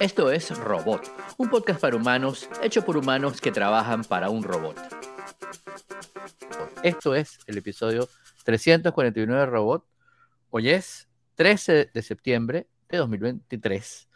Esto 0.00 0.32
es 0.32 0.50
Robot, 0.58 1.02
un 1.38 1.48
podcast 1.48 1.80
para 1.80 1.94
humanos 1.94 2.48
hecho 2.60 2.84
por 2.84 2.96
humanos 2.96 3.40
que 3.40 3.52
trabajan 3.52 4.02
para 4.02 4.30
un 4.30 4.42
robot. 4.42 4.76
Esto 6.82 7.14
es 7.14 7.38
el 7.46 7.58
episodio 7.58 8.08
349 8.44 9.40
de 9.40 9.46
Robot. 9.46 9.86
Hoy 10.50 10.70
es 10.70 11.08
13 11.36 11.90
de 11.94 12.02
septiembre 12.02 12.66
de 12.88 12.98
2023 12.98 14.08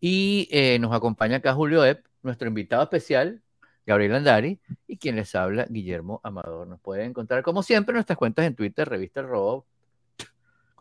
y 0.00 0.48
eh, 0.50 0.78
nos 0.78 0.92
acompaña 0.92 1.38
acá 1.38 1.54
Julio 1.54 1.82
Epp, 1.82 2.04
nuestro 2.22 2.48
invitado 2.48 2.82
especial, 2.82 3.42
Gabriel 3.86 4.14
Andari, 4.14 4.60
y 4.86 4.98
quien 4.98 5.16
les 5.16 5.34
habla, 5.34 5.66
Guillermo 5.70 6.20
Amador. 6.24 6.66
Nos 6.66 6.80
pueden 6.80 7.08
encontrar, 7.08 7.42
como 7.42 7.62
siempre, 7.62 7.92
en 7.92 7.96
nuestras 7.96 8.18
cuentas 8.18 8.44
en 8.44 8.54
Twitter, 8.54 8.86
Revista 8.86 9.22
Robot, 9.22 9.64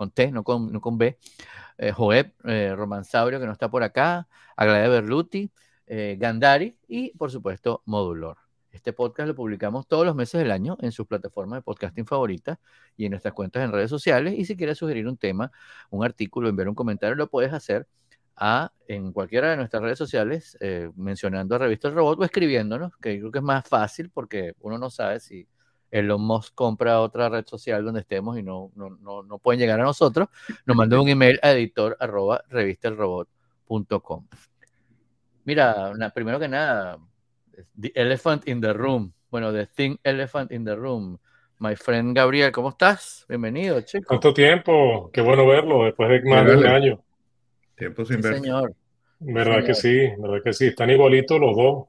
con 0.01 0.09
T, 0.09 0.31
no 0.31 0.43
con, 0.43 0.73
no 0.73 0.81
con 0.81 0.97
B, 0.97 1.19
eh, 1.77 1.91
Joeb, 1.91 2.33
eh, 2.45 2.75
que 2.75 3.45
no 3.45 3.51
está 3.51 3.69
por 3.69 3.83
acá, 3.83 4.27
Aglaia 4.55 4.89
Berluti, 4.89 5.51
eh, 5.85 6.17
Gandari 6.19 6.75
y, 6.87 7.15
por 7.15 7.29
supuesto, 7.29 7.83
Modulor. 7.85 8.37
Este 8.71 8.93
podcast 8.93 9.27
lo 9.27 9.35
publicamos 9.35 9.87
todos 9.87 10.03
los 10.03 10.15
meses 10.15 10.41
del 10.41 10.49
año 10.49 10.75
en 10.81 10.91
sus 10.91 11.05
plataformas 11.05 11.59
de 11.59 11.61
podcasting 11.61 12.07
favoritas 12.07 12.57
y 12.97 13.05
en 13.05 13.11
nuestras 13.11 13.35
cuentas 13.35 13.63
en 13.63 13.71
redes 13.71 13.91
sociales. 13.91 14.33
Y 14.35 14.45
si 14.45 14.57
quieres 14.57 14.79
sugerir 14.79 15.07
un 15.07 15.17
tema, 15.17 15.51
un 15.91 16.03
artículo, 16.03 16.49
enviar 16.49 16.67
un 16.67 16.73
comentario, 16.73 17.15
lo 17.15 17.29
puedes 17.29 17.53
hacer 17.53 17.85
a, 18.35 18.71
en 18.87 19.11
cualquiera 19.11 19.51
de 19.51 19.57
nuestras 19.57 19.83
redes 19.83 19.99
sociales, 19.99 20.57
eh, 20.61 20.89
mencionando 20.95 21.53
a 21.53 21.59
Revista 21.59 21.89
El 21.89 21.93
Robot 21.93 22.21
o 22.21 22.23
escribiéndonos, 22.23 22.97
que 22.97 23.19
creo 23.19 23.31
que 23.31 23.37
es 23.37 23.43
más 23.43 23.67
fácil 23.67 24.09
porque 24.09 24.53
uno 24.61 24.79
no 24.79 24.89
sabe 24.89 25.19
si 25.19 25.47
Elon 25.91 26.21
Musk 26.21 26.55
compra 26.55 27.01
otra 27.01 27.29
red 27.29 27.45
social 27.45 27.83
donde 27.83 27.99
estemos 27.99 28.37
y 28.39 28.43
no, 28.43 28.71
no, 28.75 28.89
no, 28.89 29.21
no 29.23 29.37
pueden 29.39 29.59
llegar 29.59 29.79
a 29.79 29.83
nosotros, 29.83 30.29
nos 30.65 30.75
manda 30.77 30.99
un 30.99 31.09
email 31.09 31.39
a 31.43 31.51
editor 31.51 31.97
arroba 31.99 32.43
revistelrobot.com. 32.49 34.27
Mira, 35.43 35.89
una, 35.93 36.09
primero 36.11 36.39
que 36.39 36.47
nada, 36.47 36.97
The 37.79 37.91
Elephant 37.95 38.47
in 38.47 38.61
the 38.61 38.73
Room. 38.73 39.11
Bueno, 39.29 39.51
The 39.53 39.67
Thing 39.67 39.97
Elephant 40.03 40.51
in 40.51 40.65
the 40.65 40.75
Room. 40.75 41.17
My 41.59 41.75
friend 41.75 42.15
Gabriel, 42.15 42.51
¿cómo 42.51 42.69
estás? 42.69 43.25
Bienvenido, 43.29 43.79
chico. 43.81 44.05
¿Cuánto 44.07 44.33
tiempo? 44.33 45.09
Qué 45.13 45.21
bueno 45.21 45.45
verlo 45.45 45.83
después 45.85 46.09
de 46.09 46.21
más 46.29 46.45
de 46.45 46.57
un 46.57 46.65
año. 46.65 47.03
Tiempo 47.75 48.03
sin 48.05 48.17
Sí, 48.17 48.21
ver. 48.23 48.35
señor. 48.35 48.75
¿Verdad 49.19 49.53
señor. 49.53 49.65
que 49.67 49.73
sí? 49.75 50.09
¿Verdad 50.17 50.37
que 50.43 50.53
sí? 50.53 50.67
Están 50.67 50.89
igualitos 50.89 51.39
los 51.39 51.55
dos. 51.55 51.85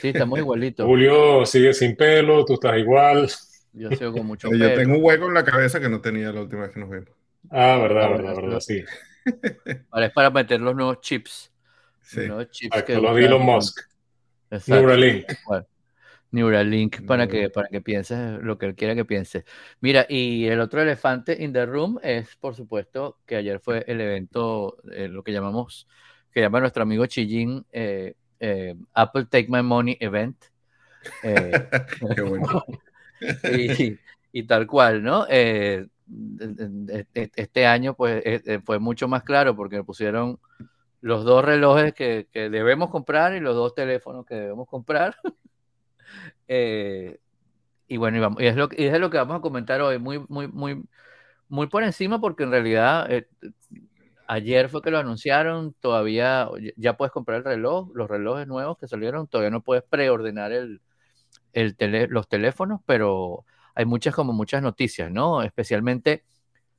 Sí, 0.00 0.08
estamos 0.08 0.38
igualitos. 0.38 0.86
Julio 0.86 1.46
sigue 1.46 1.72
sin 1.72 1.96
pelo, 1.96 2.44
tú 2.44 2.54
estás 2.54 2.78
igual. 2.78 3.28
Yo 3.72 3.90
sigo 3.90 4.12
con 4.12 4.26
mucho 4.26 4.48
Yo 4.52 4.58
pelo. 4.58 4.74
tengo 4.74 4.96
un 4.96 5.04
hueco 5.04 5.26
en 5.26 5.34
la 5.34 5.44
cabeza 5.44 5.80
que 5.80 5.88
no 5.88 6.00
tenía 6.00 6.32
la 6.32 6.42
última 6.42 6.62
vez 6.62 6.72
que 6.72 6.80
nos 6.80 6.90
vimos. 6.90 7.08
Ah, 7.50 7.78
verdad, 7.80 8.04
Ah, 8.04 8.08
verdad, 8.10 8.36
verdad, 8.36 8.60
sí. 8.60 8.82
Ahora 9.90 10.06
es 10.06 10.12
para 10.12 10.30
meter 10.30 10.60
los 10.60 10.74
nuevos 10.74 11.00
chips. 11.00 11.52
Sí. 12.02 12.18
Los 12.20 12.28
nuevos 12.28 12.50
chips 12.50 12.76
Exacto, 12.76 12.92
que 12.94 13.00
los 13.00 13.16
de 13.16 13.24
Elon 13.24 13.42
Musk. 13.42 13.80
Exacto. 14.50 14.74
Neuralink. 14.74 15.32
Bueno, 15.46 15.66
Neuralink 16.30 17.06
para 17.06 17.26
que, 17.26 17.48
para 17.50 17.68
que 17.68 17.80
pienses 17.80 18.40
lo 18.42 18.58
que 18.58 18.66
él 18.66 18.74
quiera 18.74 18.94
que 18.94 19.04
piense. 19.04 19.44
Mira, 19.80 20.06
y 20.08 20.46
el 20.46 20.60
otro 20.60 20.82
elefante 20.82 21.42
in 21.42 21.52
the 21.52 21.66
room 21.66 21.98
es, 22.02 22.36
por 22.36 22.54
supuesto, 22.54 23.18
que 23.26 23.36
ayer 23.36 23.58
fue 23.60 23.84
el 23.86 24.00
evento, 24.00 24.76
eh, 24.92 25.08
lo 25.08 25.22
que 25.24 25.32
llamamos, 25.32 25.88
que 26.30 26.40
llama 26.40 26.60
nuestro 26.60 26.82
amigo 26.82 27.06
Chijin, 27.06 27.64
eh, 27.72 28.14
eh, 28.40 28.74
Apple 28.94 29.26
Take 29.26 29.46
My 29.48 29.62
Money 29.62 29.96
Event. 30.00 30.36
Eh, 31.22 31.52
Qué 32.16 32.22
bueno. 32.22 32.64
y, 33.52 33.98
y 34.32 34.42
tal 34.44 34.66
cual, 34.66 35.02
¿no? 35.02 35.26
Eh, 35.28 35.86
e- 36.88 37.06
e- 37.14 37.30
este 37.34 37.66
año, 37.66 37.94
pues, 37.94 38.22
eh, 38.24 38.60
fue 38.64 38.78
mucho 38.78 39.08
más 39.08 39.22
claro 39.22 39.56
porque 39.56 39.82
pusieron 39.82 40.38
los 41.00 41.24
dos 41.24 41.44
relojes 41.44 41.94
que, 41.94 42.26
que 42.32 42.48
debemos 42.50 42.90
comprar 42.90 43.34
y 43.34 43.40
los 43.40 43.54
dos 43.54 43.74
teléfonos 43.74 44.26
que 44.26 44.34
debemos 44.34 44.68
comprar. 44.68 45.16
Eh, 46.48 47.18
y 47.88 47.96
bueno, 47.96 48.16
y, 48.16 48.20
vamos- 48.20 48.40
y 48.42 48.46
es 48.46 48.56
lo, 48.56 48.68
que- 48.68 48.80
y 48.82 48.86
es 48.86 48.98
lo 49.00 49.10
que 49.10 49.16
vamos 49.18 49.38
a 49.38 49.40
comentar 49.40 49.80
hoy, 49.80 49.98
muy, 49.98 50.24
muy, 50.28 50.46
muy, 50.48 50.82
muy 51.48 51.66
por 51.66 51.82
encima, 51.82 52.20
porque 52.20 52.44
en 52.44 52.50
realidad 52.52 53.08
ayer 54.28 54.68
fue 54.68 54.82
que 54.82 54.90
lo 54.90 54.98
anunciaron, 54.98 55.74
todavía 55.80 56.48
ya- 56.76 56.96
puedes 56.96 57.12
comprar 57.12 57.38
el 57.38 57.44
reloj, 57.44 57.90
los 57.94 58.08
relojes 58.08 58.46
nuevos 58.46 58.78
que 58.78 58.88
salieron, 58.88 59.26
todavía 59.28 59.50
no 59.50 59.62
puedes 59.62 59.84
preordenar 59.84 60.52
los 62.08 62.28
teléfonos, 62.28 62.80
pero 62.86 63.44
hay 63.74 63.84
muchas 63.84 64.14
como 64.14 64.32
muchas 64.32 64.62
noticias, 64.62 65.10
¿no? 65.10 65.42
Especialmente, 65.42 66.24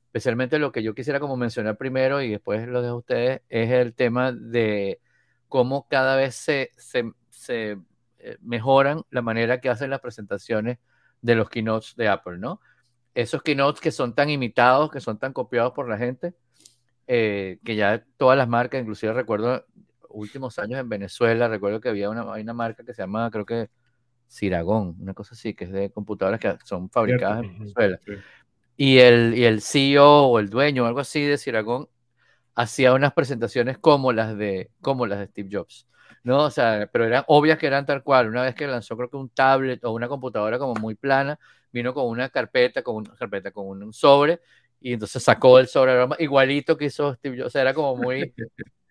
especialmente 0.06 0.58
lo 0.58 0.72
que 0.72 0.82
yo 0.82 0.94
quisiera 0.94 1.20
como 1.20 1.36
mencionar 1.36 1.76
primero 1.76 2.22
y 2.22 2.30
después 2.30 2.66
lo 2.68 2.82
dejo 2.82 2.94
a 2.94 2.98
ustedes, 2.98 3.42
es 3.48 3.70
el 3.70 3.94
tema 3.94 4.32
de 4.32 5.00
cómo 5.48 5.86
cada 5.88 6.16
vez 6.16 6.34
se, 6.36 6.72
se, 6.76 7.12
se, 7.30 7.78
eh, 8.18 8.36
mejoran 8.42 9.02
la 9.10 9.22
manera 9.22 9.60
que 9.60 9.68
hacen 9.70 9.90
las 9.90 10.00
presentaciones 10.00 10.78
de 11.22 11.34
los 11.34 11.50
keynotes 11.50 11.94
de 11.96 12.08
Apple, 12.08 12.38
¿no? 12.38 12.60
Esos 13.14 13.42
keynotes 13.42 13.80
que 13.80 13.90
son 13.92 14.14
tan 14.14 14.30
imitados, 14.30 14.90
que 14.90 15.00
son 15.00 15.18
tan 15.18 15.32
copiados 15.32 15.72
por 15.72 15.88
la 15.88 15.98
gente, 15.98 16.34
eh, 17.08 17.60
que 17.64 17.76
ya 17.76 18.04
todas 18.18 18.38
las 18.38 18.48
marcas, 18.48 18.82
inclusive 18.82 19.14
recuerdo 19.14 19.66
últimos 20.10 20.58
años 20.60 20.80
en 20.80 20.90
Venezuela, 20.90 21.48
recuerdo 21.48 21.80
que 21.82 21.90
había 21.90 22.10
una, 22.10 22.32
hay 22.34 22.42
una 22.42 22.54
marca 22.54 22.84
que 22.84 22.94
se 22.94 23.02
llama, 23.02 23.30
creo 23.32 23.46
que 23.46 23.70
Ciragón, 24.30 24.96
una 25.00 25.14
cosa 25.14 25.34
así, 25.34 25.54
que 25.54 25.64
es 25.66 25.72
de 25.72 25.90
computadoras 25.92 26.40
que 26.40 26.56
son 26.64 26.90
fabricadas 26.90 27.40
en 27.40 27.46
Ujú, 27.46 27.74
Venezuela. 27.74 28.00
sí. 28.04 28.24
Y 28.76 28.98
el, 28.98 29.34
y 29.36 29.44
el 29.44 29.60
CEO 29.62 30.26
o 30.28 30.38
el 30.38 30.50
dueño 30.50 30.84
o 30.84 30.86
algo 30.86 31.00
así 31.00 31.22
de 31.24 31.38
Ciragón 31.38 31.88
hacía 32.54 32.94
unas 32.94 33.12
presentaciones 33.14 33.78
como 33.78 34.12
las 34.12 34.36
de, 34.36 34.70
como 34.80 35.06
las 35.06 35.20
de 35.20 35.26
Steve 35.28 35.48
Jobs. 35.52 35.86
¿no? 36.24 36.44
O 36.44 36.50
sea, 36.50 36.88
pero 36.92 37.04
eran 37.06 37.24
obvias 37.28 37.58
que 37.58 37.66
eran 37.66 37.86
tal 37.86 38.02
cual. 38.02 38.28
Una 38.28 38.42
vez 38.42 38.54
que 38.54 38.66
lanzó, 38.66 38.96
creo 38.96 39.10
que 39.10 39.16
un 39.16 39.30
tablet 39.30 39.84
o 39.84 39.92
una 39.92 40.08
computadora 40.08 40.58
como 40.58 40.74
muy 40.76 40.94
plana, 40.94 41.38
vino 41.72 41.94
con 41.94 42.06
una 42.08 42.28
carpeta, 42.30 42.82
con 42.82 42.96
una 42.96 43.16
carpeta, 43.16 43.50
con 43.52 43.66
un 43.82 43.92
sobre, 43.92 44.40
y 44.80 44.92
entonces 44.92 45.22
sacó 45.22 45.58
el 45.58 45.66
sobre 45.68 45.92
igualito 46.20 46.76
que 46.76 46.86
hizo 46.86 47.14
Steve 47.14 47.36
Jobs. 47.36 47.46
O 47.48 47.50
sea, 47.50 47.62
era 47.62 47.74
como 47.74 47.96
muy, 47.96 48.32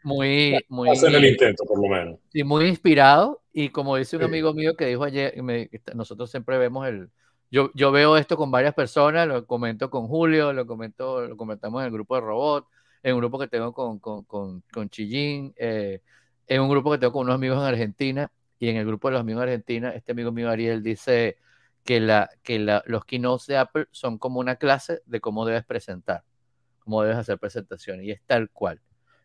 muy, 0.04 0.58
muy. 0.70 0.90
Hacen 0.90 1.16
el 1.16 1.26
intento, 1.26 1.64
por 1.66 1.82
lo 1.82 1.88
menos. 1.88 2.20
Sí, 2.32 2.44
muy 2.44 2.66
inspirado 2.68 3.42
y 3.54 3.70
como 3.70 3.96
dice 3.96 4.18
un 4.18 4.24
Sí. 4.24 4.28
amigo 4.28 4.54
mío 4.54 4.76
que 4.76 4.86
dijo 4.86 5.04
ayer, 5.04 5.42
me- 5.44 5.70
nosotros 5.96 6.30
siempre 6.30 6.58
vemos 6.58 6.88
el, 6.88 7.10
yo, 7.50 7.72
yo 7.74 7.92
veo 7.92 8.18
esto 8.18 8.36
con 8.38 8.52
varias 8.52 8.74
personas, 8.74 9.28
lo 9.28 9.46
comento 9.46 9.90
con 9.90 10.08
Julio, 10.08 10.52
lo 10.54 10.66
comento, 10.68 11.26
lo 11.28 11.38
comentamos 11.38 11.82
en 11.82 11.86
el 11.88 11.94
grupo 11.94 12.16
de 12.16 12.22
robot, 12.22 12.68
en 13.04 13.14
un 13.14 13.20
grupo 13.20 13.40
que 13.40 13.48
tengo 13.48 13.74
con, 13.74 14.00
con, 14.00 14.24
con, 14.26 14.62
con 14.74 14.90
Chillín, 14.90 15.54
eh, 15.56 16.02
en 16.48 16.62
un 16.62 16.70
grupo 16.70 16.92
que 16.92 16.98
tengo 16.98 17.14
con 17.14 17.24
unos 17.24 17.36
amigos 17.36 17.58
en 17.60 17.64
Argentina 17.64 18.30
y 18.60 18.70
en 18.70 18.78
el 18.78 18.86
grupo 18.86 19.08
de 19.08 19.14
los 19.14 19.22
amigos 19.22 19.44
en 19.44 19.50
Argentina, 19.50 19.90
este 19.92 20.12
amigo 20.12 20.32
mío 20.32 20.50
Ariel 20.50 20.84
dice 20.84 21.38
que, 21.88 22.02
la, 22.02 22.30
que 22.44 22.60
la, 22.60 22.84
los 22.86 23.06
keynotes 23.06 23.48
de 23.48 23.56
Apple 23.56 23.88
son 23.92 24.18
como 24.18 24.42
una 24.42 24.58
clase 24.58 25.02
de 25.06 25.22
cómo 25.22 25.46
debes 25.46 25.64
presentar, 25.64 26.26
cómo 26.80 27.02
debes 27.02 27.18
hacer 27.18 27.40
presentaciones 27.40 28.06
y 28.06 28.12
es 28.12 28.22
tal 28.26 28.50
cual, 28.50 28.82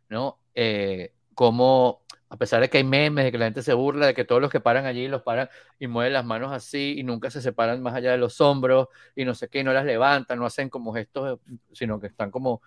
¿no? 0.08 0.38
Eh, 0.54 1.12
como 1.34 2.02
a 2.28 2.36
pesar 2.36 2.60
de 2.60 2.70
que 2.70 2.78
hay 2.78 2.84
memes, 2.84 3.24
de 3.24 3.32
que 3.32 3.38
la 3.38 3.46
gente 3.46 3.64
se 3.64 3.74
burla, 3.74 4.06
de 4.06 4.14
que 4.14 4.24
todos 4.24 4.40
los 4.40 4.48
que 4.48 4.60
paran 4.60 4.86
allí 4.86 5.08
los 5.08 5.22
paran 5.22 5.48
y 5.80 5.88
mueven 5.88 6.12
las 6.12 6.24
manos 6.24 6.52
así 6.52 6.94
y 6.96 7.02
nunca 7.02 7.32
se 7.32 7.42
separan 7.42 7.82
más 7.82 7.94
allá 7.94 8.12
de 8.12 8.18
los 8.18 8.40
hombros 8.40 8.86
y 9.16 9.24
no 9.24 9.34
sé 9.34 9.48
qué, 9.48 9.64
no 9.64 9.72
las 9.72 9.84
levantan, 9.84 10.38
no 10.38 10.46
hacen 10.46 10.70
como 10.70 10.94
gestos, 10.94 11.40
sino 11.72 11.98
que 11.98 12.06
están 12.06 12.30
como, 12.30 12.62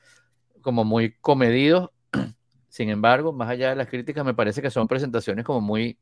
como 0.60 0.84
muy 0.84 1.14
comedidos. 1.22 1.90
Sin 2.68 2.90
embargo, 2.90 3.32
más 3.32 3.50
allá 3.50 3.70
de 3.70 3.78
las 3.78 3.88
críticas, 3.88 4.26
me 4.26 4.34
parece 4.34 4.62
que 4.62 4.70
son 4.70 4.90
presentaciones 4.90 5.46
como 5.46 5.62
muy, 5.62 5.98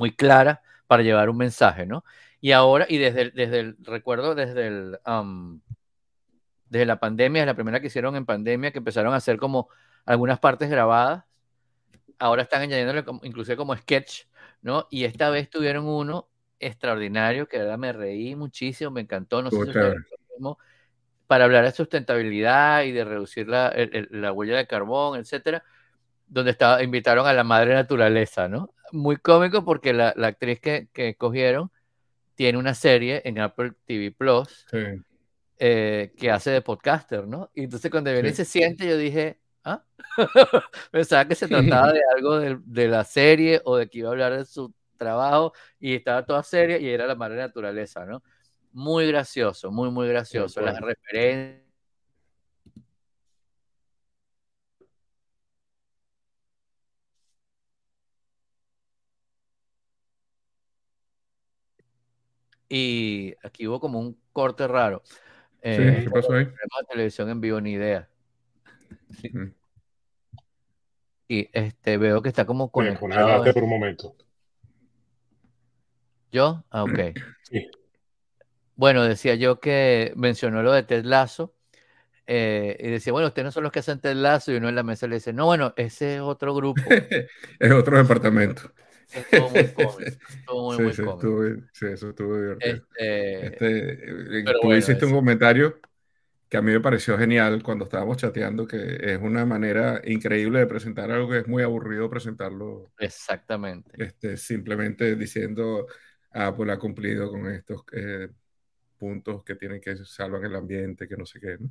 muy 0.00 0.16
claras 0.16 0.60
para 0.88 1.04
llevar 1.04 1.30
un 1.30 1.36
mensaje, 1.38 1.86
¿no? 1.86 2.04
Y 2.40 2.52
ahora, 2.52 2.86
y 2.88 2.98
desde 2.98 3.22
el, 3.22 3.32
desde 3.34 3.60
el 3.60 3.76
recuerdo, 3.84 4.34
desde 4.34 4.66
el, 4.66 4.98
um, 5.06 5.60
desde 6.68 6.86
la 6.86 7.00
pandemia, 7.00 7.44
la 7.46 7.54
primera 7.54 7.80
que 7.80 7.88
hicieron 7.88 8.16
en 8.16 8.26
pandemia, 8.26 8.70
que 8.72 8.78
empezaron 8.78 9.12
a 9.12 9.16
hacer 9.16 9.38
como 9.38 9.68
algunas 10.06 10.38
partes 10.38 10.70
grabadas, 10.70 11.24
ahora 12.18 12.42
están 12.42 12.62
añadiéndole 12.62 13.04
como, 13.04 13.20
inclusive 13.24 13.56
como 13.56 13.76
sketch, 13.76 14.24
¿no? 14.62 14.86
Y 14.90 15.04
esta 15.04 15.30
vez 15.30 15.50
tuvieron 15.50 15.86
uno 15.88 16.28
extraordinario, 16.58 17.48
que 17.48 17.58
de 17.58 17.64
verdad 17.64 17.78
me 17.78 17.92
reí 17.92 18.34
muchísimo, 18.36 18.90
me 18.90 19.00
encantó, 19.02 19.42
no 19.42 19.50
sé 19.50 19.64
si 19.64 19.72
mismo, 20.32 20.58
para 21.26 21.44
hablar 21.44 21.64
de 21.64 21.72
sustentabilidad 21.72 22.84
y 22.84 22.92
de 22.92 23.04
reducir 23.04 23.48
la, 23.48 23.68
el- 23.68 23.94
el- 23.96 24.22
la 24.22 24.32
huella 24.32 24.56
de 24.56 24.66
carbón, 24.66 25.18
etcétera, 25.18 25.64
donde 26.26 26.52
estaba, 26.52 26.82
invitaron 26.82 27.26
a 27.26 27.32
la 27.32 27.44
madre 27.44 27.74
naturaleza, 27.74 28.48
¿no? 28.48 28.74
Muy 28.92 29.16
cómico 29.16 29.64
porque 29.64 29.92
la, 29.92 30.12
la 30.16 30.28
actriz 30.28 30.60
que, 30.60 30.88
que 30.92 31.14
cogieron 31.16 31.70
tiene 32.34 32.58
una 32.58 32.74
serie 32.74 33.22
en 33.24 33.38
Apple 33.38 33.72
TV 33.86 34.12
Plus 34.12 34.66
Sí. 34.70 34.78
eh, 35.58 36.12
que 36.16 36.30
hace 36.30 36.50
de 36.50 36.62
podcaster, 36.62 37.26
¿no? 37.26 37.50
Y 37.54 37.64
entonces 37.64 37.90
cuando 37.90 38.12
viene 38.12 38.28
y 38.28 38.32
Sí. 38.32 38.36
se 38.36 38.44
siente, 38.46 38.88
yo 38.88 38.96
dije, 38.96 39.38
¿ah? 39.64 39.84
Pensaba 40.90 41.26
que 41.28 41.34
se 41.34 41.48
trataba 41.48 41.92
de 41.92 42.00
algo 42.16 42.38
de, 42.38 42.58
de 42.64 42.88
la 42.88 43.04
serie 43.04 43.60
o 43.64 43.76
de 43.76 43.88
que 43.88 43.98
iba 43.98 44.08
a 44.08 44.12
hablar 44.12 44.36
de 44.36 44.44
su 44.46 44.72
trabajo 44.96 45.52
y 45.78 45.94
estaba 45.94 46.24
toda 46.24 46.42
seria 46.42 46.78
y 46.78 46.88
era 46.88 47.06
la 47.06 47.14
madre 47.14 47.36
naturaleza, 47.36 48.04
¿no? 48.06 48.22
Muy 48.72 49.06
gracioso, 49.08 49.70
muy, 49.70 49.90
muy 49.90 50.08
gracioso. 50.08 50.60
Las 50.60 50.76
acuerdo. 50.76 50.94
referencias 51.02 51.69
y 62.70 63.34
aquí 63.42 63.66
hubo 63.66 63.80
como 63.80 63.98
un 63.98 64.16
corte 64.32 64.66
raro. 64.66 65.02
Sí, 65.04 65.12
¿qué 65.62 66.04
Eh, 66.06 66.10
pasó 66.10 66.32
ahí? 66.32 66.48
televisión 66.88 67.28
en 67.28 67.40
vivo, 67.42 67.60
ni 67.60 67.72
idea. 67.72 68.08
Sí. 69.20 69.28
Mm. 69.30 69.52
Y 71.28 71.48
este, 71.52 71.98
veo 71.98 72.22
que 72.22 72.28
está 72.30 72.46
como 72.46 72.66
Me 72.66 72.70
conectado. 72.70 73.52
por 73.52 73.62
un 73.64 73.68
momento. 73.70 74.14
¿Yo? 76.32 76.64
Ah, 76.70 76.84
ok. 76.84 76.98
Sí. 77.42 77.66
Bueno, 78.76 79.02
decía 79.04 79.34
yo 79.34 79.58
que 79.60 80.12
mencionó 80.16 80.62
lo 80.62 80.72
de 80.72 80.84
Ted 80.84 81.04
Lasso. 81.04 81.52
eh, 82.26 82.76
y 82.80 82.88
decía, 82.88 83.12
bueno, 83.12 83.26
ustedes 83.28 83.44
no 83.44 83.50
son 83.52 83.64
los 83.64 83.72
que 83.72 83.80
hacen 83.80 84.00
Ted 84.00 84.14
Lasso. 84.14 84.52
Y 84.52 84.56
uno 84.56 84.68
en 84.68 84.76
la 84.76 84.82
mesa 84.84 85.06
le 85.08 85.16
dice, 85.16 85.32
no, 85.32 85.46
bueno, 85.46 85.74
ese 85.76 86.14
es 86.16 86.20
otro 86.20 86.54
grupo. 86.54 86.80
es 87.58 87.72
otro 87.72 87.98
departamento. 87.98 88.72
Estuvo 89.12 89.50
muy 89.50 89.68
cómico. 89.72 90.20
Estuvo 90.28 90.64
muy, 90.64 90.78
sí, 90.78 90.82
muy 90.82 90.92
sí, 90.92 91.02
cómico. 91.02 91.44
estuvo, 91.44 91.66
sí, 91.72 91.86
eso 91.86 92.10
estuvo 92.10 92.40
divertido. 92.40 92.82
Este, 93.40 93.46
Este, 93.46 93.92
eh, 94.40 94.42
pero 94.44 94.60
tú 94.60 94.68
bueno, 94.68 94.78
hiciste 94.78 95.06
un 95.06 95.12
comentario 95.14 95.80
que 96.48 96.56
a 96.56 96.62
mí 96.62 96.72
me 96.72 96.80
pareció 96.80 97.16
genial 97.18 97.62
cuando 97.62 97.84
estábamos 97.84 98.16
chateando, 98.16 98.66
que 98.66 98.98
es 99.00 99.18
una 99.20 99.46
manera 99.46 100.00
increíble 100.04 100.58
de 100.60 100.66
presentar 100.66 101.10
algo 101.10 101.30
que 101.30 101.38
es 101.38 101.48
muy 101.48 101.62
aburrido 101.62 102.10
presentarlo 102.10 102.92
exactamente. 102.98 103.92
este, 103.98 104.36
simplemente 104.36 105.14
diciendo, 105.16 105.86
Apple 106.32 106.72
ha 106.72 106.78
cumplido 106.78 107.30
con 107.30 107.46
estos 107.50 107.82
eh, 107.92 108.28
puntos 108.98 109.44
que 109.44 109.54
tienen 109.54 109.80
que 109.80 109.96
salvan 109.96 110.44
el 110.44 110.56
ambiente, 110.56 111.06
que 111.08 111.16
no 111.16 111.24
sé 111.24 111.40
qué, 111.40 111.56
¿no? 111.58 111.70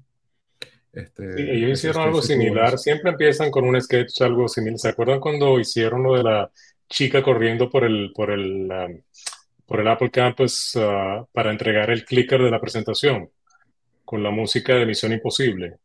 Este, 0.94 1.33
Sí, 1.33 1.41
ellos 1.44 1.71
hicieron 1.71 2.03
sketch 2.03 2.06
algo 2.07 2.21
similar. 2.21 2.77
Siempre 2.80 3.12
empiezan 3.12 3.51
con 3.51 3.65
un 3.65 3.80
sketch 3.81 4.21
algo 4.21 4.47
similar. 4.47 4.80
¿Se 4.80 4.89
acuerdan 4.89 5.19
cuando 5.19 5.59
hicieron 5.59 6.03
lo 6.03 6.15
de 6.15 6.24
la 6.24 6.51
chica 6.89 7.21
corriendo 7.24 7.69
por 7.69 7.83
el, 7.86 8.12
por 8.15 8.31
el, 8.31 8.69
um, 8.71 9.01
por 9.65 9.80
el 9.80 9.88
Apple 9.88 10.12
Campus 10.12 10.75
uh, 10.75 11.25
para 11.31 11.51
entregar 11.51 11.89
el 11.91 12.03
clicker 12.06 12.41
de 12.41 12.51
la 12.51 12.59
presentación 12.59 13.30
con 14.06 14.24
la 14.24 14.31
música 14.31 14.74
de 14.75 14.86
Misión 14.86 15.13
Imposible? 15.13 15.77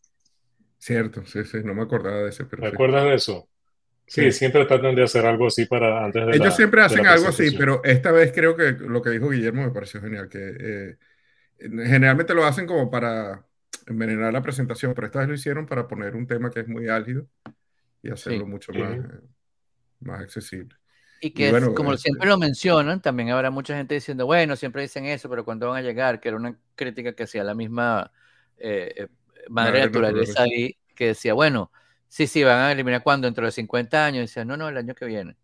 Cierto, 0.79 1.25
sí, 1.27 1.45
sí, 1.45 1.59
no 1.65 1.75
me 1.75 1.83
acordaba 1.83 2.19
de 2.23 2.31
ese, 2.31 2.45
¿Te 2.45 2.56
pero 2.56 2.62
sí. 2.62 2.69
acuerdas 2.75 3.05
de 3.05 3.15
eso? 3.15 3.49
Sí, 4.06 4.31
Sí. 4.31 4.33
siempre 4.33 4.65
tratan 4.67 4.95
de 4.95 5.03
hacer 5.03 5.25
algo 5.25 5.47
así 5.47 5.65
para 5.67 6.05
antes 6.05 6.27
de 6.27 6.33
Ellos 6.33 6.47
la, 6.47 6.51
siempre 6.51 6.83
hacen 6.83 7.06
algo 7.06 7.29
así, 7.29 7.51
pero 7.56 7.83
esta 7.85 8.12
vez 8.12 8.33
creo 8.35 8.55
que 8.56 8.73
lo 8.73 9.01
que 9.01 9.11
dijo 9.11 9.31
Guillermo 9.31 9.62
me 9.65 9.71
pareció 9.71 10.01
genial, 10.03 10.29
que 10.29 10.56
eh, 10.61 10.97
generalmente 11.59 12.35
lo 12.35 12.45
hacen 12.45 12.67
como 12.67 12.91
para 12.91 13.47
envenenar 13.87 14.33
la 14.33 14.43
presentación, 14.43 14.93
pero 14.95 15.06
esta 15.06 15.21
vez 15.21 15.29
lo 15.29 15.35
hicieron 15.35 15.67
para 15.67 15.89
poner 15.89 16.17
un 16.17 16.27
tema 16.27 16.51
que 16.51 16.61
es 16.61 16.69
muy 16.69 16.89
álgido 16.89 17.27
y 18.03 18.11
hacerlo 18.11 18.45
Sí. 18.45 18.51
mucho 18.51 18.73
más, 18.73 18.93
eh, 18.99 19.21
más 20.01 20.21
accesible. 20.21 20.77
Y 21.25 21.29
Y 21.29 21.31
que 21.32 21.47
es- 21.47 21.50
bueno, 21.53 21.75
como 21.75 21.93
este, 21.94 22.03
siempre 22.11 22.29
lo 22.29 22.37
mencionan, 22.37 23.00
también 23.00 23.31
habrá 23.31 23.50
mucha 23.50 23.75
gente 23.75 23.94
diciendo, 23.94 24.26
bueno, 24.26 24.56
siempre 24.56 24.82
dicen 24.82 25.06
eso, 25.06 25.29
pero 25.31 25.43
¿cuándo 25.44 25.69
van 25.69 25.79
a 25.79 25.82
llegar? 25.82 26.21
Que 26.21 26.29
era 26.29 26.37
una 26.37 26.55
crítica 26.76 27.15
que 27.15 27.23
hacía 27.23 27.43
la 27.44 27.55
misma 27.55 28.12
eh, 28.59 28.93
eh, 28.97 29.09
madre 29.49 29.73
Madre 29.81 29.87
naturaleza 29.87 30.43
ahí, 30.43 30.76
que 30.94 31.09
decía, 31.09 31.32
bueno, 31.32 31.73
sí, 32.09 32.26
sí, 32.26 32.44
van 32.44 32.59
a 32.59 32.73
eliminar 32.73 33.03
cuando, 33.03 33.26
dentro 33.26 33.47
de 33.47 33.53
50 33.53 34.05
años. 34.05 34.19
Y 34.19 34.21
decía, 34.23 34.44
no, 34.44 34.56
no, 34.59 34.69
el 34.69 34.76
año 34.76 34.94
que 34.94 35.06
viene. 35.06 35.37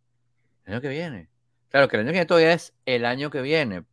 El 0.67 0.75
año 0.75 0.83
que 0.83 0.89
viene. 0.91 1.29
Claro 1.71 1.89
que 1.89 1.97
el 1.97 2.01
año 2.03 2.09
que 2.09 2.13
viene 2.13 2.27
todavía 2.27 2.53
es 2.53 2.75
el 2.85 3.05
año 3.07 3.31
que 3.31 3.41
viene, 3.41 3.85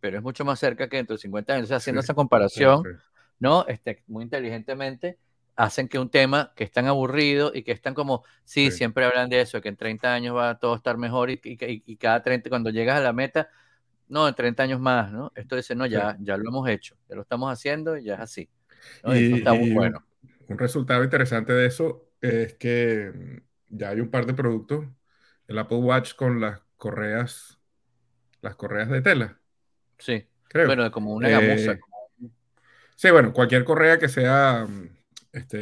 pero 0.00 0.16
es 0.18 0.22
mucho 0.22 0.44
más 0.44 0.60
cerca 0.60 0.88
que 0.88 0.98
dentro 0.98 1.16
de 1.16 1.20
50 1.22 1.54
años. 1.54 1.64
O 1.64 1.68
sea, 1.68 1.78
haciendo 1.78 2.00
Sí, 2.02 2.06
esa 2.06 2.12
sí, 2.12 2.16
comparación, 2.16 2.82
sí. 2.84 2.90
¿no? 3.40 3.66
Este, 3.66 4.04
muy 4.06 4.22
inteligentemente 4.24 5.18
hacen 5.56 5.88
que 5.88 5.98
un 5.98 6.10
tema 6.10 6.52
que 6.56 6.64
es 6.64 6.72
tan 6.72 6.86
aburrido 6.86 7.52
y 7.54 7.62
que 7.62 7.72
es 7.72 7.80
tan 7.80 7.94
como, 7.94 8.24
sí, 8.44 8.70
Sí. 8.70 8.78
siempre 8.78 9.04
hablan 9.04 9.28
de 9.30 9.40
eso, 9.40 9.60
que 9.60 9.68
en 9.68 9.76
30 9.76 10.12
años 10.12 10.34
va 10.36 10.50
a 10.50 10.58
todo 10.58 10.74
estar 10.74 10.96
mejor 10.98 11.30
y, 11.30 11.40
y- 11.44 11.82
y 11.86 11.96
cada 11.96 12.22
30, 12.22 12.48
cuando 12.50 12.70
llegas 12.70 12.98
a 12.98 13.02
la 13.02 13.12
meta, 13.12 13.48
no, 14.08 14.28
en 14.28 14.34
30 14.34 14.62
años 14.64 14.80
más, 14.80 15.12
¿no? 15.12 15.32
Esto 15.34 15.56
dice, 15.56 15.74
no, 15.74 15.86
ya, 15.86 16.16
ya 16.20 16.36
lo 16.36 16.48
hemos 16.48 16.68
hecho, 16.68 16.96
ya 17.08 17.14
lo 17.16 17.22
estamos 17.22 17.52
haciendo 17.52 17.96
y 17.96 18.04
ya 18.04 18.14
es 18.14 18.20
así. 18.20 18.50
está 19.04 19.54
muy 19.54 19.70
bueno. 19.72 20.04
un 20.48 20.58
resultado 20.58 21.02
interesante 21.02 21.52
de 21.54 21.66
eso 21.66 22.10
es 22.20 22.54
que 22.54 23.10
mm, 23.14 23.76
ya 23.78 23.90
hay 23.90 24.00
un 24.00 24.10
par 24.10 24.26
de 24.26 24.34
productos, 24.34 24.84
el 25.48 25.58
Apple 25.58 25.78
Watch 25.78 26.14
con 26.14 26.40
las 26.40 26.60
correas, 26.76 27.58
las 28.42 28.56
correas 28.56 28.90
de 28.90 29.00
tela, 29.00 29.38
Sí. 29.98 30.26
creo. 30.48 30.66
Bueno, 30.66 30.90
como 30.90 31.14
una 31.14 31.28
gamuza. 31.30 31.72
Eh, 31.72 31.80
como- 31.80 31.94
Sí, 32.96 33.10
bueno, 33.10 33.32
cualquier 33.32 33.64
correa 33.64 33.98
que 33.98 34.08
sea 34.08 34.66
mm, 34.68 34.88
este, 35.34 35.56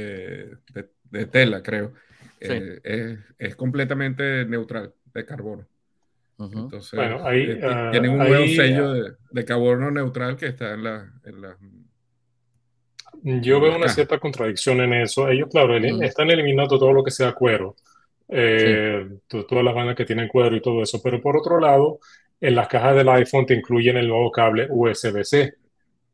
de, 0.73 0.91
de 1.11 1.27
tela, 1.27 1.63
creo, 1.63 1.93
Sí. 2.41 2.49
eh, 2.53 2.81
es, 2.85 3.19
es 3.39 3.57
completamente 3.57 4.45
neutral 4.47 4.93
de 5.15 5.25
carbono. 5.25 5.67
Entonces, 6.39 6.93
Bueno, 6.99 7.25
ahí, 7.25 7.43
eh, 7.51 7.61
ah, 7.63 7.89
tienen 7.93 8.11
un 8.13 8.21
ahí, 8.21 8.57
sello 8.57 8.93
de, 8.93 9.13
de 9.31 9.45
carbono 9.45 9.91
neutral 9.93 10.37
que 10.37 10.47
está 10.47 10.75
en 10.75 10.83
la, 10.83 11.13
en 11.25 11.41
la- 11.41 11.57
Yo 13.23 13.57
en 13.57 13.63
veo 13.63 13.71
la 13.71 13.77
una 13.77 13.81
caja. 13.87 13.95
cierta 13.95 14.19
contradicción 14.19 14.81
en 14.81 14.93
eso. 14.95 15.29
Ellos, 15.29 15.49
claro, 15.51 15.77
están 15.77 16.31
eliminando 16.31 16.79
todo 16.79 16.93
lo 16.93 17.05
que 17.05 17.11
sea 17.11 17.33
cuero, 17.33 17.77
eh, 18.29 19.09
to- 19.29 19.47
todas 19.47 19.65
las 19.65 19.75
bandas 19.75 19.95
que 19.97 20.05
tienen 20.05 20.29
cuero 20.29 20.57
y 20.57 20.63
todo 20.63 20.83
eso, 20.83 21.01
pero 21.03 21.21
por 21.21 21.37
otro 21.37 21.61
lado, 21.61 22.01
en 22.41 22.55
las 22.57 22.67
cajas 22.69 22.97
del 22.97 23.09
iPhone 23.11 23.47
te 23.47 23.55
incluyen 23.55 23.97
el 23.97 24.09
nuevo 24.09 24.31
cable 24.33 24.67
USB-C. 24.71 25.55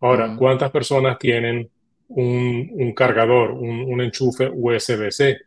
Ahora, 0.01 0.27
Ujú. 0.27 0.37
¿cuántas 0.37 0.71
personas 0.71 1.19
tienen 1.19 1.71
un, 2.09 2.71
un 2.73 2.93
cargador, 2.95 3.53
un, 3.53 3.83
un 3.93 4.01
enchufe 4.01 4.51
USB-C? 4.53 5.39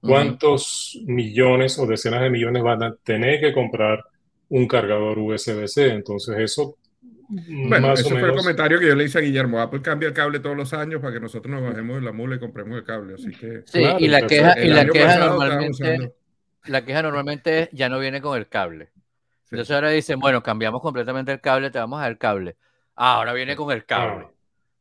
¿Cuántos 0.00 0.98
millones 1.06 1.78
o 1.78 1.86
decenas 1.86 2.22
de 2.22 2.30
millones 2.30 2.62
van 2.62 2.82
a 2.82 2.94
tener 2.96 3.40
que 3.40 3.52
comprar 3.52 4.04
un 4.48 4.66
cargador 4.68 5.18
USB-C? 5.18 5.90
Entonces, 5.92 6.36
eso 6.38 6.78
Bueno, 7.28 7.88
más 7.88 8.00
ese 8.00 8.14
o 8.14 8.18
fue 8.18 8.28
el 8.28 8.34
comentario 8.34 8.78
que 8.78 8.88
yo 8.88 8.94
le 8.94 9.04
hice 9.04 9.18
a 9.18 9.22
Guillermo. 9.22 9.60
Apple 9.60 9.82
cambia 9.82 10.08
el 10.08 10.14
cable 10.14 10.40
todos 10.40 10.56
los 10.56 10.72
años 10.74 11.00
para 11.00 11.14
que 11.14 11.20
nosotros 11.20 11.52
nos 11.54 11.62
bajemos 11.64 11.96
de 11.96 12.02
la 12.02 12.12
mula 12.12 12.36
y 12.36 12.38
compremos 12.40 12.78
el 12.78 12.84
cable. 12.84 13.14
Así 13.14 13.34
que 13.34 13.64
Sí, 13.64 13.78
Claro, 13.78 13.98
y 13.98 14.08
la 14.08 14.22
queja, 14.26 14.54
y 14.60 14.68
el 14.68 14.74
la 14.74 14.90
queja 14.90 15.18
normalmente, 15.18 16.12
la 16.64 16.84
queja 16.84 17.02
normalmente 17.02 17.62
es, 17.64 17.68
ya 17.72 17.88
no 17.88 17.98
viene 17.98 18.20
con 18.20 18.36
el 18.38 18.48
cable. 18.48 18.90
Sí. 19.44 19.56
Entonces 19.56 19.74
ahora 19.74 19.90
dicen, 19.90 20.20
bueno, 20.20 20.42
cambiamos 20.42 20.82
completamente 20.82 21.32
el 21.32 21.40
cable, 21.42 21.70
te 21.70 21.78
vamos 21.80 21.98
a 21.98 22.02
dar 22.04 22.12
el 22.12 22.18
cable. 22.18 22.56
Ah, 22.96 23.16
ahora 23.16 23.32
viene 23.34 23.56
con 23.56 23.72
el 23.72 23.86
cable, 23.86 24.28
Ah, 24.28 24.33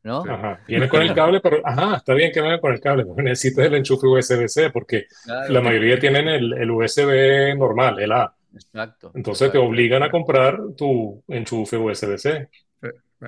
¿no? 0.03 0.23
Ajá, 0.27 0.59
viene 0.67 0.87
con 0.89 1.01
el 1.01 1.13
cable, 1.13 1.39
pero 1.41 1.61
ajá, 1.65 1.97
está 1.97 2.13
bien 2.13 2.31
que 2.31 2.41
venga 2.41 2.59
con 2.59 2.73
el 2.73 2.79
cable, 2.79 3.03
pero 3.05 3.15
necesitas 3.23 3.65
el 3.65 3.75
enchufe 3.75 4.07
USB-C 4.07 4.69
porque 4.71 5.05
Claro, 5.23 5.53
la 5.53 5.61
mayoría 5.61 5.99
tienen 5.99 6.27
el, 6.27 6.53
el 6.53 6.71
USB 6.71 7.55
normal, 7.57 7.99
el 7.99 8.11
A. 8.11 8.33
exacto. 8.53 9.11
Entonces 9.15 9.51
te 9.51 9.57
obligan 9.57 10.03
a 10.03 10.09
comprar 10.11 10.59
tu 10.77 11.23
enchufe 11.27 11.77
USB-C, 11.77 12.49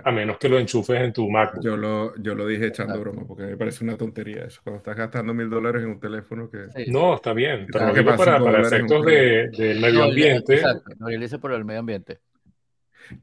a 0.03 0.11
menos 0.11 0.37
que 0.37 0.49
lo 0.49 0.59
enchufes 0.59 0.99
en 1.01 1.13
tu 1.13 1.29
MacBook. 1.29 1.63
yo 1.63 1.77
lo, 1.77 2.13
yo 2.17 2.35
lo 2.35 2.45
dije 2.45 2.65
echando 2.67 2.95
Exacto. 2.95 3.11
broma 3.11 3.27
porque 3.27 3.43
me 3.43 3.55
parece 3.55 3.83
una 3.85 3.95
tontería 3.95 4.43
eso. 4.43 4.59
Cuando 4.61 4.79
estás 4.79 4.97
gastando 4.97 5.33
mil 5.33 5.49
dólares 5.49 5.83
en 5.83 5.89
un 5.91 5.99
teléfono 6.01 6.49
que 6.49 6.67
Sí. 6.75 6.91
No, 6.91 7.15
está 7.15 7.31
bien, 7.31 7.65
pero 7.71 7.93
para, 8.17 8.39
para 8.39 8.61
efectos 8.61 9.05
de, 9.05 9.47
del 9.57 9.79
medio 9.79 10.03
ambiente. 10.03 10.55
exacto. 10.55 10.91
No, 10.99 11.39
por 11.39 11.53
el 11.53 11.63
medio 11.63 11.79
ambiente. 11.79 12.19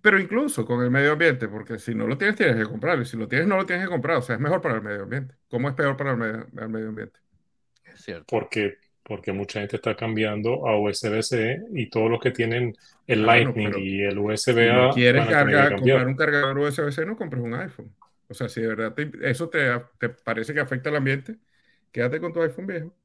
Pero 0.01 0.19
incluso 0.21 0.67
con 0.67 0.83
el 0.83 0.91
medio 0.91 1.13
ambiente, 1.13 1.49
porque 1.49 1.79
si 1.79 1.95
no 1.95 2.07
lo 2.07 2.19
tienes, 2.19 2.37
tienes 2.37 2.57
que 2.57 2.65
comprarlo. 2.71 3.03
Y 3.03 3.07
si 3.07 3.17
lo 3.17 3.29
tienes, 3.29 3.49
no 3.49 3.57
lo 3.57 3.67
tienes 3.67 3.85
que 3.87 3.91
comprar. 3.91 4.19
O 4.19 4.23
sea, 4.23 4.37
es 4.37 4.41
mejor 4.41 4.61
para 4.61 4.77
el 4.77 4.83
medio 4.83 5.03
ambiente. 5.05 5.37
¿Cómo 5.51 5.69
es 5.69 5.75
peor 5.75 5.97
para 5.97 6.13
el 6.13 6.17
medio, 6.19 6.47
el 6.59 6.69
medio 6.69 6.89
ambiente? 6.89 7.21
Es 7.85 8.03
cierto. 8.03 8.27
porque, 8.27 8.77
porque 9.03 9.33
mucha 9.33 9.61
gente 9.61 9.77
está 9.77 9.97
cambiando 9.97 10.67
a 10.69 10.79
USB-C 10.79 11.59
y 11.75 11.89
todos 11.91 12.11
los 12.11 12.21
que 12.21 12.31
tienen 12.31 12.75
el 13.07 13.25
Ah, 13.25 13.27
Lightning 13.27 13.73
y 13.77 14.01
el 14.03 14.19
si 14.45 14.71
no 14.71 14.89
USB-A 14.89 14.91
quieres 14.91 15.27
tener 15.39 15.57
que 15.57 15.69
cargar, 15.69 15.77
comprar 15.79 16.07
un 16.07 16.17
cargador 16.17 16.59
USB-C, 16.59 17.07
no 17.07 17.17
compres 17.17 17.43
un 17.43 17.55
iPhone. 17.55 17.95
O 18.29 18.35
sea, 18.35 18.49
si 18.49 18.61
de 18.63 18.69
verdad 18.69 18.95
te- 18.95 19.11
eso 19.31 19.49
te, 19.51 19.61
te 19.99 20.09
parece 20.11 20.55
que 20.55 20.61
afecta 20.61 20.91
al 20.91 20.97
ambiente, 20.97 21.39
quédate 21.93 22.21
con 22.21 22.33
tu 22.33 22.43
iPhone 22.43 22.67
viejo. 22.67 22.97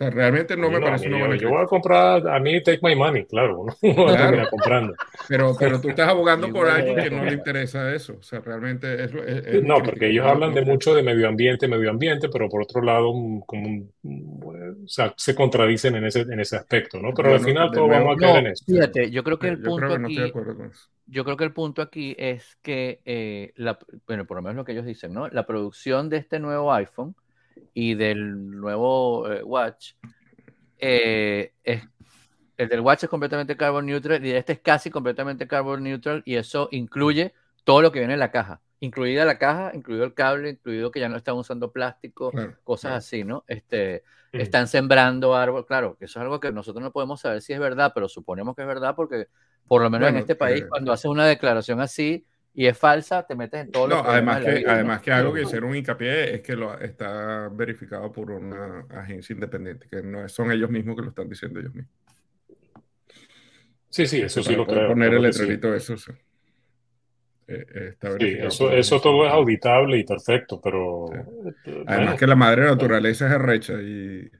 O 0.00 0.04
sea, 0.04 0.10
realmente 0.10 0.56
no 0.56 0.70
me 0.70 0.80
parece 0.80 1.08
mí 1.08 1.08
una 1.08 1.18
yo, 1.18 1.18
buena 1.18 1.36
yo 1.36 1.50
voy 1.50 1.62
a 1.62 1.66
comprar, 1.66 2.26
a 2.28 2.40
mí 2.40 2.62
take 2.62 2.80
my 2.82 2.94
money, 2.96 3.26
claro, 3.26 3.60
uno 3.60 3.74
Claro. 4.04 4.48
comprando. 4.50 4.94
Pero, 5.26 5.56
pero 5.58 5.80
tú 5.80 5.90
estás 5.90 6.08
abogando 6.08 6.50
por 6.52 6.68
alguien 6.68 6.98
que 6.98 7.10
no 7.10 7.24
le 7.26 7.34
interesa 7.34 7.94
eso. 7.94 8.16
O 8.18 8.22
sea, 8.22 8.40
realmente 8.40 9.04
es, 9.04 9.12
lo- 9.12 9.24
es, 9.24 9.46
es 9.46 9.62
mi 9.62 9.68
No, 9.68 9.82
porque 9.82 10.08
ellos 10.10 10.26
hablan 10.26 10.54
de 10.54 10.64
mucho 10.64 10.94
de 10.94 11.02
medio 11.02 11.28
ambiente, 11.28 11.66
medio 11.68 11.90
ambiente, 11.90 12.28
pero 12.28 12.48
por 12.48 12.62
otro 12.62 12.82
lado, 12.82 13.12
como 13.46 13.66
un- 13.68 13.92
un- 14.02 14.84
o 14.84 14.88
sea, 14.88 15.12
se 15.16 15.34
contradicen 15.34 15.94
en 15.96 16.04
ese, 16.06 16.20
en 16.22 16.40
ese 16.40 16.56
aspecto, 16.56 17.00
¿no? 17.00 17.12
Pero 17.14 17.32
al 17.34 17.40
final 17.40 17.70
todos 17.72 17.90
vamos 17.90 18.14
a 18.14 18.18
caer 18.18 18.36
No, 18.36 18.38
en 18.38 18.46
eso. 18.48 18.64
fíjate, 18.66 19.10
yo 19.10 19.22
creo 19.24 19.38
que 19.38 19.48
el 19.48 19.60
yo 19.60 19.62
punto 19.62 19.74
creo 19.74 19.92
que 19.92 19.98
no 19.98 20.08
estoy 20.08 20.22
de 20.22 20.28
aquí, 20.28 20.30
acuerdo 20.30 20.56
con 20.56 20.66
eso. 20.70 20.88
yo 21.06 21.24
creo 21.24 21.36
que 21.36 21.44
el 21.44 21.52
punto 21.52 21.82
aquí 21.82 22.14
es 22.18 22.56
que, 22.62 23.02
eh, 23.04 23.52
la, 23.56 23.78
bueno, 24.06 24.26
por 24.26 24.36
lo 24.38 24.42
menos 24.42 24.56
lo 24.56 24.64
que 24.64 24.72
ellos 24.72 24.86
dicen, 24.86 25.12
¿no? 25.14 25.28
La 25.28 25.46
producción 25.46 26.08
de 26.10 26.18
este 26.18 26.38
nuevo 26.40 26.72
iPhone 26.74 27.16
y 27.74 27.94
del 27.94 28.50
nuevo 28.60 29.30
eh, 29.30 29.42
Watch, 29.42 29.92
eh, 30.78 31.52
es, 31.62 31.82
el 32.56 32.68
del 32.68 32.80
Watch 32.80 33.04
es 33.04 33.10
completamente 33.10 33.56
carbon 33.56 33.86
neutral 33.86 34.24
y 34.24 34.32
este 34.32 34.54
es 34.54 34.60
casi 34.60 34.90
completamente 34.90 35.46
carbon 35.46 35.82
neutral 35.82 36.22
y 36.24 36.36
eso 36.36 36.68
incluye 36.72 37.32
todo 37.64 37.82
lo 37.82 37.92
que 37.92 38.00
viene 38.00 38.14
en 38.14 38.20
la 38.20 38.30
caja. 38.30 38.60
incluida 38.80 39.24
la 39.24 39.38
caja, 39.38 39.72
incluido 39.74 40.04
el 40.04 40.14
cable, 40.14 40.50
incluido 40.50 40.90
que 40.90 41.00
ya 41.00 41.08
no 41.08 41.16
están 41.16 41.36
usando 41.36 41.70
plástico, 41.70 42.30
Claro, 42.30 42.56
cosas 42.64 42.88
claro. 42.88 42.96
así, 42.96 43.24
¿no? 43.24 43.44
Este, 43.46 44.04
están 44.32 44.68
sembrando 44.68 45.34
árboles, 45.36 45.66
claro, 45.66 45.96
que 45.98 46.06
eso 46.06 46.18
es 46.18 46.22
algo 46.22 46.40
que 46.40 46.52
nosotros 46.52 46.82
no 46.82 46.92
podemos 46.92 47.20
saber 47.20 47.42
si 47.42 47.52
es 47.52 47.60
verdad, 47.60 47.92
pero 47.94 48.08
suponemos 48.08 48.54
que 48.56 48.62
es 48.62 48.68
verdad 48.68 48.94
porque 48.94 49.28
por 49.66 49.82
lo 49.82 49.90
menos 49.90 50.08
en 50.08 50.16
este 50.16 50.34
país, 50.34 50.62
eh, 50.62 50.66
cuando 50.68 50.92
haces 50.92 51.06
una 51.06 51.26
declaración 51.26 51.80
así 51.80 52.26
y 52.54 52.66
es 52.66 52.76
falsa, 52.78 53.26
te 53.26 53.34
metes 53.34 53.60
en 53.60 53.70
No, 53.72 54.00
problemas 54.00 54.06
además 54.06 54.44
que, 54.44 54.50
vida, 54.52 54.72
¿no? 54.72 54.72
además 54.74 55.02
que 55.02 55.12
algo 55.12 55.32
que 55.32 55.42
hicieron 55.42 55.74
hincapié 55.76 56.34
es 56.34 56.40
que 56.42 56.56
lo, 56.56 56.78
está 56.78 57.48
verificado 57.48 58.10
por 58.12 58.30
una 58.30 58.86
agencia 58.90 59.32
independiente, 59.34 59.86
que 59.88 60.02
no 60.02 60.28
son 60.28 60.50
ellos 60.52 60.70
mismos 60.70 60.96
que 60.96 61.02
lo 61.02 61.08
están 61.10 61.28
diciendo 61.28 61.60
ellos 61.60 61.74
mismos. 61.74 61.94
Sí, 63.88 64.06
sí, 64.06 64.20
eso 64.20 64.42
sí 64.42 64.54
lo 64.54 64.66
creo. 64.66 64.88
poner 64.88 65.12
el 65.14 65.22
letrerito, 65.22 65.74
eso 65.74 65.96
sí. 65.96 66.12
Eh, 67.48 67.66
eh, 67.74 67.88
está 67.92 68.16
Sí, 68.16 68.36
eso, 68.38 69.00
todo 69.00 69.26
es 69.26 69.32
auditable 69.32 69.98
y 69.98 70.04
perfecto, 70.04 70.60
pero 70.62 71.08
Sí. 71.10 71.16
eh, 71.66 71.82
Además 71.86 72.14
bueno, 72.14 72.16
que 72.16 72.26
la 72.26 72.36
madre 72.36 72.64
naturaleza 72.66 73.26
es 73.26 73.32
arrecha 73.32 73.74
y 73.80 74.30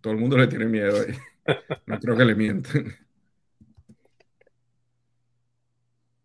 todo 0.00 0.12
el 0.12 0.18
mundo 0.18 0.36
le 0.36 0.46
tiene 0.48 0.66
miedo 0.66 1.00
ahí. 1.00 1.14
No 1.86 1.98
creo 1.98 2.16
que 2.16 2.24
le 2.26 2.34
mienten. 2.34 2.94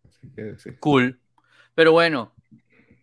Así 0.04 0.13
que 0.34 0.58
sí. 0.58 0.70
Cool. 0.80 1.18
Pero 1.74 1.92
bueno, 1.92 2.32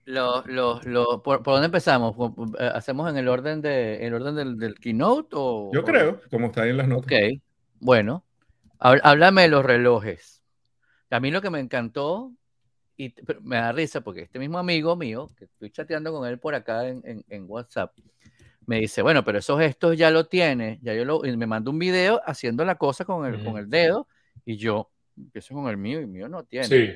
los, 0.05 0.45
los, 0.47 0.85
los- 0.85 1.21
¿por, 1.21 1.43
por 1.43 1.53
dónde 1.53 1.65
empezamos? 1.65 2.15
¿Por- 2.15 2.33
por- 2.35 2.49
eh, 2.61 2.71
¿Hacemos 2.73 3.09
en 3.09 3.17
el 3.17 3.27
orden, 3.27 3.61
de, 3.61 4.05
el 4.05 4.13
orden 4.13 4.35
del, 4.35 4.57
del 4.57 4.75
keynote? 4.75 5.29
O, 5.33 5.71
Yo 5.73 5.81
o- 5.81 5.83
creo, 5.85 6.21
como 6.29 6.47
está 6.47 6.63
ahí 6.63 6.69
en 6.71 6.77
las 6.77 6.87
notas. 6.87 7.05
Ok, 7.11 7.41
bueno, 7.79 8.23
háblame 8.79 9.43
de 9.43 9.47
los 9.49 9.65
relojes. 9.65 10.41
A 11.09 11.19
mí 11.19 11.29
lo 11.31 11.41
que 11.41 11.49
me 11.49 11.59
encantó, 11.59 12.31
y 12.97 13.13
me 13.41 13.57
da 13.57 13.71
risa 13.71 14.01
porque 14.01 14.21
este 14.21 14.39
mismo 14.39 14.57
amigo 14.59 14.95
mío, 14.95 15.29
que 15.37 15.45
estoy 15.45 15.71
chateando 15.71 16.11
con 16.13 16.27
él 16.27 16.39
por 16.39 16.55
acá 16.55 16.87
en, 16.87 17.01
en- 17.05 17.25
en 17.29 17.45
WhatsApp, 17.47 17.93
me 18.65 18.79
dice, 18.79 19.01
bueno, 19.01 19.23
pero 19.25 19.39
esos 19.39 19.59
gestos 19.59 19.97
ya 19.97 20.11
lo 20.11 20.27
tiene, 20.27 20.79
ya 20.83 20.93
yo 20.93 21.03
lo, 21.03 21.25
y 21.25 21.35
me 21.35 21.47
manda 21.47 21.71
un 21.71 21.79
video 21.79 22.21
haciendo 22.25 22.63
la 22.63 22.75
cosa 22.75 23.03
con 23.05 23.25
el, 23.25 23.43
con 23.43 23.57
el 23.57 23.69
dedo, 23.69 24.07
y 24.45 24.55
yo 24.57 24.89
empiezo 25.17 25.53
con 25.55 25.67
el 25.67 25.77
mío, 25.77 25.99
y 25.99 26.03
el 26.03 26.07
mío 26.07 26.29
no 26.29 26.43
tiene. 26.43 26.67
sí. 26.67 26.91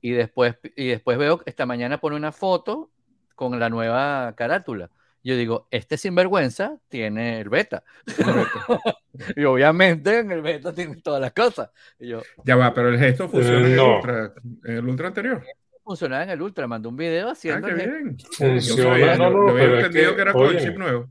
Y 0.00 0.12
después, 0.12 0.56
y 0.76 0.88
después 0.88 1.18
veo 1.18 1.38
que 1.38 1.50
esta 1.50 1.66
mañana 1.66 1.98
pone 1.98 2.16
una 2.16 2.32
foto 2.32 2.90
con 3.34 3.58
la 3.58 3.68
nueva 3.68 4.34
carátula. 4.36 4.90
Yo 5.22 5.36
digo, 5.36 5.66
este 5.72 5.96
sinvergüenza 5.98 6.78
tiene 6.88 7.40
el 7.40 7.48
beta. 7.48 7.82
y 9.36 9.44
obviamente 9.44 10.20
en 10.20 10.30
el 10.30 10.42
beta 10.42 10.72
tiene 10.72 10.96
todas 11.02 11.20
las 11.20 11.32
cosas. 11.32 11.70
Y 11.98 12.08
yo, 12.08 12.22
Ya 12.44 12.54
va, 12.56 12.72
pero 12.72 12.90
el 12.90 12.98
gesto 12.98 13.28
funciona 13.28 13.58
en, 13.60 13.64
el 13.66 13.76
no. 13.76 13.96
ultra, 13.96 14.32
en 14.64 14.76
el 14.76 14.86
ultra 14.88 15.08
anterior. 15.08 15.42
funcionaba 15.82 16.22
en 16.24 16.30
el 16.30 16.42
Ultra, 16.42 16.66
mandó 16.66 16.88
un 16.90 16.96
video 16.96 17.28
Ah, 17.28 17.32
haciendo 17.32 17.66
qué 17.66 17.72
el 17.74 17.78
gesto. 17.80 17.94
bien. 17.94 18.16
Funciona, 18.60 19.16
no, 19.16 19.30
yo- 19.30 19.30
no, 19.30 19.54
pero 19.54 19.78
es 19.78 19.84
entendido 19.86 20.10
que, 20.10 20.16
que, 20.16 20.22
era 20.22 20.32
con 20.32 20.46
el 20.46 20.58
chip 20.60 20.76
nuevo. 20.78 21.08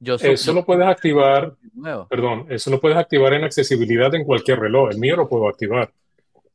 Yo 0.00 0.14
Eso 0.16 0.46
yo- 0.46 0.52
lo 0.54 0.64
puedes 0.64 0.86
activar, 0.86 1.54
nuevo. 1.74 2.08
perdón, 2.08 2.46
eso 2.48 2.70
lo 2.70 2.80
puedes 2.80 2.96
activar 2.98 3.34
en 3.34 3.44
accesibilidad 3.44 4.14
en 4.14 4.24
cualquier 4.24 4.58
reloj. 4.60 4.90
El 4.92 4.98
mío 4.98 5.16
lo 5.16 5.28
puedo 5.28 5.48
activar. 5.48 5.92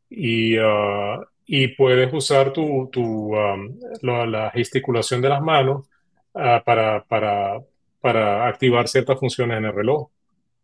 Y, 0.10 0.58
ah, 0.58 1.20
y 1.48 1.70
puedes 1.70 2.14
usar 2.14 2.52
tu, 2.54 2.90
tu, 2.92 3.36
am, 3.38 3.80
la, 4.02 4.26
la 4.26 4.52
gesticulación 4.52 5.22
de 5.22 5.30
las 5.30 5.42
manos 5.42 5.88
ah, 6.34 6.62
para, 6.66 7.04
para, 7.06 7.60
para 8.02 8.48
activar 8.48 8.88
ciertas 8.88 9.20
funciones 9.20 9.58
en 9.58 9.66
el 9.66 9.74
reloj. 9.74 10.10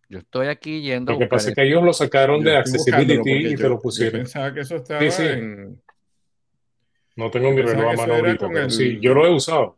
Yo 0.09 0.19
estoy 0.19 0.47
aquí 0.47 0.81
yendo 0.81 1.13
Lo 1.13 1.19
que 1.19 1.27
pasa 1.27 1.49
es 1.49 1.55
que 1.55 1.63
ellos 1.63 1.83
lo 1.83 1.93
sacaron 1.93 2.43
Yo 2.43 2.51
de 2.51 2.57
accessibility 2.57 3.31
y 3.31 3.43
yo, 3.51 3.57
te 3.57 3.63
lo 3.69 3.75
yo 3.75 3.81
pusieron. 3.81 4.21
pensaba 4.21 4.53
que 4.53 4.59
eso 4.59 4.75
estaba 4.75 5.01
Sí, 5.01 5.11
sí. 5.11 5.23
en... 5.23 5.81
No 7.15 7.29
tengo 7.31 7.49
yo 7.49 7.55
mi 7.55 7.61
reloj 7.61 7.93
a 7.93 7.93
mano 7.95 8.15
ahorita, 8.15 8.39
con 8.39 8.53
pero 8.53 8.65
el- 8.65 8.71
sí, 8.71 8.99
yo 9.01 9.13
lo 9.13 9.25
he 9.25 9.33
usado. 9.33 9.77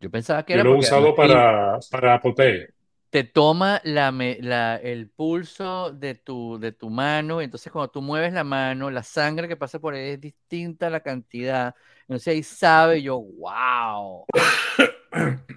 Yo 0.00 0.10
pensaba 0.10 0.44
que 0.44 0.52
Yo 0.52 0.60
era 0.60 0.64
lo 0.64 0.74
he 0.74 0.78
usado 0.78 1.14
para, 1.14 1.78
para 1.90 2.14
Apple 2.14 2.34
Pay. 2.36 2.66
Te 3.14 3.22
toma 3.22 3.80
la, 3.84 4.10
me- 4.10 4.38
la- 4.40 4.74
el 4.74 5.08
pulso 5.08 5.92
de 5.92 6.16
tu, 6.16 6.58
de 6.58 6.72
tu 6.72 6.90
mano, 6.90 7.40
entonces 7.40 7.70
cuando 7.70 7.88
tú 7.88 8.02
mueves 8.02 8.32
la 8.32 8.42
mano, 8.42 8.90
la 8.90 9.04
sangre 9.04 9.46
que 9.46 9.56
pasa 9.56 9.78
por 9.78 9.94
ahí 9.94 10.08
es 10.14 10.20
distinta 10.20 10.88
a 10.88 10.90
la 10.90 10.98
cantidad, 10.98 11.76
entonces 12.08 12.26
ahí 12.26 12.42
sabe 12.42 13.02
yo, 13.02 13.20
wow. 13.20 14.26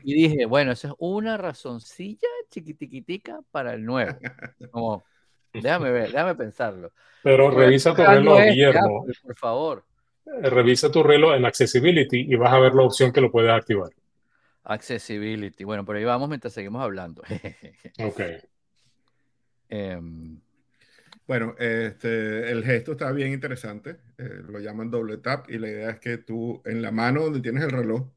Y 0.03 0.13
dije, 0.13 0.45
bueno, 0.45 0.71
esa 0.71 0.89
es 0.89 0.93
una 0.99 1.35
razoncilla 1.35 2.27
chiquitiquitica 2.51 3.39
para 3.49 3.73
el 3.73 3.83
nuevo. 3.83 4.19
Como, 4.69 5.03
déjame 5.51 5.89
ver, 5.89 6.11
déjame 6.11 6.35
pensarlo. 6.35 6.91
Pero 7.23 7.49
revisa 7.49 7.95
tu 7.95 8.03
reloj, 8.05 8.39
Guillermo. 8.39 9.07
Por 9.23 9.35
favor. 9.35 9.83
Eh, 10.27 10.47
Revisa 10.47 10.91
tu 10.91 11.01
reloj 11.01 11.33
en 11.33 11.45
Accessibility 11.45 12.19
y 12.19 12.35
vas 12.35 12.53
a 12.53 12.59
ver 12.59 12.75
la 12.75 12.83
opción 12.83 13.11
que 13.11 13.19
lo 13.21 13.31
puedes 13.31 13.49
activar. 13.49 13.89
Accessibility. 14.69 15.63
Bueno, 15.63 15.85
por 15.85 15.95
ahí 15.95 16.03
vamos 16.03 16.27
mientras 16.29 16.53
seguimos 16.53 16.81
hablando. 16.83 17.23
Ok. 17.99 18.21
Em, 19.69 20.39
Bueno, 21.27 21.55
este, 21.59 22.51
el 22.51 22.63
gesto 22.63 22.93
está 22.93 23.11
bien 23.11 23.33
interesante. 23.33 23.97
eh, 24.17 24.41
lo 24.47 24.59
llaman 24.59 24.89
doble 24.89 25.17
tap 25.17 25.49
y 25.49 25.57
la 25.57 25.67
idea 25.69 25.89
es 25.91 25.99
que 25.99 26.17
tú 26.17 26.61
en 26.65 26.81
la 26.81 26.91
mano 26.91 27.23
donde 27.23 27.41
tienes 27.41 27.63
el 27.63 27.71
reloj, 27.71 28.07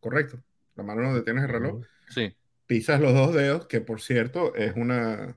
correcto, 0.00 0.42
la 0.76 0.84
mano 0.84 1.02
donde 1.02 1.22
tienes 1.22 1.44
el 1.44 1.50
reloj, 1.50 1.84
sí. 2.08 2.34
pisas 2.66 3.00
los 3.00 3.12
dos 3.14 3.34
dedos, 3.34 3.66
que 3.66 3.80
por 3.80 4.00
cierto 4.00 4.54
es 4.54 4.74
una, 4.76 5.36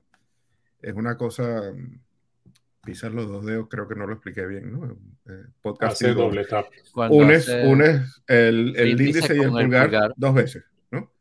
es 0.82 0.94
una 0.94 1.16
cosa, 1.16 1.72
pisas 2.88 3.12
los 3.12 3.28
dos 3.28 3.44
dedos, 3.44 3.68
creo 3.68 3.86
que 3.86 3.94
no 3.94 4.06
lo 4.06 4.14
expliqué 4.14 4.46
bien, 4.46 4.72
¿no? 4.72 4.96
Eh, 5.28 5.44
podcast 5.60 5.92
Hace 5.92 6.14
doble 6.14 6.44
tap. 6.44 6.66
Unes, 7.10 7.48
hace- 7.48 7.66
unes 7.66 8.22
el, 8.26 8.74
el 8.76 8.88
índice 8.90 9.10
índice 9.18 9.36
y 9.36 9.38
el 9.40 9.48
con 9.50 9.58
el 9.58 9.64
pulgar, 9.66 9.84
pulgar. 9.90 10.14
dos 10.16 10.34
veces, 10.34 10.64
¿no? 10.90 11.12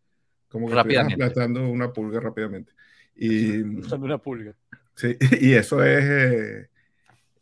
Como 0.50 0.68
que 0.70 0.76
Rápidamente. 0.76 1.24
aplastando 1.24 1.68
una 1.70 1.92
pulga 1.92 2.20
rápidamente. 2.20 2.72
Y, 3.16 3.60
una 3.60 4.18
pulga. 4.18 4.54
sí, 4.96 5.18
y 5.42 5.54
eso 5.54 5.84
es 5.84 6.04
eh, 6.04 6.70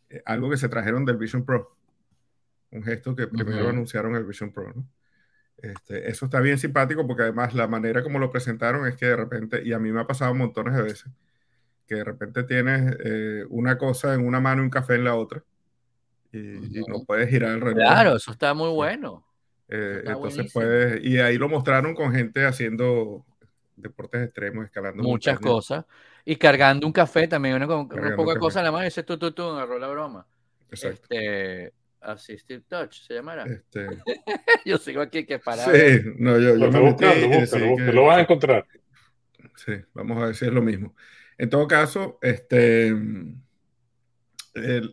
eh, 0.09 0.21
algo 0.25 0.49
que 0.49 0.57
se 0.57 0.69
trajeron 0.69 1.05
del 1.05 1.17
Vision 1.17 1.45
Pro. 1.45 1.75
Un 2.71 2.83
gesto 2.83 3.15
que 3.15 3.27
primero 3.27 3.61
Ujú. 3.61 3.69
anunciaron 3.69 4.15
el 4.15 4.25
Vision 4.25 4.51
Pro, 4.51 4.73
¿no? 4.73 4.87
Este, 5.57 6.09
eso 6.09 6.25
está 6.25 6.41
bien 6.41 6.57
simpático 6.57 7.07
porque 7.07 7.23
además 7.23 7.53
la 7.53 7.67
manera 7.67 8.03
como 8.03 8.19
lo 8.19 8.29
presentaron 8.29 8.87
es 8.87 8.95
que 8.95 9.05
de 9.05 9.15
repente, 9.15 9.61
y 9.63 9.71
a 9.71 9.79
mí 9.79 9.91
me 9.91 10.01
ha 10.01 10.07
pasado 10.07 10.33
montones 10.35 10.75
de 10.75 10.81
veces, 10.81 11.11
que 11.87 11.95
de 11.95 12.03
repente 12.03 12.43
tienes 12.43 12.95
eh, 13.03 13.43
una 13.49 13.77
cosa 13.77 14.13
en 14.13 14.25
una 14.25 14.39
mano 14.39 14.61
y 14.61 14.65
un 14.65 14.69
café 14.71 14.95
en 14.95 15.03
la 15.03 15.15
otra 15.15 15.43
y, 16.31 16.39
y 16.79 16.83
no 16.87 17.03
puedes 17.05 17.29
girar 17.29 17.51
el 17.51 17.61
reloj. 17.61 17.77
Claro, 17.77 18.15
eso 18.15 18.31
está 18.31 18.53
muy 18.53 18.69
Sí. 18.69 18.75
bueno. 18.75 19.25
Eh, 19.67 19.95
está 19.99 20.11
entonces 20.11 20.35
buenísimo. 20.37 20.51
puedes, 20.53 21.03
y 21.05 21.17
ahí 21.19 21.37
lo 21.37 21.49
mostraron 21.49 21.95
con 21.95 22.11
gente 22.13 22.45
haciendo 22.45 23.25
deportes 23.75 24.23
extremos, 24.25 24.65
escalando 24.65 25.01
Muchas 25.03 25.35
montañas. 25.35 25.53
cosas. 25.55 25.85
Y 26.23 26.35
cargando 26.37 26.85
un 26.87 26.93
café 26.93 27.27
también, 27.27 27.55
uno 27.55 27.67
con 27.67 27.99
una 27.99 28.15
poca 28.15 28.37
cosa 28.39 28.59
en 28.59 28.65
la 28.65 28.71
mano 28.71 28.83
y 28.83 28.87
dice 28.87 29.03
tú, 29.03 29.17
tú, 29.17 29.31
tú, 29.31 29.43
agarró 29.43 29.77
la 29.79 29.87
broma. 29.87 30.25
Exacto. 30.71 31.01
Este, 31.03 31.73
Assistive 32.01 32.63
Touch 32.67 32.93
se 33.07 33.13
llamará. 33.15 33.45
Este, 33.45 33.87
Yo 34.65 34.77
sigo 34.77 35.01
aquí 35.01 35.25
que 35.25 35.39
parado. 35.39 35.71
sí, 35.73 36.01
no, 36.17 36.39
yo, 36.39 36.55
Lo 36.55 36.65
yo 36.65 36.71
me 36.71 36.79
metí 36.81 37.05
buscando, 37.05 37.27
decidí 37.27 37.39
búscalo, 37.39 37.75
que- 37.77 37.93
lo 37.93 38.05
vas 38.05 38.17
a 38.17 38.21
encontrar. 38.21 38.67
Sí, 39.55 39.73
vamos 39.93 40.17
a 40.21 40.25
ver 40.27 40.35
si 40.35 40.45
es 40.45 40.51
lo 40.53 40.61
mismo. 40.61 40.95
En 41.37 41.49
todo 41.49 41.67
caso, 41.67 42.17
este, 42.21 42.87
el- 42.87 43.35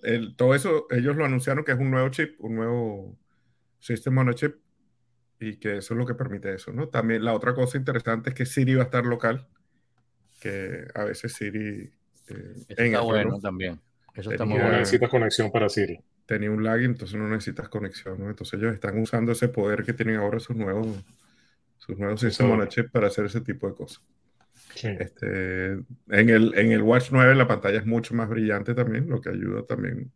el- 0.03 0.37
todo 0.37 0.55
eso, 0.55 0.87
ellos 0.91 1.17
lo 1.17 1.25
anunciaron 1.25 1.65
que 1.65 1.73
es 1.73 1.79
un 1.79 1.91
nuevo 1.91 2.09
chip, 2.09 2.35
un 2.41 2.57
nuevo 2.57 3.17
System 3.79 4.19
on 4.19 4.29
a 4.29 4.35
Chip, 4.35 4.57
y 5.41 5.57
que 5.57 5.79
eso 5.79 5.95
es 5.95 5.99
lo 5.99 6.07
que 6.07 6.15
permite 6.15 6.55
eso, 6.55 6.73
¿no? 6.73 6.89
También 6.89 7.25
la 7.25 7.35
otra 7.35 7.53
cosa 7.55 7.77
interesante 7.77 8.31
es 8.31 8.35
que 8.37 8.47
Siri 8.47 8.75
va 8.77 8.83
a 8.83 8.85
estar 8.85 9.05
local, 9.05 9.49
que 10.41 10.87
a 10.95 11.05
veces 11.05 11.33
Siri 11.33 11.91
eh, 12.29 12.55
en 12.69 12.87
está 12.87 13.01
bueno 13.01 13.39
también. 13.41 13.81
Eso 14.15 14.31
está 14.31 14.45
muy 14.45 14.59
No 14.59 14.65
bueno. 14.65 14.79
necesitas 14.79 15.11
conexión 15.11 15.51
para 15.51 15.69
Siri. 15.69 15.99
tenía 16.27 16.51
un 16.51 16.63
lag, 16.63 16.81
entonces 16.83 17.19
no 17.19 17.29
necesitas 17.29 17.69
conexión, 17.69 18.21
¿no? 18.21 18.31
Entonces 18.31 18.59
ellos 18.61 18.73
están 18.73 18.97
usando 18.99 19.33
ese 19.33 19.49
poder 19.49 19.83
que 19.85 19.93
tienen 19.93 20.17
ahora 20.17 20.39
sus 20.39 20.57
nuevos, 20.57 20.87
sus 21.77 21.99
nuevos 21.99 22.21
System 22.21 22.51
on 22.53 22.63
a 22.63 22.69
Chip 22.69 22.91
para 22.93 23.09
hacer 23.09 23.27
ese 23.27 23.41
tipo 23.41 23.67
de 23.69 23.75
cosas. 23.75 24.01
Este, 24.83 25.73
en, 25.73 25.87
el, 26.09 26.55
en 26.57 26.73
el 26.73 26.83
Watch 26.83 27.11
9 27.11 27.35
la 27.35 27.49
pantalla 27.49 27.79
es 27.79 27.87
mucho 27.87 28.14
más 28.14 28.29
brillante 28.29 28.75
también, 28.75 29.09
lo 29.09 29.21
que 29.21 29.31
ayuda 29.31 29.64
también 29.67 30.12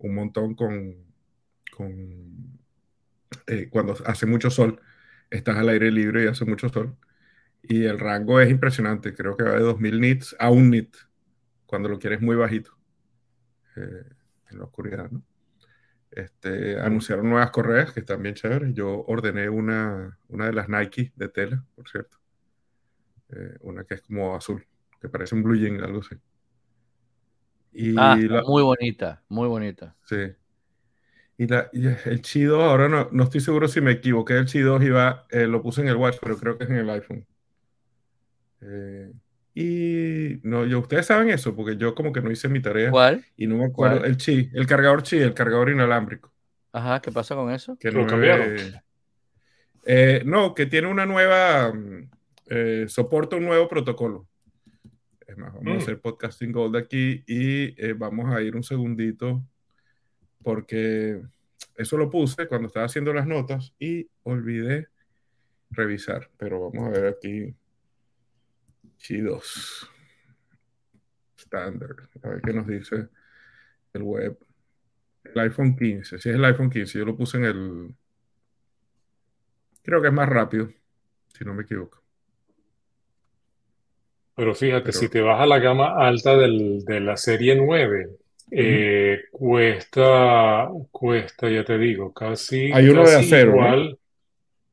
un 0.00 0.14
montón 0.14 0.54
con, 0.54 0.96
con 1.70 2.60
eh, 3.46 3.68
cuando 3.70 3.96
hace 4.06 4.26
mucho 4.26 4.50
sol, 4.50 4.80
estás 5.30 5.56
al 5.56 5.68
aire 5.68 5.90
libre 5.90 6.24
y 6.24 6.26
hace 6.28 6.44
mucho 6.44 6.68
sol. 6.68 6.96
Y 7.62 7.84
el 7.84 7.98
rango 7.98 8.40
es 8.40 8.50
impresionante, 8.50 9.14
creo 9.14 9.36
que 9.36 9.44
va 9.44 9.52
de 9.52 9.60
2000 9.60 10.00
nits 10.00 10.36
a 10.38 10.50
un 10.50 10.70
nit, 10.70 10.96
cuando 11.66 11.88
lo 11.88 11.98
quieres 11.98 12.20
muy 12.20 12.36
bajito, 12.36 12.76
eh, 13.76 14.04
en 14.50 14.58
la 14.58 14.64
oscuridad. 14.64 15.10
Este, 16.10 16.80
anunciaron 16.80 17.28
nuevas 17.28 17.50
correas 17.50 17.92
que 17.92 18.00
están 18.00 18.22
bien 18.22 18.34
chéveres. 18.34 18.74
Yo 18.74 19.04
ordené 19.06 19.48
una, 19.48 20.18
una 20.28 20.46
de 20.46 20.52
las 20.52 20.68
Nike 20.68 21.12
de 21.14 21.28
tela, 21.28 21.64
por 21.76 21.88
cierto. 21.88 22.19
Eh, 23.32 23.56
una 23.62 23.84
que 23.84 23.94
es 23.94 24.02
como 24.02 24.34
azul, 24.36 24.64
que 25.00 25.08
parece 25.08 25.34
un 25.34 25.42
blue 25.42 25.56
jean, 25.56 25.80
algo 25.82 26.00
así. 26.00 26.16
Y 27.72 27.92
Ah, 27.94 28.24
la- 28.28 28.42
muy 28.46 28.62
bonita, 28.64 29.22
muy 29.28 29.46
bonita. 29.48 29.96
sí. 30.04 30.34
Y, 31.38 31.46
la, 31.46 31.70
y 31.72 31.86
el 31.86 32.20
Chi 32.22 32.42
2, 32.42 32.62
ahora 32.62 32.88
no, 32.88 33.08
no 33.12 33.24
estoy 33.24 33.40
seguro 33.40 33.66
si 33.68 33.80
me 33.80 33.92
equivoqué, 33.92 34.34
el 34.34 34.46
Chi 34.46 34.60
2 34.60 34.82
iba, 34.82 35.26
eh, 35.30 35.46
lo 35.46 35.62
puse 35.62 35.80
en 35.80 35.88
el 35.88 35.96
Watch, 35.96 36.18
pero 36.20 36.36
creo 36.38 36.58
que 36.58 36.64
es 36.64 36.70
en 36.70 36.76
el 36.76 36.90
iPhone. 36.90 37.26
Eh, 38.60 39.12
y 39.54 40.38
no, 40.42 40.64
yo, 40.66 40.80
ustedes 40.80 41.06
saben 41.06 41.30
eso, 41.30 41.54
porque 41.56 41.76
yo 41.76 41.94
como 41.94 42.12
que 42.12 42.20
no 42.20 42.30
hice 42.30 42.48
mi 42.48 42.60
tarea. 42.62 42.90
¿Cuál? 42.90 43.24
Y 43.36 43.46
no 43.46 43.56
me 43.56 43.64
acuerdo. 43.66 43.96
¿Cuál? 43.96 44.04
El 44.04 44.16
Chi, 44.16 44.50
el 44.54 44.66
cargador 44.66 45.02
Chi, 45.02 45.18
el 45.18 45.34
cargador 45.34 45.70
inalámbrico. 45.70 46.32
Ajá, 46.72 47.00
¿qué 47.00 47.12
pasa 47.12 47.34
con 47.36 47.50
eso? 47.52 47.78
Que 47.80 47.90
¿Lo 47.90 48.02
no, 48.02 48.06
cambiaron? 48.06 48.54
eh, 49.84 50.22
no, 50.24 50.54
que 50.54 50.66
tiene 50.66 50.88
una 50.88 51.06
nueva, 51.06 51.72
mm, 51.72 52.10
eh, 52.50 52.84
soporta 52.88 53.36
un 53.36 53.44
nuevo 53.46 53.66
protocolo. 53.68 54.28
Es 55.26 55.38
más, 55.38 55.52
vamos 55.54 55.64
Mm. 55.64 55.68
a 55.68 55.76
hacer 55.78 56.00
podcasting 56.00 56.50
gold 56.52 56.76
aquí 56.76 57.22
y 57.26 57.80
eh, 57.80 57.92
vamos 57.94 58.34
a 58.34 58.42
ir 58.42 58.56
un 58.56 58.64
segundito 58.64 59.42
porque 60.42 61.22
eso 61.76 61.96
lo 61.96 62.10
puse 62.10 62.48
cuando 62.48 62.66
estaba 62.66 62.86
haciendo 62.86 63.12
las 63.14 63.26
notas 63.26 63.72
y 63.78 64.08
olvidé 64.24 64.88
revisar. 65.70 66.28
Pero 66.36 66.68
vamos 66.70 66.88
a 66.88 66.90
ver 66.90 67.06
aquí. 67.06 67.54
Chi 68.98 69.18
2. 69.20 69.88
Standard. 71.36 72.08
A 72.22 72.28
ver 72.28 72.40
qué 72.42 72.52
nos 72.52 72.66
dice 72.66 73.08
el 73.92 74.02
web. 74.02 74.36
El 75.24 75.38
iPhone 75.40 75.76
15. 75.76 76.18
Si 76.18 76.28
es 76.28 76.34
el 76.34 76.44
iPhone 76.44 76.70
15, 76.70 76.98
yo 76.98 77.04
lo 77.04 77.16
puse 77.16 77.36
en 77.38 77.44
el. 77.44 77.94
Creo 79.82 80.02
que 80.02 80.08
es 80.08 80.14
más 80.14 80.28
rápido, 80.28 80.68
si 81.28 81.44
no 81.44 81.54
me 81.54 81.62
equivoco. 81.62 81.99
Pero 84.40 84.54
fíjate, 84.54 84.84
Pero- 84.86 84.98
si 84.98 85.08
te 85.10 85.20
vas 85.20 85.38
a 85.38 85.44
la 85.44 85.58
gama 85.58 85.96
alta 85.98 86.34
del- 86.34 86.82
de 86.86 86.98
la 87.00 87.14
serie 87.18 87.54
9, 87.56 88.08
eh, 88.50 89.24
cuesta, 89.30 90.66
cuesta, 90.90 91.50
ya 91.50 91.62
te 91.62 91.76
digo, 91.76 92.14
casi, 92.14 92.72
Hay 92.72 92.88
uno 92.88 93.04
de 93.04 93.16
acero, 93.16 93.50
¿no? 93.50 93.56
igual. 93.58 93.98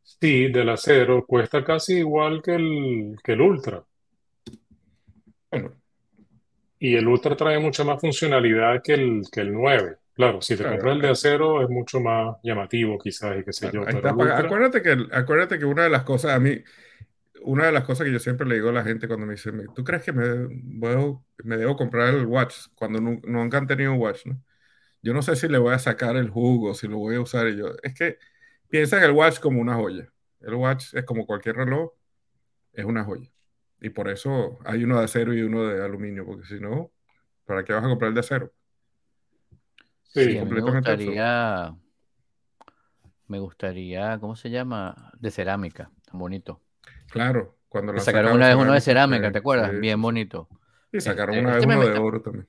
Sí, 0.06 0.48
del 0.48 0.70
acero, 0.70 1.26
cuesta 1.26 1.66
casi 1.66 1.98
igual 1.98 2.42
que 2.42 2.56
el, 2.56 3.16
que 3.22 3.34
el 3.34 3.42
Ultra. 3.42 3.84
Bueno, 5.52 5.72
Y 6.80 6.96
el 6.96 7.06
Ultra 7.08 7.36
trae 7.36 7.60
mucha 7.60 7.84
más 7.84 8.00
funcionalidad 8.00 8.82
que 8.82 8.94
el, 8.94 9.24
que 9.30 9.42
el 9.42 9.52
9. 9.52 9.98
Claro, 10.14 10.42
si 10.42 10.56
te 10.56 10.64
Claro. 10.64 10.78
compras 10.78 10.96
el 10.96 11.02
de 11.02 11.10
acero 11.10 11.62
es 11.62 11.70
mucho 11.70 12.00
más 12.00 12.38
llamativo 12.42 12.98
quizás 12.98 13.38
y 13.38 13.44
qué 13.44 13.52
sé 13.52 13.70
yo, 13.74 13.84
pero. 13.84 13.98
Ultra, 13.98 14.38
Acuérdate 14.40 14.82
que, 14.82 14.96
acuérdate 15.12 15.60
que 15.60 15.66
una 15.66 15.84
de 15.84 15.90
las 15.90 16.04
cosas, 16.04 16.32
a 16.32 16.40
mí, 16.40 16.56
una 17.42 17.66
de 17.68 17.72
las 17.72 17.84
cosas 17.86 18.06
que 18.06 18.14
yo 18.14 18.20
siempre 18.20 18.48
le 18.48 18.56
digo 18.56 18.70
a 18.70 18.72
la 18.74 18.84
gente 18.84 19.08
cuando 19.08 19.26
me 19.26 19.34
dicen, 19.34 19.66
¿tú 19.76 19.84
crees 19.84 20.04
que 20.04 20.14
me, 20.14 20.48
voy- 20.80 21.18
me 21.44 21.58
debo 21.58 21.76
comprar 21.78 22.14
el 22.14 22.26
Watch 22.26 22.68
cuando 22.76 23.00
nu- 23.02 23.22
nunca 23.26 23.58
han 23.58 23.68
tenido 23.68 23.94
un 23.94 24.00
Watch, 24.02 24.26
¿no? 24.26 24.42
Yo 25.04 25.14
no 25.14 25.22
sé 25.24 25.36
si 25.38 25.48
le 25.50 25.58
voy 25.60 25.74
a 25.74 25.80
sacar 25.80 26.18
el 26.18 26.30
jugo, 26.30 26.74
si 26.76 26.88
lo 26.88 26.98
voy 27.00 27.16
a 27.18 27.22
usar. 27.22 27.48
Y 27.50 27.58
yo, 27.58 27.68
es 27.84 27.94
que 27.96 28.20
piensa 28.70 28.98
en 28.98 29.04
el 29.06 29.12
Watch 29.12 29.40
como 29.40 29.62
una 29.62 29.76
joya. 29.76 30.12
El 30.42 30.56
Watch 30.56 30.94
es 30.96 31.06
como 31.06 31.26
cualquier 31.28 31.58
reloj, 31.58 31.92
es 32.74 32.86
una 32.86 33.04
joya. 33.06 33.32
Y 33.82 33.90
por 33.92 34.10
eso 34.10 34.60
hay 34.66 34.84
uno 34.86 35.00
de 35.00 35.06
acero 35.06 35.34
y 35.34 35.42
uno 35.44 35.66
de 35.68 35.84
aluminio, 35.84 36.26
porque 36.26 36.46
si 36.48 36.60
no, 36.62 36.92
¿para 37.46 37.64
qué 37.66 37.74
vas 37.74 37.84
a 37.86 37.90
comprar 37.90 38.10
el 38.10 38.16
de 38.16 38.22
acero? 38.22 38.54
Sí, 40.04 40.26
Sí, 40.26 40.38
a 40.38 40.44
mí 40.44 40.52
me 40.54 40.64
completamente 40.64 40.64
gustaría, 40.64 41.76
me 43.28 43.40
gustaría, 43.40 44.20
¿cómo 44.20 44.36
se 44.36 44.50
llama? 44.50 45.12
De 45.20 45.32
cerámica, 45.32 45.92
tan 46.06 46.20
bonito. 46.20 46.62
Claro, 47.10 47.58
cuando 47.70 47.92
han 47.94 48.00
sacaron 48.00 48.26
sacado 48.32 48.36
una 48.36 48.48
vez 48.48 48.56
uno 48.58 48.74
de 48.74 48.82
cerámica, 48.82 49.32
¿te 49.32 49.38
acuerdas? 49.40 49.72
sí, 49.72 49.78
Bien 49.78 50.02
bonito. 50.02 50.48
Y 50.92 51.02
sacaron 51.02 51.36
Este- 51.36 51.46
una 51.46 51.56
vez 51.56 51.64
este 51.64 51.68
me 51.68 51.76
uno 51.78 51.94
de 51.94 52.00
oro 52.00 52.22
también. 52.22 52.48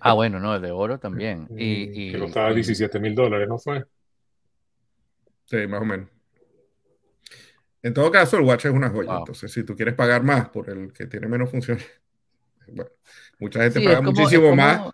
Ah, 0.00 0.14
bueno, 0.14 0.40
no, 0.40 0.54
el 0.56 0.62
de 0.62 0.70
oro 0.70 0.98
también. 0.98 1.46
Y, 1.58 2.08
y- 2.08 2.12
que 2.12 2.18
costaba 2.18 2.50
y- 2.52 2.54
17 2.56 2.98
mil 3.00 3.14
dólares, 3.14 3.48
¿no 3.48 3.58
fue? 3.58 3.84
Sí, 5.46 5.66
más 5.66 5.82
o 5.82 5.84
menos. 5.84 6.08
En 7.82 7.92
todo 7.92 8.10
caso, 8.10 8.38
el 8.38 8.44
watch 8.44 8.64
es 8.64 8.72
una 8.72 8.88
joya. 8.88 9.10
Wow. 9.10 9.18
Entonces, 9.20 9.52
si 9.52 9.62
tú 9.62 9.76
quieres 9.76 9.94
pagar 9.94 10.22
más 10.22 10.48
por 10.48 10.70
el 10.70 10.92
que 10.92 11.06
tiene 11.06 11.26
menos 11.28 11.50
funciones, 11.50 11.84
bueno, 12.68 12.90
mucha 13.38 13.62
gente 13.62 13.80
Sí, 13.80 13.84
paga 13.84 13.98
como- 13.98 14.12
muchísimo 14.12 14.44
como- 14.44 14.56
más 14.56 14.90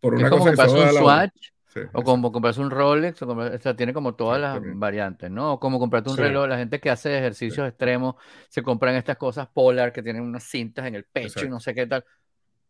por 0.00 0.14
es 0.14 0.20
una 0.20 0.30
como 0.30 0.44
cosa 0.46 0.50
que 0.64 0.68
solo 0.68 0.80
da 0.82 0.88
un 0.88 0.94
la 0.94 1.02
hora. 1.02 1.14
Swatch 1.30 1.51
Sí, 1.72 1.80
o 1.94 2.02
como 2.02 2.30
comprarse 2.32 2.60
un 2.60 2.70
Rolex, 2.70 3.22
o, 3.22 3.28
o 3.30 3.58
sea, 3.58 3.74
tiene 3.74 3.92
como 3.94 4.14
todas 4.14 4.40
las 4.40 4.60
variantes, 4.78 5.30
¿no? 5.30 5.54
O 5.54 5.60
como 5.60 5.78
comprarte 5.78 6.10
un 6.10 6.16
Sí. 6.16 6.22
reloj, 6.22 6.46
la 6.48 6.58
gente 6.58 6.80
que 6.80 6.90
hace 6.90 7.16
ejercicios 7.16 7.66
extremos 7.66 8.16
se 8.48 8.62
compran 8.62 8.94
estas 8.94 9.16
cosas 9.16 9.48
polar 9.48 9.92
que 9.92 10.02
tienen 10.02 10.22
unas 10.22 10.44
cintas 10.44 10.86
en 10.86 10.94
el 10.94 11.04
pecho 11.04 11.46
y 11.46 11.48
no 11.48 11.60
sé 11.60 11.74
qué 11.74 11.86
tal, 11.86 12.04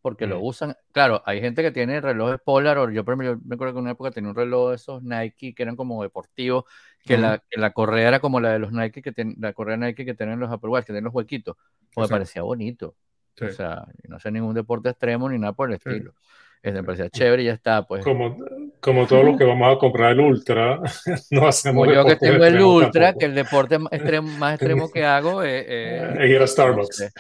porque 0.01 0.27
lo 0.27 0.41
usan. 0.41 0.77
Claro, 0.93 1.23
hay 1.27 1.41
gente 1.41 1.63
que 1.63 1.73
tiene 1.73 2.01
relojes 2.01 2.39
polar, 2.45 2.79
o 2.79 2.91
yo, 2.91 3.03
yo 3.05 3.17
me 3.17 3.55
acuerdo 3.55 3.75
que 3.75 3.79
en 3.79 3.83
una 3.85 3.91
época 3.93 4.11
tenía 4.13 4.31
un 4.31 4.37
reloj 4.37 4.71
de 4.71 4.77
esos 4.77 5.03
Nike 5.03 5.55
que 5.55 5.63
eran 5.63 5.75
como 5.77 6.03
deportivos, 6.03 6.65
que, 7.05 7.17
la, 7.19 7.43
que 7.51 7.61
la 7.61 7.73
correa 7.73 8.09
era 8.09 8.21
como 8.21 8.39
la 8.41 8.51
de 8.53 8.59
los 8.61 8.73
Nike, 8.73 9.03
que 9.03 9.13
ten- 9.13 9.35
la 9.41 9.53
correa 9.53 9.77
Nike 9.77 10.05
que 10.05 10.15
tienen 10.15 10.39
los 10.39 10.51
Apple 10.53 10.71
Watch, 10.71 10.83
que 10.85 10.93
tienen 10.93 11.05
los 11.05 11.15
huequitos, 11.15 11.57
o 11.97 12.01
me 12.03 12.09
parecía 12.09 12.43
bonito. 12.43 12.95
O 13.41 13.49
sea, 13.49 13.87
no 14.09 14.21
sé 14.21 14.31
ningún 14.31 14.55
deporte 14.55 14.91
extremo 14.91 15.29
ni 15.29 15.39
nada 15.39 15.53
por 15.55 15.71
el 15.71 15.75
estilo. 15.77 16.15
Este, 16.63 16.73
me 16.81 16.85
parecía 16.85 17.11
chévere 17.11 17.43
y 17.43 17.47
ya 17.47 17.53
está, 17.55 17.85
pues. 17.87 18.05
Como, 18.05 18.37
como 18.81 19.07
todos 19.07 19.25
los 19.25 19.37
que 19.37 19.45
vamos 19.45 19.75
a 19.75 19.79
comprar 19.79 20.13
el 20.13 20.21
Ultra, 20.21 20.81
no 21.33 21.47
hacemos 21.49 21.85
Como 21.87 21.93
yo 21.95 22.05
que 22.07 22.17
tengo 22.17 22.45
el 22.45 22.61
Ultra, 22.63 23.07
tampoco. 23.07 23.19
que 23.19 23.27
el 23.27 23.35
deporte 23.35 23.79
más 23.79 23.93
extremo, 23.93 24.29
más 24.39 24.55
extremo 24.55 24.91
que 24.91 25.05
hago 25.05 25.43
es, 25.43 25.65
es- 25.69 26.03
Es 26.21 26.31
ir 26.31 26.37
a 26.37 26.41
no 26.41 26.47
Starbucks. 26.47 26.97
sé, 26.97 27.11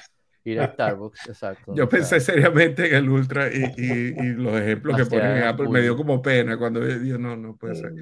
ir 0.45 0.61
a 0.61 0.73
Starbucks, 0.73 1.29
exacto. 1.29 1.75
Yo 1.75 1.89
pensé 1.89 2.21
seriamente 2.21 2.87
en 2.89 2.95
el 2.95 3.09
Ultra 3.09 3.49
y, 3.49 3.65
y- 3.77 4.15
y 4.17 4.33
los 4.35 4.55
ejemplos 4.61 4.97
que 4.97 5.07
ponen 5.07 5.39
en 5.39 5.43
Apple 5.43 5.69
me 5.69 5.81
dio 5.81 5.97
como 5.97 6.23
pena 6.23 6.57
cuando 6.57 6.81
yo 6.89 7.19
no, 7.19 7.37
no 7.37 7.57
puede 7.57 7.75
ser. 7.75 7.93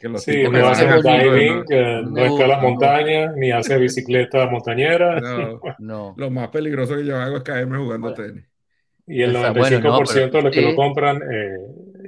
Que 0.00 0.08
los 0.08 0.22
Sí, 0.22 0.42
no 0.44 0.50
me 0.50 0.60
hace 0.60 0.84
van 0.86 1.02
parece 1.02 1.10
al 1.10 1.24
mundo 1.24 1.32
de 1.34 1.40
diving, 1.40 1.64
eh, 1.70 2.00
no 2.04 2.10
Me 2.12 2.26
escala 2.26 2.58
montañas, 2.58 3.34
ni 3.36 3.50
hace 3.50 3.76
bicicleta 3.78 4.46
montañera. 4.46 5.20
No, 5.20 5.60
no. 5.78 6.14
lo 6.16 6.30
más 6.30 6.48
peligroso 6.48 6.96
que 6.96 7.04
yo 7.04 7.16
hago 7.18 7.36
es 7.38 7.42
caerme 7.42 7.76
jugando 7.78 8.10
Bueno. 8.14 8.22
tenis. 8.32 8.44
Y 9.06 9.22
el 9.22 9.36
Esa- 9.36 9.52
bueno, 9.52 9.80
95% 9.80 10.26
no, 10.26 10.30
pero 10.30 10.30
de 10.38 10.42
los 10.42 10.54
que 10.54 10.60
sí. 10.60 10.66
lo 10.70 10.76
compran, 10.76 11.20
eh, 11.32 11.56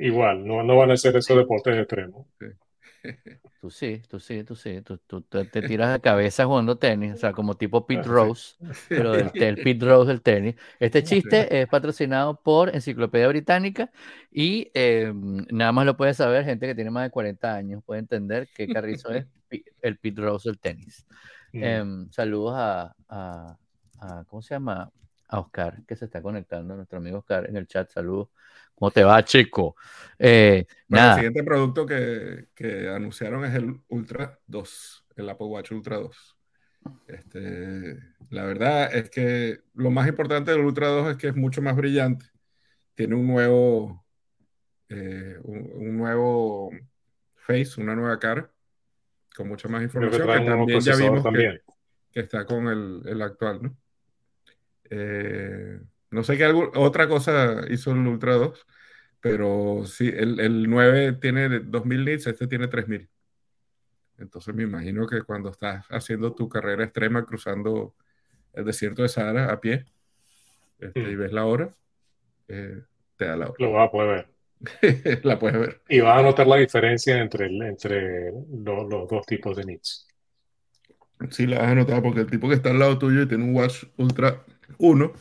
igual, 0.00 0.46
no, 0.46 0.62
no 0.62 0.76
van 0.76 0.90
a 0.90 0.94
hacer 0.94 1.16
esos 1.16 1.36
deportes 1.36 1.76
extremos. 1.76 2.26
Tú 3.60 3.70
sí, 3.70 4.02
tú 4.08 4.20
sí, 4.20 4.44
tú 4.44 4.54
sí. 4.54 4.82
Tú, 4.82 4.98
tú 4.98 5.22
te, 5.22 5.44
te 5.44 5.62
tiras 5.62 5.92
de 5.92 6.00
cabeza 6.00 6.44
jugando 6.44 6.78
tenis, 6.78 7.14
o 7.14 7.16
sea, 7.16 7.32
como 7.32 7.56
tipo 7.56 7.86
Pete 7.86 8.02
Rose, 8.06 8.54
pero 8.88 9.12
del, 9.12 9.30
del 9.32 9.56
Pete 9.56 9.84
Rose 9.84 10.08
del 10.08 10.22
tenis. 10.22 10.54
Este 10.78 11.02
chiste 11.04 11.60
es 11.60 11.66
patrocinado 11.68 12.40
por 12.40 12.72
Enciclopedia 12.74 13.26
Británica 13.28 13.90
y 14.30 14.70
eh, 14.74 15.12
nada 15.50 15.72
más 15.72 15.86
lo 15.86 15.96
puede 15.96 16.14
saber 16.14 16.44
gente 16.44 16.66
que 16.68 16.74
tiene 16.76 16.90
más 16.90 17.04
de 17.04 17.10
40 17.10 17.52
años, 17.54 17.82
puede 17.84 18.00
entender 18.00 18.48
qué 18.54 18.68
carrizo 18.68 19.10
es 19.10 19.26
el 19.82 19.96
Pete 19.98 20.20
Rose 20.20 20.48
del 20.48 20.58
tenis. 20.60 21.04
Mm. 21.52 21.64
Em, 21.64 22.10
saludos 22.10 22.54
a, 22.56 22.94
a- 23.08 23.56
a- 24.00 24.24
¿cómo 24.28 24.40
se 24.40 24.54
llama? 24.54 24.88
A 25.28 25.40
Oscar, 25.40 25.82
que 25.86 25.96
se 25.96 26.06
está 26.06 26.22
conectando, 26.22 26.74
nuestro 26.74 26.98
amigo 26.98 27.18
Oscar 27.18 27.48
en 27.48 27.56
el 27.56 27.66
chat. 27.66 27.90
Saludos. 27.90 28.28
¿Cómo 28.74 28.90
te 28.90 29.02
va, 29.02 29.24
chico? 29.24 29.76
Eh, 30.18 30.66
Bueno, 30.86 31.08
el 31.08 31.14
siguiente 31.16 31.42
producto 31.42 31.84
que, 31.84 32.48
que 32.54 32.88
anunciaron 32.88 33.44
es 33.44 33.54
el 33.54 33.80
Ultra 33.88 34.38
2, 34.46 35.06
el 35.16 35.28
Apple 35.28 35.46
Watch 35.48 35.72
Ultra 35.72 35.96
2. 35.96 36.36
Este, 37.08 37.98
la 38.30 38.44
verdad 38.44 38.94
es 38.94 39.10
que 39.10 39.60
lo 39.74 39.90
más 39.90 40.06
importante 40.08 40.52
del 40.52 40.60
Ultra 40.60 40.88
2 40.88 41.10
es 41.10 41.16
que 41.16 41.28
es 41.28 41.36
mucho 41.36 41.60
más 41.60 41.76
brillante. 41.76 42.26
Tiene 42.94 43.16
un 43.16 43.26
nuevo, 43.26 44.04
eh, 44.88 45.36
un, 45.42 45.70
un 45.74 45.98
nuevo 45.98 46.70
face, 47.34 47.80
una 47.80 47.94
nueva 47.94 48.18
cara, 48.18 48.50
con 49.36 49.48
mucha 49.48 49.68
más 49.68 49.82
información, 49.82 50.26
que 50.26 50.32
también 50.32 50.80
ya 50.80 50.96
vimos 50.96 51.24
que, 52.12 52.20
está 52.20 52.44
con 52.44 52.68
el, 52.68 53.02
el 53.06 53.22
actual, 53.22 53.62
¿no? 53.62 53.76
Eh, 54.90 55.80
no 56.10 56.22
sé 56.24 56.36
qué 56.36 56.44
algo- 56.44 56.72
otra 56.76 57.08
cosa 57.08 57.62
hizo 57.70 57.92
el 57.92 57.98
Ultra 58.06 58.34
2, 58.34 58.66
pero 59.20 59.82
sí, 59.86 60.08
el, 60.08 60.40
el 60.40 60.68
9 60.70 61.12
tiene 61.20 61.60
2000 61.60 62.04
nits, 62.04 62.26
este 62.26 62.46
tiene 62.46 62.68
3000. 62.68 63.08
Entonces 64.18 64.54
me 64.54 64.64
imagino 64.64 65.06
que 65.06 65.22
cuando 65.22 65.50
estás 65.50 65.86
haciendo 65.90 66.34
tu 66.34 66.48
carrera 66.48 66.84
extrema 66.84 67.24
cruzando 67.24 67.94
el 68.52 68.64
desierto 68.64 69.02
de 69.02 69.08
Sahara 69.08 69.52
a 69.52 69.60
pie 69.60 69.86
este, 70.80 71.00
Mm. 71.00 71.10
y 71.10 71.14
ves 71.16 71.32
la 71.32 71.44
hora, 71.44 71.74
eh, 72.48 72.82
te 73.16 73.24
da 73.26 73.36
la 73.36 73.46
hora. 73.46 73.54
Lo 73.58 73.72
vas 73.72 73.88
a 73.88 73.90
poder 73.92 74.08
ver. 74.08 74.28
la 75.24 75.38
puedes 75.38 75.58
ver. 75.60 75.82
Y 75.88 76.00
vas 76.00 76.18
a 76.18 76.22
notar 76.22 76.46
la 76.48 76.56
diferencia 76.56 77.18
entre, 77.20 77.46
el- 77.46 77.62
entre 77.62 78.32
lo- 78.32 78.88
los 78.88 79.08
dos 79.08 79.24
tipos 79.26 79.56
de 79.56 79.64
nits. 79.64 80.06
Sí, 81.30 81.46
la 81.46 81.58
vas 81.60 81.68
a 81.68 81.74
notar 81.74 82.02
porque 82.02 82.20
el 82.20 82.30
tipo 82.30 82.48
que 82.48 82.54
está 82.54 82.70
al 82.70 82.78
lado 82.78 82.98
tuyo 82.98 83.22
y 83.22 83.28
tiene 83.28 83.44
un 83.44 83.54
Watch 83.54 83.84
Ultra 83.96 84.44
1, 84.78 85.12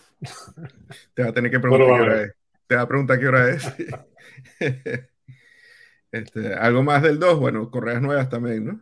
te 1.14 1.24
va 1.24 1.30
a 1.30 1.34
tener 1.34 1.52
que 1.52 1.60
preguntar 1.60 1.88
qué 1.88 2.02
hora 2.02 2.22
es. 2.24 2.34
Te 2.68 2.76
va 2.76 2.82
a 2.82 2.88
preguntar 2.88 3.20
qué 3.20 3.28
hora 3.28 3.50
es. 3.50 3.74
Este, 6.10 6.54
algo 6.54 6.84
más 6.84 7.04
del 7.04 7.20
2, 7.20 7.38
bueno, 7.38 7.70
correas 7.70 8.02
nuevas 8.02 8.30
también, 8.30 8.66
¿no? 8.66 8.80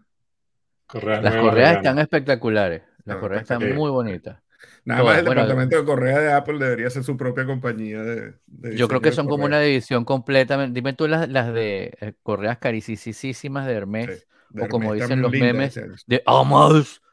Correas 0.86 1.24
las 1.24 1.34
nuevas 1.34 1.52
correas 1.52 1.78
están 1.78 1.98
espectaculares. 1.98 2.84
Las 3.04 3.18
correas 3.18 3.42
están 3.42 3.74
muy 3.74 3.90
bonitas. 3.90 4.38
Nada 4.84 5.04
más 5.04 5.18
el 5.18 5.26
departamento 5.26 5.78
de 5.78 5.86
correa 5.86 6.20
de 6.20 6.32
Apple 6.32 6.60
debería 6.60 6.90
ser 6.90 7.04
su 7.04 7.18
propia 7.18 7.46
compañía 7.46 8.04
de. 8.04 8.36
yo 8.76 8.88
creo 8.88 9.02
que 9.02 9.12
son 9.12 9.28
como 9.28 9.46
una 9.46 9.60
división 9.60 10.06
completa. 10.06 10.68
Dime 10.68 10.94
tú 10.94 11.08
las, 11.08 11.28
las 11.28 11.52
de 11.54 11.98
eh, 12.00 12.14
correas 12.22 12.60
carísimas 12.60 13.66
de 13.66 13.74
Hermes, 13.74 14.28
o 14.60 14.68
como 14.68 14.94
dicen 14.94 15.22
los 15.22 15.32
memes, 15.32 15.80
de 16.06 16.24
Almost. 16.26 17.04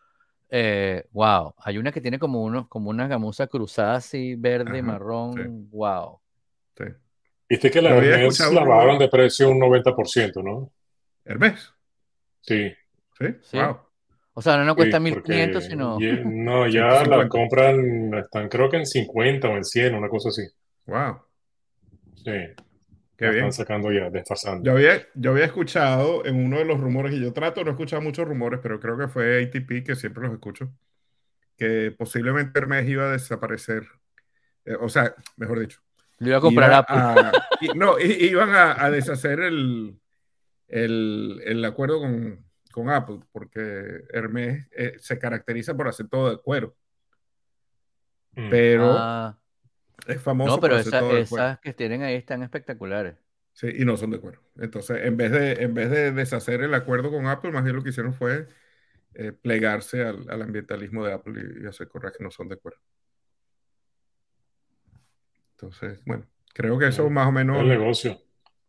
Eh, 0.55 1.07
wow, 1.13 1.55
hay 1.65 1.79
una 1.79 1.91
que 1.93 2.03
tiene 2.03 2.19
como 2.19 2.43
uno, 2.43 2.69
como 2.69 2.91
una 2.91 3.09
gamuza 3.09 3.47
cruzada 3.47 3.95
así, 3.95 4.35
verde, 4.35 4.83
marrón. 4.83 5.71
Wow. 5.71 6.21
Sí. 6.77 6.85
Viste 7.49 7.71
que 7.71 7.81
la 7.81 7.97
Hermes 7.97 8.39
la 8.53 8.63
bajaron 8.63 8.99
de 8.99 9.09
precio 9.09 9.49
un 9.49 9.59
90%, 9.59 10.45
¿no? 10.45 10.71
¿Hermes? 11.25 11.73
Sí. 12.43 12.71
Sí. 13.19 13.57
Wow. 13.57 13.79
O 14.35 14.43
sea, 14.43 14.59
no, 14.59 14.67
no 14.67 14.77
cuesta 14.77 15.01
1500, 15.01 15.65
sino. 15.65 15.99
no, 15.99 16.69
ya 16.69 17.03
la 17.05 17.27
compran, 17.29 18.13
están 18.13 18.51
creo 18.51 18.69
que 18.69 18.77
en 18.77 18.87
50 18.87 19.49
o 19.49 19.57
en 19.57 19.65
100, 19.65 19.95
una 19.95 20.11
cosa 20.11 20.29
así. 20.29 20.43
Wow. 20.85 21.17
Sí. 22.17 22.72
Qué 23.23 23.31
bien. 23.31 23.47
Están 23.47 23.65
sacando 23.65 23.93
ya, 23.93 24.11
desfasando. 24.11 24.65
Yo 24.65 24.73
había, 24.73 25.07
yo 25.15 25.31
había 25.31 25.45
escuchado 25.45 26.27
en 26.27 26.45
uno 26.45 26.59
de 26.59 26.65
los 26.65 26.81
rumores, 26.81 27.15
y 27.15 27.21
yo 27.21 27.33
trato 27.33 27.63
no 27.63 27.71
escuchar 27.71 28.03
muchos 28.03 28.27
rumores, 28.27 28.59
pero 28.61 28.81
creo 28.81 28.99
que 28.99 29.07
fue 29.07 29.45
ATP, 29.45 29.87
que 29.87 29.95
siempre 29.95 30.25
los 30.25 30.33
escucho, 30.33 30.73
que 31.57 31.95
posiblemente 31.97 32.59
Hermes 32.59 32.89
iba 32.89 33.05
a 33.05 33.13
desaparecer. 33.13 33.87
Eh, 34.65 34.75
o 34.81 34.89
sea, 34.89 35.15
mejor 35.37 35.61
dicho. 35.61 35.81
Le 36.19 36.31
iba 36.31 36.39
a 36.39 36.41
comprar 36.41 36.73
Apple. 36.73 37.31
no, 37.77 37.97
iban 38.01 38.51
a, 38.57 38.85
a 38.85 38.91
deshacer 38.91 39.39
el, 39.39 40.01
el, 40.67 41.41
el 41.45 41.65
acuerdo 41.65 42.01
con, 42.01 42.45
con 42.73 42.91
Apple, 42.91 43.21
porque 43.31 44.03
Hermes 44.13 44.67
eh, 44.73 44.95
se 44.99 45.17
caracteriza 45.21 45.77
por 45.77 45.87
hacer 45.87 46.09
todo 46.09 46.29
de 46.29 46.39
cuero. 46.39 46.75
Mm. 48.33 48.51
Pero 48.51 48.97
ah. 48.99 49.39
Es 50.07 50.21
famoso 50.21 50.57
no, 50.57 50.61
pero 50.61 50.83
cuero. 50.83 51.17
esas 51.17 51.61
que 51.61 51.73
tienen 51.73 52.03
ahí 52.03 52.15
están 52.15 52.43
espectaculares. 52.43 53.15
Sí, 53.53 53.69
y 53.77 53.85
no 53.85 53.97
son 53.97 54.11
de 54.11 54.19
cuero. 54.19 54.41
Entonces, 54.59 55.05
en 55.05 55.17
vez 55.17 55.31
de, 55.31 55.53
en 55.63 55.75
vez 55.75 55.91
de 55.91 56.13
deshacer 56.13 56.63
el 56.63 56.75
acuerdo 56.75 57.11
con 57.11 57.27
Apple, 57.27 57.53
más 57.53 57.65
bien 57.65 57.77
lo 57.77 57.83
que 57.83 57.91
hicieron 57.91 58.15
fue 58.15 58.47
eh, 59.15 59.33
plegarse 59.33 60.03
al, 60.03 60.29
al, 60.31 60.43
ambientalismo 60.43 61.05
de 61.05 61.13
Apple 61.13 61.61
y, 61.63 61.67
hacer 61.67 61.89
correas 61.89 62.17
que 62.17 62.25
no 62.25 62.31
son 62.31 62.49
de 62.49 62.57
cuero. 62.57 62.79
Entonces, 65.53 66.01
bueno, 66.07 66.27
creo 66.55 66.79
que 66.79 66.89
eso 66.89 67.09
más 67.11 67.29
o 67.29 67.33
menos. 67.33 67.61
El 67.61 67.69
negocio. 67.69 68.19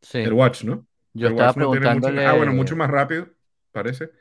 Sí. 0.01 0.19
El 0.19 0.33
Watch, 0.33 0.63
¿no? 0.63 0.85
Yo 1.13 1.29
estaba 1.29 1.53
preguntándole... 1.53 2.25
ah, 2.25 2.33
bueno, 2.33 2.53
mucho 2.53 2.75
más 2.75 2.89
rápido 2.89 3.29
parece. 3.71 4.11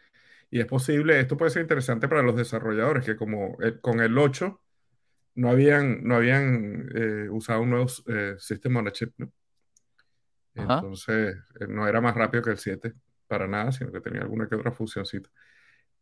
Y 0.50 0.60
es 0.60 0.66
posible, 0.66 1.18
esto 1.18 1.36
puede 1.36 1.50
ser 1.50 1.62
interesante 1.62 2.08
para 2.08 2.22
los 2.22 2.36
desarrolladores, 2.36 3.04
que 3.04 3.16
como 3.16 3.56
con 3.80 4.00
el 4.00 4.16
8 4.16 4.60
no 5.34 5.50
habían, 5.50 6.04
no 6.04 6.16
habían 6.16 6.88
eh, 6.94 7.28
usado 7.30 7.62
un 7.62 7.70
nuevo 7.70 7.86
eh, 8.08 8.36
sistema 8.38 8.80
on 8.80 8.88
a 8.88 8.92
chip, 8.92 9.12
¿no? 9.18 9.32
Entonces, 10.54 11.36
eh, 11.60 11.66
no 11.66 11.88
era 11.88 12.00
más 12.00 12.14
rápido 12.14 12.42
que 12.42 12.50
el 12.50 12.58
7 12.58 12.92
para 13.26 13.48
nada, 13.48 13.72
sino 13.72 13.90
que 13.90 14.00
tenía 14.00 14.20
alguna 14.20 14.46
que 14.46 14.54
otra 14.54 14.72
funcioncita. 14.72 15.30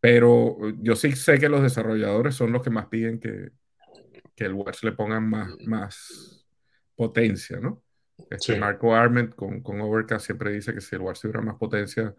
Pero 0.00 0.56
yo 0.80 0.96
sí 0.96 1.12
sé 1.12 1.38
que 1.38 1.48
los 1.48 1.62
desarrolladores 1.62 2.34
son 2.34 2.52
los 2.52 2.62
que 2.62 2.70
más 2.70 2.86
piden 2.86 3.20
que, 3.20 3.52
que 4.34 4.44
el 4.44 4.54
Watch 4.54 4.82
le 4.82 4.92
pongan 4.92 5.28
más, 5.28 5.54
más 5.66 6.46
potencia, 6.96 7.60
¿no? 7.60 7.82
Este 8.28 8.58
Marco 8.58 8.94
Arment 8.94 9.34
con, 9.34 9.62
con 9.62 9.80
Overcast 9.80 10.26
siempre 10.26 10.52
dice 10.52 10.74
que 10.74 10.80
si 10.80 10.94
el 10.96 11.02
Watch 11.02 11.20
tuviera 11.20 11.40
más 11.40 11.56
potencia, 11.56 12.14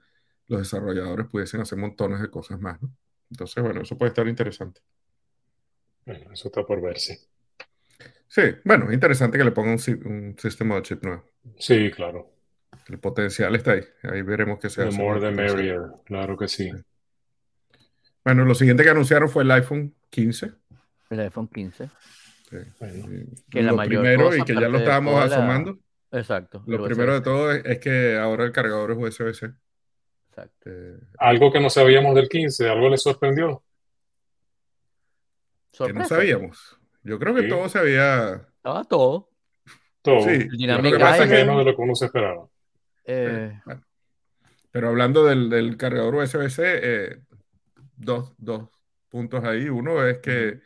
los 0.47 0.59
desarrolladores 0.59 1.27
pudiesen 1.27 1.61
hacer 1.61 1.77
montones 1.77 2.21
de 2.21 2.29
cosas 2.29 2.59
más. 2.59 2.81
¿no? 2.81 2.91
Entonces, 3.29 3.63
bueno, 3.63 3.81
eso 3.81 3.97
puede 3.97 4.09
estar 4.09 4.27
interesante. 4.27 4.81
Bueno, 6.05 6.31
eso 6.31 6.47
está 6.47 6.63
por 6.63 6.81
verse. 6.81 7.19
Sí, 8.27 8.41
bueno, 8.63 8.87
es 8.87 8.93
interesante 8.93 9.37
que 9.37 9.43
le 9.43 9.51
pongan 9.51 9.73
un, 10.05 10.35
sistema 10.37 10.75
de 10.75 10.81
chip 10.83 11.03
nuevo. 11.03 11.23
Sí, 11.57 11.91
claro. 11.91 12.31
El 12.87 12.99
potencial 12.99 13.55
está 13.55 13.73
ahí. 13.73 13.83
Ahí 14.03 14.21
veremos 14.21 14.59
qué 14.59 14.69
se 14.69 14.83
hace. 14.83 14.97
more 14.97 15.19
the 15.19 15.31
merrier, 15.31 15.81
claro 16.05 16.37
que 16.37 16.47
sí. 16.47 16.71
Bueno, 18.23 18.45
lo 18.45 18.55
siguiente 18.55 18.83
que 18.83 18.89
anunciaron 18.89 19.29
fue 19.29 19.43
el 19.43 19.51
iPhone 19.51 19.93
15. 20.09 20.51
El 21.09 21.19
iPhone 21.19 21.47
15. 21.47 21.89
Sí. 22.49 22.57
que 23.49 23.61
lo 23.61 23.77
primero, 23.77 24.35
y 24.35 24.43
que 24.43 24.53
ya 24.53 24.69
lo 24.69 24.77
estábamos 24.77 25.23
asomando. 25.23 25.79
Exacto. 26.11 26.63
Lo 26.67 26.83
primero 26.83 27.13
de 27.13 27.21
todo 27.21 27.51
es, 27.51 27.65
es, 27.65 27.79
que 27.79 28.17
ahora 28.17 28.43
el 28.43 28.51
cargador 28.51 28.91
es 28.91 28.97
USB-C. 28.97 29.53
Eh, 30.65 30.97
algo 31.17 31.51
que 31.51 31.59
no 31.59 31.69
sabíamos 31.69 32.15
del 32.15 32.29
15, 32.29 32.69
¿algo 32.69 32.89
les 32.89 33.01
sorprendió? 33.01 33.63
Que 35.77 35.93
no 35.93 36.05
sabíamos. 36.05 36.77
Yo 37.03 37.17
creo 37.19 37.33
que 37.33 37.43
todo 37.43 37.67
se 37.69 37.79
había. 37.79 38.47
Estaba 38.57 38.83
todo. 38.83 39.29
Todo. 40.01 40.21
Sí, 40.23 40.47
lo 40.49 40.81
que 40.81 40.99
pasa 40.99 41.23
es 41.23 41.29
que 41.29 41.45
no 41.45 41.59
de 41.59 41.65
lo 41.65 41.75
que 41.75 41.81
uno 41.81 41.95
se 41.95 42.05
esperaba. 42.05 42.47
Eh, 43.05 43.59
Pero 44.71 44.89
hablando 44.89 45.25
del, 45.25 45.77
cargador 45.77 46.15
USB-C, 46.15 46.63
eh, 46.65 47.21
dos, 47.95 48.33
dos, 48.37 48.69
puntos 49.09 49.43
ahí. 49.43 49.69
Uno 49.69 50.05
es 50.05 50.19
que 50.19 50.61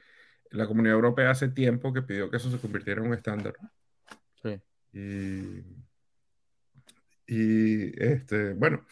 la 0.51 0.67
Comunidad 0.67 0.95
Europea 0.95 1.31
hace 1.31 1.49
tiempo 1.49 1.91
que 1.91 2.01
pidió 2.01 2.29
que 2.29 2.37
eso 2.37 2.49
se 2.49 2.59
convirtiera 2.59 3.01
en 3.01 3.07
un 3.07 3.13
estándar. 3.13 3.55
Sí. 4.41 4.61
Y, 4.93 5.63
y 7.27 8.03
este, 8.03 8.53
bueno, 8.53 8.85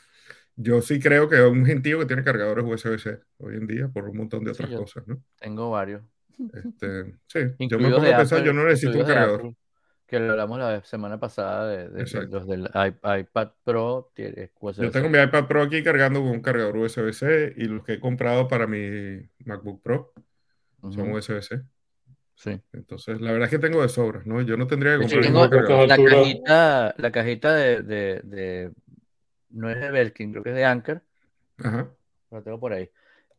yo 0.55 0.81
sí 0.81 0.99
creo 0.99 1.27
que 1.29 1.41
un 1.41 1.65
gentío 1.65 1.99
que 1.99 2.05
tiene 2.05 2.23
cargadores 2.23 2.65
USB-C 2.65 3.19
hoy 3.39 3.55
en 3.55 3.67
día 3.67 3.87
por 3.87 4.07
un 4.07 4.17
montón 4.17 4.43
de 4.43 4.51
otras 4.51 4.69
cosas, 4.71 5.07
¿no? 5.07 5.21
Tengo 5.39 5.71
varios. 5.71 6.03
Este, 6.53 7.15
sí, 7.27 7.67
yo 7.67 7.79
me 7.79 7.89
pongo 7.89 8.07
a 8.07 8.17
pensar, 8.17 8.43
yo 8.43 8.53
no 8.53 8.63
necesito 8.65 8.99
un 8.99 9.05
cargador. 9.05 9.55
que 10.05 10.19
lo 10.19 10.31
hablamos 10.31 10.59
la 10.59 10.83
semana 10.83 11.19
pasada 11.19 11.67
de, 11.67 12.27
los 12.29 12.47
del 12.47 12.69
iPad 12.73 13.51
Pro. 13.63 14.11
Yo 14.15 14.91
tengo 14.91 15.09
mi 15.09 15.19
iPad 15.19 15.47
Pro 15.47 15.63
aquí 15.63 15.83
cargando 15.83 16.21
con 16.21 16.29
un 16.29 16.41
cargador 16.41 16.77
USB-C 16.77 17.55
y 17.57 17.65
los 17.65 17.83
que 17.83 17.93
he 17.93 17.99
comprado 17.99 18.47
para 18.47 18.67
mi 18.67 19.21
MacBook 19.45 19.81
Pro 19.81 20.13
son 20.91 21.11
USB-C. 21.11 21.61
Sí. 22.35 22.59
Entonces, 22.73 23.21
la 23.21 23.31
verdad 23.31 23.45
es 23.45 23.51
que 23.51 23.59
tengo 23.59 23.81
de 23.81 23.89
sobras, 23.89 24.25
¿no? 24.25 24.41
Yo 24.41 24.57
no 24.57 24.67
tendría 24.67 24.97
que 24.97 25.03
comprar 25.03 25.87
la, 25.87 25.97
cajita, 25.97 26.95
la 26.97 27.11
cajita 27.11 27.53
de, 27.53 28.71
no 29.53 29.69
es 29.69 29.79
de 29.79 29.91
Belkin, 29.91 30.31
creo 30.31 30.43
que 30.43 30.49
es 30.49 30.55
de 30.55 30.65
Anker. 30.65 31.01
Ajá. 31.63 31.89
Lo 32.31 32.41
tengo 32.41 32.59
por 32.59 32.73
ahí. 32.73 32.89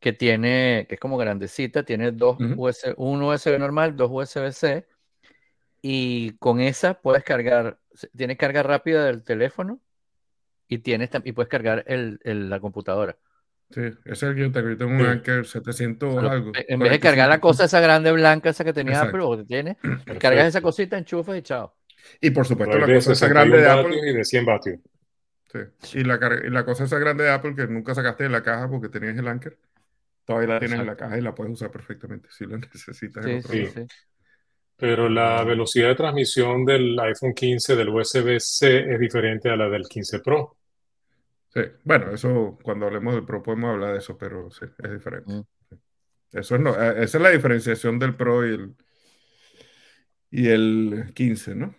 Que 0.01 0.13
tiene, 0.13 0.87
que 0.89 0.95
es 0.95 1.01
como 1.01 1.17
grandecita, 1.17 1.83
tiene 1.83 2.13
dos 2.13 2.39
USB, 2.39 2.95
un 2.97 3.23
USB 3.23 3.59
normal, 3.59 3.97
dos 3.97 4.11
USB-C. 4.11 4.87
Y 5.83 6.33
con 6.39 6.61
esa 6.61 6.95
puedes 6.95 7.25
cargar, 7.25 7.79
tienes 8.17 8.39
carga 8.39 8.63
rápida 8.63 9.05
del 9.05 9.23
teléfono 9.23 9.81
y 10.69 10.79
tienes 10.79 11.11
y 11.25 11.33
puedes 11.33 11.51
cargar 11.51 11.85
el, 11.87 12.19
la 12.23 12.61
computadora. 12.61 13.17
Sí, 13.71 13.81
ese 13.81 14.13
es 14.13 14.23
el 14.23 14.35
que 14.35 14.41
yo 14.43 14.53
tengo. 14.53 14.69
Yo 14.71 14.77
tengo 14.77 14.93
un 14.93 15.07
Anker 15.07 15.47
700 15.47 16.17
algo. 16.19 16.53
En 16.55 16.79
vez 16.79 16.93
de 16.93 17.01
cargar 17.01 17.29
la 17.29 17.41
cosa 17.41 17.65
esa 17.65 17.81
grande 17.81 18.13
blanca, 18.13 18.51
esa 18.51 18.65
que 18.65 18.73
tenía 18.73 19.01
Apple 19.01 19.23
o 19.23 19.37
que 19.37 19.45
tiene, 19.45 19.77
cargas 20.21 20.49
esa 20.49 20.61
cosita, 20.61 20.97
enchufas 20.97 21.37
y 21.39 21.43
chao. 21.43 21.75
Y 22.21 22.31
por 22.31 22.47
supuesto, 22.47 22.79
la 22.79 22.87
cosa 22.87 23.13
esa 23.13 23.29
grande 23.29 23.59
de 23.59 23.69
Apple. 23.69 24.11
Y 24.11 24.13
de 24.13 24.25
100 24.25 24.45
vatios. 24.45 24.79
Y, 25.93 26.05
la, 26.05 26.19
la 26.19 26.65
cosa 26.65 26.85
esa 26.85 26.99
grande 26.99 27.25
de 27.25 27.31
Apple 27.31 27.55
que 27.55 27.67
nunca 27.67 27.95
sacaste 27.95 28.25
de 28.25 28.31
la 28.31 28.43
caja 28.43 28.69
porque 28.69 28.89
tenías 28.89 29.17
el 29.17 29.29
Anker, 29.29 29.57
todavía 30.25 30.55
la 30.55 30.59
tienes 30.59 30.81
en 30.81 30.87
la 30.87 30.97
caja 30.97 31.19
y 31.19 31.21
la 31.21 31.35
puedes 31.35 31.53
usar 31.53 31.71
perfectamente 31.71 32.29
si 32.31 32.47
lo 32.47 32.59
necesitas. 32.59 33.25
Sí, 33.25 33.67
sí, 33.67 33.87
Pero 34.77 35.09
la 35.09 35.45
velocidad 35.45 35.89
de 35.89 35.95
transmisión 35.95 36.65
del 36.65 36.99
iPhone 36.99 37.35
15 37.35 37.77
del 37.77 37.89
USB-C 37.89 38.93
es 38.95 38.99
diferente 38.99 39.51
a 39.51 39.57
la 39.57 39.69
del 39.69 39.89
15 39.89 40.21
Pro. 40.21 40.57
Sí, 41.53 41.61
bueno, 41.85 42.11
eso 42.13 42.59
cuando 42.63 42.87
hablemos 42.87 43.15
del 43.15 43.25
Pro 43.25 43.43
podemos 43.43 43.71
hablar 43.71 43.93
de 43.93 43.99
eso, 43.99 44.19
pero 44.19 44.51
sí, 44.51 44.67
es 44.83 44.91
diferente. 44.91 45.33
Mm. 45.33 45.43
Eso 46.33 46.57
es 46.57 46.61
no, 46.61 46.71
eh, 46.71 47.05
esa 47.05 47.19
es 47.19 47.23
la 47.23 47.31
diferenciación 47.31 47.99
del 48.01 48.17
Pro 48.17 48.45
y 48.45 48.55
el, 48.55 48.75
y 50.33 50.49
el 50.49 51.13
15, 51.15 51.55
¿no? 51.55 51.77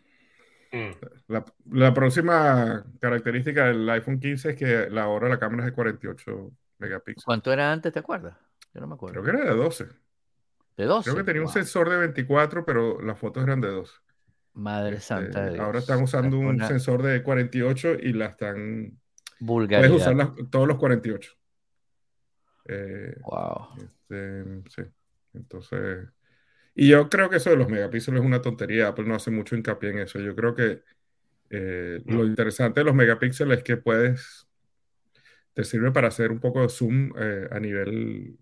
Mm. 0.72 1.34
La, 1.72 1.94
próxima 1.94 2.86
característica 3.00 3.68
del 3.68 3.90
iPhone 3.90 4.20
15 4.20 4.50
es 4.50 4.56
que 4.56 4.90
la 4.90 5.08
hora 5.08 5.30
la 5.30 5.40
cámara 5.40 5.64
es 5.64 5.68
de 5.68 5.74
48 5.74 6.52
megapíxeles. 6.80 7.24
¿Cuánto 7.24 7.54
era 7.54 7.72
antes, 7.72 7.94
te 7.94 8.00
acuerdas? 8.00 8.38
Yo 8.74 8.82
no 8.82 8.88
me 8.88 8.96
acuerdo. 8.96 9.22
Creo 9.22 9.24
que 9.24 9.42
era 9.42 9.52
de 9.52 9.58
12. 9.58 9.88
¿De 10.78 10.86
12? 10.86 11.10
Creo 11.10 11.24
que 11.24 11.24
tenía 11.24 11.42
un 11.42 11.48
sensor 11.48 11.90
de 11.90 11.98
24, 11.98 12.66
pero 12.66 13.02
las 13.02 13.18
fotos 13.18 13.44
eran 13.44 13.62
de 13.62 13.70
12. 13.70 13.94
Madre 14.54 14.98
este, 14.98 15.08
santa 15.08 15.46
de 15.46 15.54
Dios. 15.54 15.66
Ahora 15.66 15.80
están 15.80 16.02
usando 16.02 16.38
un 16.38 16.60
sensor 16.66 17.02
de 17.02 17.24
48 17.24 17.94
y 18.02 18.14
la 18.14 18.28
están... 18.28 19.00
Vulgaridad. 19.40 19.90
Puedes 19.90 20.08
usar 20.08 20.50
todos 20.50 20.68
los 20.68 20.78
48. 20.78 21.32
wow. 23.24 23.68
Eh, 23.78 23.84
este, 23.84 24.64
sí. 24.70 24.90
Entonces, 25.34 26.08
y 26.76 26.90
yo 26.90 27.10
creo 27.10 27.30
que 27.30 27.38
eso 27.38 27.50
de 27.50 27.56
los 27.56 27.70
megapíxeles 27.70 28.20
es 28.20 28.26
una 28.26 28.42
tontería. 28.42 28.90
Apple 28.90 29.06
no 29.06 29.16
hace 29.16 29.32
mucho 29.32 29.56
hincapié 29.56 29.92
en 29.92 30.00
eso. 30.00 30.20
Yo 30.20 30.36
creo 30.36 30.54
que 30.54 30.84
eh, 31.50 32.02
lo 32.06 32.26
interesante 32.26 32.82
de 32.82 32.84
los 32.84 32.94
megapíxeles 32.94 33.60
es 33.60 33.64
que 33.64 33.78
puedes, 33.78 34.46
te 35.54 35.64
sirve 35.64 35.92
para 35.92 36.10
hacer 36.10 36.32
un 36.32 36.40
poco 36.42 36.62
de 36.62 36.70
zoom 36.70 37.14
eh, 37.18 37.48
a 37.50 37.60
nivel 37.60 38.38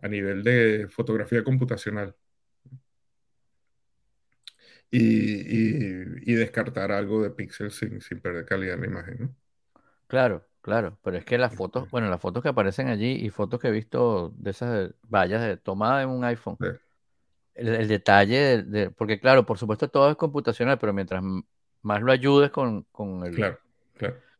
a 0.00 0.08
nivel 0.08 0.42
de 0.42 0.88
fotografía 0.90 1.44
computacional. 1.44 2.16
Y, 4.90 6.34
descartar 6.34 6.92
algo 6.92 7.22
de 7.22 7.30
píxeles 7.30 7.76
sin, 7.76 8.00
sin, 8.00 8.20
perder 8.20 8.44
calidad 8.44 8.74
en 8.74 8.80
la 8.80 8.86
imagen, 8.88 9.16
¿no? 9.20 9.34
Claro, 10.08 10.46
claro, 10.60 10.98
pero 11.02 11.16
es 11.16 11.24
que 11.24 11.38
las 11.38 11.54
fotos, 11.54 11.88
bueno, 11.90 12.10
las 12.10 12.20
fotos 12.20 12.42
que 12.42 12.50
aparecen 12.50 12.88
allí 12.88 13.12
y 13.12 13.30
fotos 13.30 13.60
que 13.60 13.68
he 13.68 13.70
visto 13.70 14.34
de 14.36 14.50
esas 14.50 14.92
vallas 15.08 15.40
de, 15.40 15.56
tomadas 15.56 16.04
en 16.04 16.10
un 16.10 16.24
iPhone, 16.24 16.58
el, 17.54 17.88
detalle, 17.88 18.62
de, 18.62 18.90
porque 18.90 19.20
claro, 19.20 19.44
por 19.44 19.58
supuesto 19.58 19.88
todo 19.88 20.10
es 20.10 20.16
computacional, 20.16 20.78
pero 20.78 20.92
mientras 20.92 21.22
más 21.82 22.02
lo 22.02 22.12
ayudes 22.12 22.50
con, 22.50 22.84
con 22.92 23.24
el, 23.24 23.34
claro, 23.34 23.58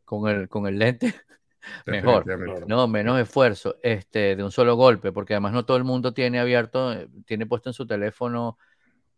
Con, 0.05 0.29
el, 0.29 0.49
con 0.49 0.67
el 0.67 0.79
lente, 0.79 1.13
mejor, 1.85 2.25
no, 2.67 2.87
menos 2.87 3.19
esfuerzo, 3.19 3.77
este, 3.83 4.35
de 4.35 4.43
un 4.43 4.51
solo 4.51 4.75
golpe, 4.75 5.11
porque 5.11 5.33
además 5.33 5.53
no 5.53 5.65
todo 5.65 5.77
el 5.77 5.83
mundo 5.83 6.13
tiene 6.13 6.39
abierto, 6.39 6.93
eh, 6.93 7.07
tiene 7.25 7.45
puesto 7.45 7.69
en 7.69 7.73
su 7.73 7.85
teléfono, 7.85 8.57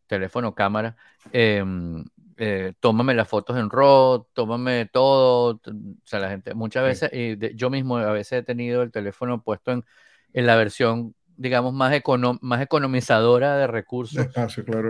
teléfono, 0.07 0.53
cámara, 0.53 0.95
em, 1.31 2.03
eh, 2.37 2.73
tómame 2.79 3.13
las 3.13 3.29
fotos 3.29 3.57
en 3.57 3.69
RAW, 3.69 4.27
tómame 4.33 4.87
todo, 4.91 5.61
o 5.65 5.71
sea, 6.03 6.19
la 6.19 6.29
gente, 6.29 6.53
muchas 6.53 6.83
veces, 6.83 7.09
y 7.13 7.55
yo 7.55 7.69
mismo 7.69 7.97
a 7.97 8.11
veces 8.11 8.39
he 8.39 8.43
tenido 8.43 8.81
el 8.83 8.91
teléfono 8.91 9.41
puesto 9.41 9.71
en, 9.71 9.85
en 10.33 10.45
la 10.45 10.57
versión, 10.57 11.15
digamos, 11.37 11.73
más, 11.73 11.93
más 12.41 12.61
economizadora 12.61 13.57
de 13.57 13.67
recursos 13.67 14.27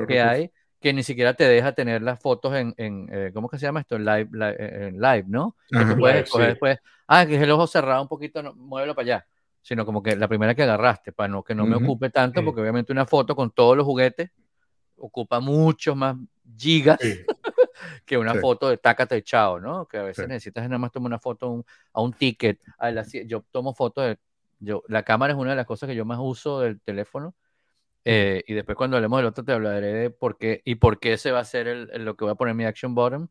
que 0.07 0.21
hay 0.21 0.51
que 0.85 0.93
ni 0.93 1.01
siquiera 1.01 1.33
te 1.33 1.45
deja 1.45 1.71
tener 1.71 2.03
las 2.03 2.19
fotos 2.19 2.53
en, 2.53 2.75
en 2.77 3.09
eh, 3.11 3.31
¿cómo 3.33 3.49
que 3.49 3.57
se 3.57 3.65
llama 3.65 3.79
esto? 3.79 3.95
En 3.95 4.05
live, 4.05 4.29
en 4.59 5.01
live 5.01 5.25
¿no? 5.27 5.55
Que 5.67 5.95
puedes 5.95 6.25
escoger 6.25 6.49
después, 6.49 6.77
ah, 7.07 7.25
que 7.25 7.37
es 7.37 7.41
el 7.41 7.49
ojo 7.49 7.65
cerrado 7.65 8.03
un 8.03 8.07
poquito, 8.07 8.43
no, 8.43 8.53
muévelo 8.53 8.93
para 8.93 9.03
allá. 9.03 9.27
Sino 9.63 9.83
como 9.83 10.03
que 10.03 10.15
la 10.15 10.27
primera 10.27 10.53
que 10.53 10.61
agarraste, 10.61 11.11
para 11.11 11.27
no, 11.27 11.43
que 11.43 11.55
no 11.55 11.65
me 11.65 11.75
ocupe 11.75 12.11
tanto, 12.11 12.45
porque 12.45 12.61
obviamente 12.61 12.91
una 12.91 13.07
foto 13.07 13.35
con 13.35 13.49
todos 13.49 13.75
los 13.75 13.83
juguetes 13.83 14.29
ocupa 14.95 15.39
mucho 15.39 15.95
más 15.95 16.17
gigas 16.55 16.99
que 18.05 18.15
una 18.15 18.35
foto 18.35 18.69
de 18.69 18.77
tácate 18.77 19.23
chao, 19.23 19.59
¿no? 19.59 19.87
Que 19.87 19.97
a 19.97 20.03
veces 20.03 20.27
necesitas 20.27 20.65
nada 20.65 20.77
más 20.77 20.91
tomar 20.91 21.07
una 21.07 21.19
foto 21.19 21.65
a 21.93 22.01
un 22.01 22.13
ticket. 22.13 22.59
yo 23.25 23.43
tomo 23.51 23.73
fotos 23.73 24.05
de, 24.05 24.19
yo, 24.65 24.83
la 24.87 25.03
cámara 25.03 25.33
es 25.33 25.39
una 25.39 25.51
de 25.51 25.55
las 25.57 25.65
cosas 25.65 25.87
que 25.89 25.95
yo 25.95 26.05
más 26.05 26.19
uso 26.21 26.59
del 26.59 26.81
teléfono 26.81 27.35
eh, 28.05 28.43
y 28.47 28.53
después 28.53 28.77
cuando 28.77 28.97
hablemos 28.97 29.17
del 29.19 29.25
otro 29.25 29.43
te 29.43 29.51
hablaré 29.51 29.91
de 29.93 30.09
por 30.11 30.37
qué 30.37 30.61
y 30.63 30.75
por 30.75 30.99
qué 30.99 31.13
ese 31.13 31.31
va 31.31 31.39
a 31.39 31.45
ser 31.45 31.67
el, 31.67 32.05
lo 32.05 32.15
que 32.15 32.25
voy 32.25 32.33
a 32.33 32.35
poner 32.35 32.53
mi 32.55 32.65
action 32.65 32.93
bottom. 32.95 33.27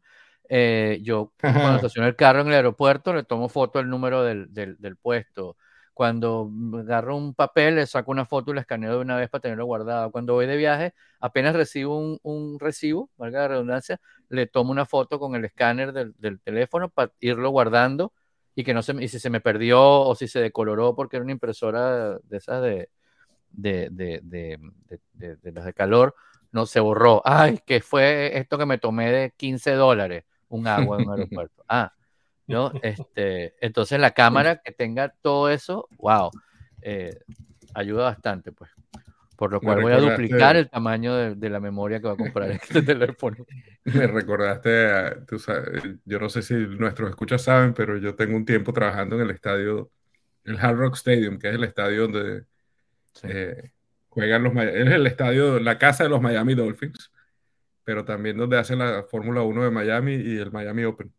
Eh, 0.49 1.01
yo 1.03 1.33
cuando 1.41 1.77
estaciono 1.77 2.09
el 2.09 2.17
carro 2.17 2.41
en 2.41 2.49
el 2.49 2.55
aeropuerto 2.55 3.15
le 3.15 3.25
tomo 3.25 3.49
foto 3.49 3.79
del 3.79 3.89
número 3.89 4.25
del, 4.25 4.53
del, 4.53 4.77
del, 4.79 4.97
puesto. 4.97 5.57
Cuando 5.95 6.51
agarro 6.81 7.17
un 7.17 7.35
papel 7.35 7.77
le 7.77 7.87
saco 7.87 8.11
una 8.11 8.27
foto 8.27 8.51
y 8.51 8.55
la 8.55 8.63
escaneo 8.63 8.93
de 8.93 8.99
una 8.99 9.17
vez 9.17 9.31
para 9.31 9.43
tenerlo 9.43 9.65
guardado. 9.67 10.11
Cuando 10.11 10.35
voy 10.35 10.47
de 10.47 10.57
viaje, 10.57 10.93
apenas 11.21 11.55
recibo 11.55 11.97
un, 11.99 12.19
un 12.23 12.59
recibo, 12.59 13.11
valga 13.17 13.41
la 13.43 13.49
redundancia, 13.49 14.01
le 14.29 14.47
tomo 14.49 14.73
una 14.73 14.87
foto 14.87 15.21
con 15.21 15.37
el 15.37 15.45
escáner 15.45 15.93
del 15.93 16.41
teléfono 16.41 16.89
para 16.91 17.13
irlo 17.21 17.51
guardando 17.51 18.13
y 18.55 18.65
que 18.65 18.75
no 18.75 18.83
se 18.83 18.93
y 19.03 19.09
si 19.09 19.19
se 19.19 19.31
me 19.31 19.41
perdió 19.41 19.83
o 19.83 20.15
si 20.15 20.29
se 20.29 20.41
decoloró 20.41 20.95
porque 20.95 21.17
era 21.17 21.25
una 21.25 21.33
impresora 21.33 22.19
de 22.19 22.37
esas 22.37 22.63
de, 22.63 22.89
de, 23.51 23.89
de, 23.91 24.21
de, 24.23 25.37
de, 25.37 25.53
las 25.53 25.65
de 25.65 25.73
calor, 25.73 26.15
no 26.53 26.67
se 26.67 26.81
borró. 26.81 27.23
Ay, 27.25 27.61
que 27.67 27.81
fue 27.81 28.39
esto 28.39 28.59
que 28.59 28.67
me 28.67 28.79
tomé 28.79 29.11
de 29.11 29.33
15 29.37 29.73
dólares, 29.73 30.25
un 30.49 30.67
agua 30.67 30.99
en 30.99 31.09
un 31.09 31.13
aeropuerto. 31.13 31.65
Ah, 31.69 31.93
¿no? 32.47 32.73
Este, 32.83 33.55
entonces 33.65 33.99
la 33.99 34.11
cámara 34.11 34.61
que 34.63 34.71
tenga 34.71 35.09
todo 35.09 35.49
eso, 35.49 35.89
wow, 35.97 36.31
eh, 36.83 37.19
ayuda 37.73 38.05
bastante, 38.05 38.53
pues. 38.53 38.71
Por 39.37 39.53
lo 39.53 39.61
cual 39.61 39.83
voy 39.83 39.93
a 39.93 39.99
duplicar 39.99 40.57
el 40.57 40.71
tamaño 40.71 41.35
de, 41.35 41.51
la 41.51 41.61
memoria 41.61 42.01
que 42.01 42.07
va 42.07 42.13
a 42.13 42.17
comprar 42.17 42.51
este 42.63 42.83
teléfono. 42.83 43.45
Me 43.85 44.07
recordaste, 44.07 45.23
tú 45.27 45.39
sabes, 45.39 45.83
yo 46.05 46.19
no 46.19 46.29
sé 46.29 46.43
si 46.43 46.55
nuestros 46.55 47.11
escuchas 47.11 47.43
saben, 47.43 47.75
pero 47.75 47.97
yo 47.99 48.15
tengo 48.15 48.37
un 48.37 48.45
tiempo 48.45 48.73
trabajando 48.73 49.17
en 49.17 49.23
el 49.23 49.31
estadio, 49.31 49.91
el 50.45 50.59
Hard 50.59 50.77
Rock 50.77 50.95
Stadium, 50.95 51.39
que 51.39 51.49
es 51.49 51.55
el 51.55 51.65
estadio 51.65 52.03
donde 52.03 52.45
eh, 53.25 53.71
juegan 54.09 54.43
los 54.45 54.55
es 54.55 54.91
el 54.91 55.07
estadio, 55.07 55.59
la 55.59 55.79
casa 55.79 56.05
de 56.05 56.11
los 56.11 56.21
Miami 56.21 56.55
Dolphins, 56.55 57.11
pero 57.83 58.05
también 58.05 58.37
donde 58.37 58.59
hacen 58.59 58.79
la 58.79 59.03
Fórmula 59.03 59.43
1 59.43 59.65
de 59.65 59.71
Miami 59.71 60.15
y 60.15 60.39
el 60.39 60.53
Miami 60.53 60.85
Open. 60.85 61.13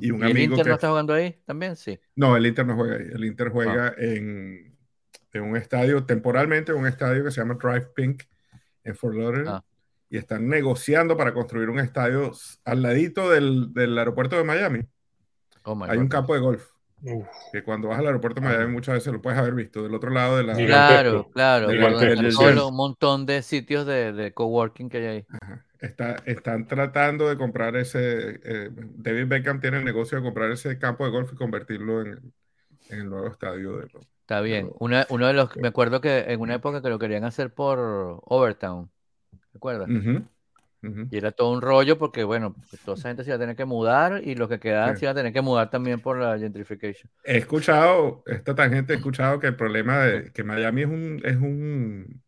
Y, 0.00 0.10
un 0.10 0.22
el 0.22 0.38
Inter 0.38 0.66
no 0.66 0.74
está 0.74 0.88
jugando 0.88 1.14
ahí 1.14 1.36
también? 1.44 1.74
Sí. 1.76 1.98
No, 2.14 2.36
el 2.36 2.46
Inter 2.46 2.64
no 2.64 2.76
juega 2.76 2.96
ahí. 2.96 3.06
El 3.12 3.24
Inter 3.24 3.48
juega 3.48 3.88
ah. 3.88 3.94
en, 3.98 4.73
en, 5.34 5.42
un 5.42 5.56
estadio, 5.56 6.04
temporalmente, 6.04 6.72
un 6.72 6.86
estadio 6.86 7.24
que 7.24 7.30
se 7.30 7.40
llama 7.40 7.58
Drive 7.62 7.88
Pink 7.94 8.22
en 8.82 8.96
Fort 8.96 9.14
Lauderdale. 9.14 9.50
Ah. 9.50 9.64
Y 10.08 10.16
están 10.16 10.48
negociando 10.48 11.16
para 11.16 11.34
construir 11.34 11.68
un 11.70 11.80
estadio 11.80 12.32
al 12.64 12.82
ladito 12.82 13.30
del, 13.30 13.72
del 13.72 13.98
aeropuerto 13.98 14.36
de 14.36 14.44
Miami. 14.44 14.82
Oh 15.64 15.78
Hay 15.84 15.98
un 15.98 16.08
campo 16.08 16.34
de 16.34 16.40
golf 16.40 16.74
que 17.52 17.62
cuando 17.62 17.88
vas 17.88 17.98
al 17.98 18.06
aeropuerto 18.06 18.40
de 18.40 18.46
Miami 18.46 18.72
muchas 18.72 18.94
veces 18.94 19.12
lo 19.12 19.20
puedes 19.20 19.38
haber 19.38 19.54
visto 19.54 19.82
del 19.82 19.94
otro 19.94 20.10
lado 20.10 20.36
de 20.38 20.44
la... 20.44 20.54
Claro, 20.54 21.28
claro, 21.30 21.68
un 21.68 22.76
montón 22.76 23.26
de 23.26 23.42
sitios 23.42 23.86
de, 23.86 24.12
de, 24.12 24.32
coworking 24.32 24.88
que 24.88 24.98
hay 24.98 25.06
ahí. 25.06 25.26
Está, 25.80 26.16
están 26.24 26.66
tratando 26.66 27.28
de 27.28 27.36
comprar 27.36 27.76
ese... 27.76 28.40
Eh, 28.42 28.70
David 28.72 29.26
Beckham 29.26 29.60
tiene 29.60 29.78
el 29.78 29.84
negocio 29.84 30.16
de 30.16 30.24
comprar 30.24 30.50
ese 30.50 30.78
campo 30.78 31.04
de 31.04 31.10
golf 31.10 31.30
y 31.32 31.36
convertirlo 31.36 32.00
en, 32.00 32.32
en 32.88 33.00
el 33.00 33.10
nuevo 33.10 33.28
estadio 33.28 33.76
de 33.76 33.88
los... 33.92 34.06
Está 34.24 34.40
bien. 34.40 34.70
Una, 34.78 35.06
uno 35.10 35.26
de 35.26 35.34
los... 35.34 35.54
Me 35.56 35.68
acuerdo 35.68 36.00
que 36.00 36.20
en 36.28 36.40
una 36.40 36.54
época 36.54 36.80
que 36.80 36.88
lo 36.88 36.98
querían 36.98 37.24
hacer 37.24 37.52
por 37.52 38.22
Overtown. 38.24 38.90
¿Te 39.30 39.58
acuerdas? 39.58 39.90
Y 41.10 41.16
era 41.16 41.30
todo 41.30 41.52
un 41.52 41.60
rollo 41.60 41.98
porque, 41.98 42.24
bueno, 42.24 42.54
pues, 42.70 42.80
toda 42.80 42.96
esa 42.96 43.08
gente 43.08 43.22
se 43.22 43.30
iba 43.30 43.36
a 43.36 43.38
tener 43.38 43.54
que 43.54 43.66
mudar 43.66 44.22
y 44.24 44.34
los 44.34 44.48
que 44.48 44.58
quedaban 44.58 44.96
se 44.96 45.04
iban 45.04 45.12
a 45.12 45.18
tener 45.18 45.32
que 45.34 45.42
mudar 45.42 45.68
también 45.68 46.00
por 46.00 46.18
la 46.18 46.38
gentrification. 46.38 47.10
He 47.22 47.36
escuchado, 47.36 48.22
esta 48.24 48.54
tangente, 48.54 48.94
he 48.94 48.96
escuchado 48.96 49.38
que 49.40 49.48
el 49.48 49.56
problema 49.56 50.00
de 50.00 50.32
que 50.32 50.42
Miami 50.42 50.82
es 50.82 50.88
un, 50.88 51.20
es 51.22 51.36
un, 51.36 52.22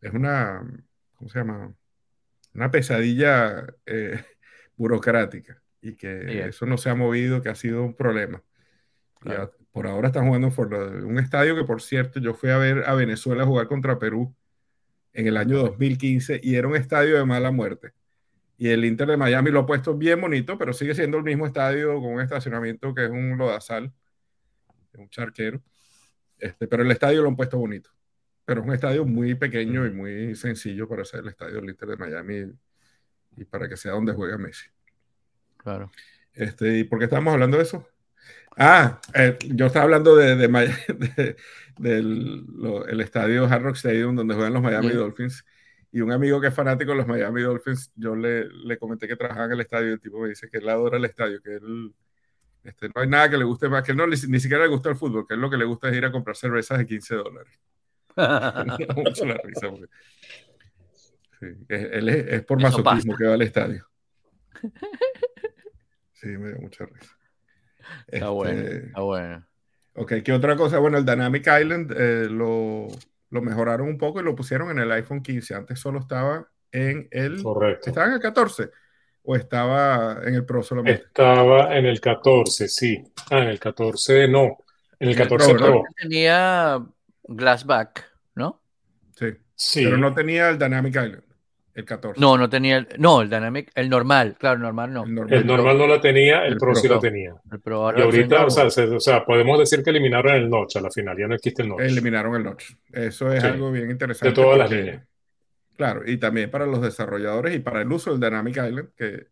es 0.00 0.12
una, 0.14 0.62
¿cómo 1.16 1.28
se 1.28 1.38
llama? 1.38 1.74
Una 2.54 2.70
pesadilla 2.70 3.66
eh, 3.84 4.24
burocrática 4.76 5.60
y 5.82 5.96
que 5.96 6.46
eso 6.48 6.64
no 6.64 6.78
se 6.78 6.88
ha 6.88 6.94
movido, 6.94 7.42
que 7.42 7.50
ha 7.50 7.54
sido 7.54 7.82
un 7.82 7.94
problema. 7.94 8.42
Por 9.72 9.86
ahora 9.86 10.08
están 10.08 10.26
jugando 10.26 10.50
por 10.50 10.72
un 10.72 11.18
estadio 11.18 11.54
que, 11.56 11.64
por 11.64 11.82
cierto, 11.82 12.20
yo 12.20 12.34
fui 12.34 12.50
a 12.50 12.58
ver 12.58 12.84
a 12.86 12.94
Venezuela 12.94 13.44
jugar 13.44 13.68
contra 13.68 13.98
Perú 13.98 14.34
en 15.12 15.26
el 15.26 15.36
año 15.36 15.58
2015 15.58 16.40
y 16.42 16.56
era 16.56 16.68
un 16.68 16.76
estadio 16.76 17.16
de 17.16 17.24
mala 17.24 17.50
muerte. 17.50 17.92
Y 18.58 18.68
el 18.68 18.84
Inter 18.84 19.08
de 19.08 19.16
Miami 19.16 19.50
lo 19.50 19.60
ha 19.60 19.66
puesto 19.66 19.96
bien 19.96 20.20
bonito, 20.20 20.56
pero 20.56 20.72
sigue 20.72 20.94
siendo 20.94 21.18
el 21.18 21.24
mismo 21.24 21.46
estadio 21.46 21.94
con 22.00 22.14
un 22.14 22.20
estacionamiento 22.20 22.94
que 22.94 23.04
es 23.04 23.10
un 23.10 23.36
lodazal, 23.36 23.92
un 24.96 25.08
charquero. 25.10 25.62
Este, 26.38 26.66
pero 26.66 26.82
el 26.82 26.90
estadio 26.90 27.22
lo 27.22 27.28
han 27.28 27.36
puesto 27.36 27.58
bonito. 27.58 27.90
Pero 28.44 28.60
es 28.60 28.66
un 28.66 28.74
estadio 28.74 29.04
muy 29.04 29.34
pequeño 29.34 29.86
y 29.86 29.90
muy 29.90 30.34
sencillo 30.36 30.88
para 30.88 31.04
ser 31.04 31.20
el 31.20 31.28
estadio 31.28 31.56
del 31.56 31.70
Inter 31.70 31.88
de 31.88 31.96
Miami 31.96 32.52
y, 33.36 33.44
para 33.44 33.68
que 33.68 33.76
sea 33.76 33.92
donde 33.92 34.12
juega 34.12 34.38
Messi. 34.38 34.68
Claro. 35.58 35.90
Este, 36.32 36.78
¿Y 36.78 36.84
por 36.84 36.98
qué 36.98 37.06
estamos 37.06 37.32
hablando 37.32 37.56
de 37.56 37.64
eso? 37.64 37.86
Ah, 38.56 39.00
eh, 39.14 39.36
yo 39.48 39.66
estaba 39.66 39.84
hablando 39.84 40.16
de, 40.16 40.34
de, 40.34 40.48
del 41.78 42.46
el 42.88 43.00
estadio 43.00 43.44
Hard 43.44 43.62
Rock 43.62 43.76
Stadium 43.76 44.16
donde 44.16 44.34
juegan 44.34 44.54
los 44.54 44.62
Miami 44.62 44.92
Dolphins. 44.92 45.44
Y 45.92 46.00
un 46.00 46.10
amigo 46.10 46.40
que 46.40 46.48
es 46.48 46.54
fanático 46.54 46.92
de 46.92 46.98
los 46.98 47.06
Miami 47.06 47.42
Dolphins, 47.42 47.92
yo 47.94 48.16
le, 48.16 48.48
le 48.48 48.78
comenté 48.78 49.06
que 49.06 49.16
trabajaba 49.16 49.46
en 49.46 49.52
el 49.52 49.60
estadio 49.60 49.90
y 49.90 49.92
el 49.92 50.00
tipo 50.00 50.20
me 50.20 50.28
dice 50.28 50.48
que 50.50 50.58
él 50.58 50.68
adora 50.68 50.96
el 50.96 51.04
estadio, 51.04 51.40
que 51.42 51.54
él 51.54 51.94
este, 52.64 52.88
no 52.88 53.00
hay 53.00 53.08
nada 53.08 53.30
que 53.30 53.38
le 53.38 53.44
guste 53.44 53.68
más, 53.68 53.84
que 53.84 53.92
él 53.92 53.98
no 53.98 54.06
ni, 54.06 54.16
siquiera 54.16 54.64
le 54.64 54.68
gusta 54.68 54.90
el 54.90 54.96
fútbol, 54.96 55.26
que 55.26 55.34
él 55.34 55.40
lo 55.40 55.48
que 55.48 55.56
le 55.56 55.64
gusta 55.64 55.88
es 55.88 55.96
ir 55.96 56.04
a 56.04 56.10
comprar 56.10 56.36
cervezas 56.36 56.78
de 56.78 56.86
15 56.86 57.14
dólares. 57.14 57.52
mucho 58.96 59.24
la 59.24 59.38
risa. 59.44 59.70
sí, 61.38 61.46
él 61.68 62.08
es, 62.08 62.26
es 62.26 62.44
por 62.44 62.60
masoquismo 62.60 63.16
que 63.16 63.24
va 63.24 63.34
al 63.34 63.42
estadio. 63.42 63.86
Sí, 66.12 66.28
me 66.28 66.48
dio 66.48 66.58
mucha 66.58 66.86
risa. 66.86 67.16
Está 68.06 68.28
bueno, 68.30 68.60
este, 68.60 68.86
está 68.86 69.00
bueno. 69.00 69.46
Ok, 69.94 70.12
¿qué 70.24 70.32
otra 70.32 70.56
cosa? 70.56 70.78
Bueno, 70.78 70.98
el 70.98 71.06
Dynamic 71.06 71.46
Island 71.46 71.92
eh, 71.96 72.28
lo, 72.28 72.88
lo, 73.30 73.42
mejoraron 73.42 73.88
un 73.88 73.96
poco 73.96 74.20
y 74.20 74.24
lo 74.24 74.34
pusieron 74.34 74.70
en 74.70 74.78
el 74.78 74.92
iPhone 74.92 75.22
15. 75.22 75.54
Antes 75.54 75.80
solo 75.80 76.00
estaba 76.00 76.48
en 76.70 77.08
el... 77.10 77.42
Correcto. 77.42 77.88
¿Estaba 77.88 78.08
en 78.08 78.12
el 78.12 78.20
14? 78.20 78.70
¿O 79.22 79.34
estaba 79.34 80.20
en 80.22 80.34
el 80.34 80.44
Pro 80.44 80.62
solamente? 80.62 81.04
Estaba 81.06 81.74
en 81.76 81.86
el 81.86 82.00
14, 82.00 82.68
sí. 82.68 83.02
Ah, 83.30 83.38
en 83.38 83.48
el 83.48 83.58
14 83.58 84.28
no. 84.28 84.58
En 85.00 85.08
el 85.08 85.16
14 85.16 85.54
Pro. 85.54 85.82
Tenía 86.00 86.84
Glassback, 87.24 88.04
¿no? 88.34 88.60
Sí. 89.16 89.34
sí. 89.54 89.84
Pero 89.84 89.96
no 89.96 90.14
tenía 90.14 90.50
el 90.50 90.58
Dynamic 90.58 90.94
Island. 90.94 91.25
El 91.76 91.84
14. 91.84 92.18
No, 92.20 92.38
no 92.38 92.48
tenía 92.48 92.78
el. 92.78 92.88
No, 92.98 93.20
el 93.20 93.28
Dynamic, 93.28 93.70
el 93.74 93.90
normal, 93.90 94.34
claro, 94.38 94.56
el 94.56 94.62
normal 94.62 94.92
no. 94.94 95.04
El 95.04 95.14
normal. 95.14 95.34
El 95.38 95.46
normal 95.46 95.78
no 95.78 95.86
la 95.86 96.00
tenía, 96.00 96.46
el, 96.46 96.54
El 96.54 96.58
Pro, 96.58 96.72
Pro. 96.72 96.80
sí 96.80 96.88
la 96.88 96.98
tenía. 96.98 97.34
El 97.52 97.60
Pro 97.60 97.76
ahora 97.84 97.98
Y 98.00 98.02
ahorita, 98.02 98.46
o 98.46 98.50
sea, 98.50 98.70
se- 98.70 98.84
o 98.88 98.98
sea, 98.98 99.24
podemos 99.26 99.58
decir 99.58 99.82
que 99.84 99.90
eliminaron 99.90 100.34
el 100.34 100.48
notch 100.48 100.76
a 100.76 100.80
la 100.80 100.90
final, 100.90 101.18
ya 101.18 101.28
no 101.28 101.34
existe 101.34 101.60
el 101.62 101.68
notch. 101.68 101.80
Eliminaron 101.82 102.34
el 102.34 102.44
notch. 102.44 102.64
Eso 102.92 103.30
es 103.30 103.42
Sí. 103.42 103.48
algo 103.48 103.70
bien 103.70 103.90
interesante. 103.90 104.30
De 104.30 104.34
todas 104.42 104.58
las 104.58 104.70
líneas. 104.70 105.02
Claro, 105.76 106.02
y 106.10 106.16
también 106.16 106.50
para 106.50 106.64
los 106.64 106.80
desarrolladores 106.80 107.54
y 107.54 107.58
para 107.58 107.82
el 107.82 107.92
uso 107.92 108.10
del 108.10 108.20
Dynamic 108.20 108.56
Island, 108.56 108.88
que, 108.96 109.26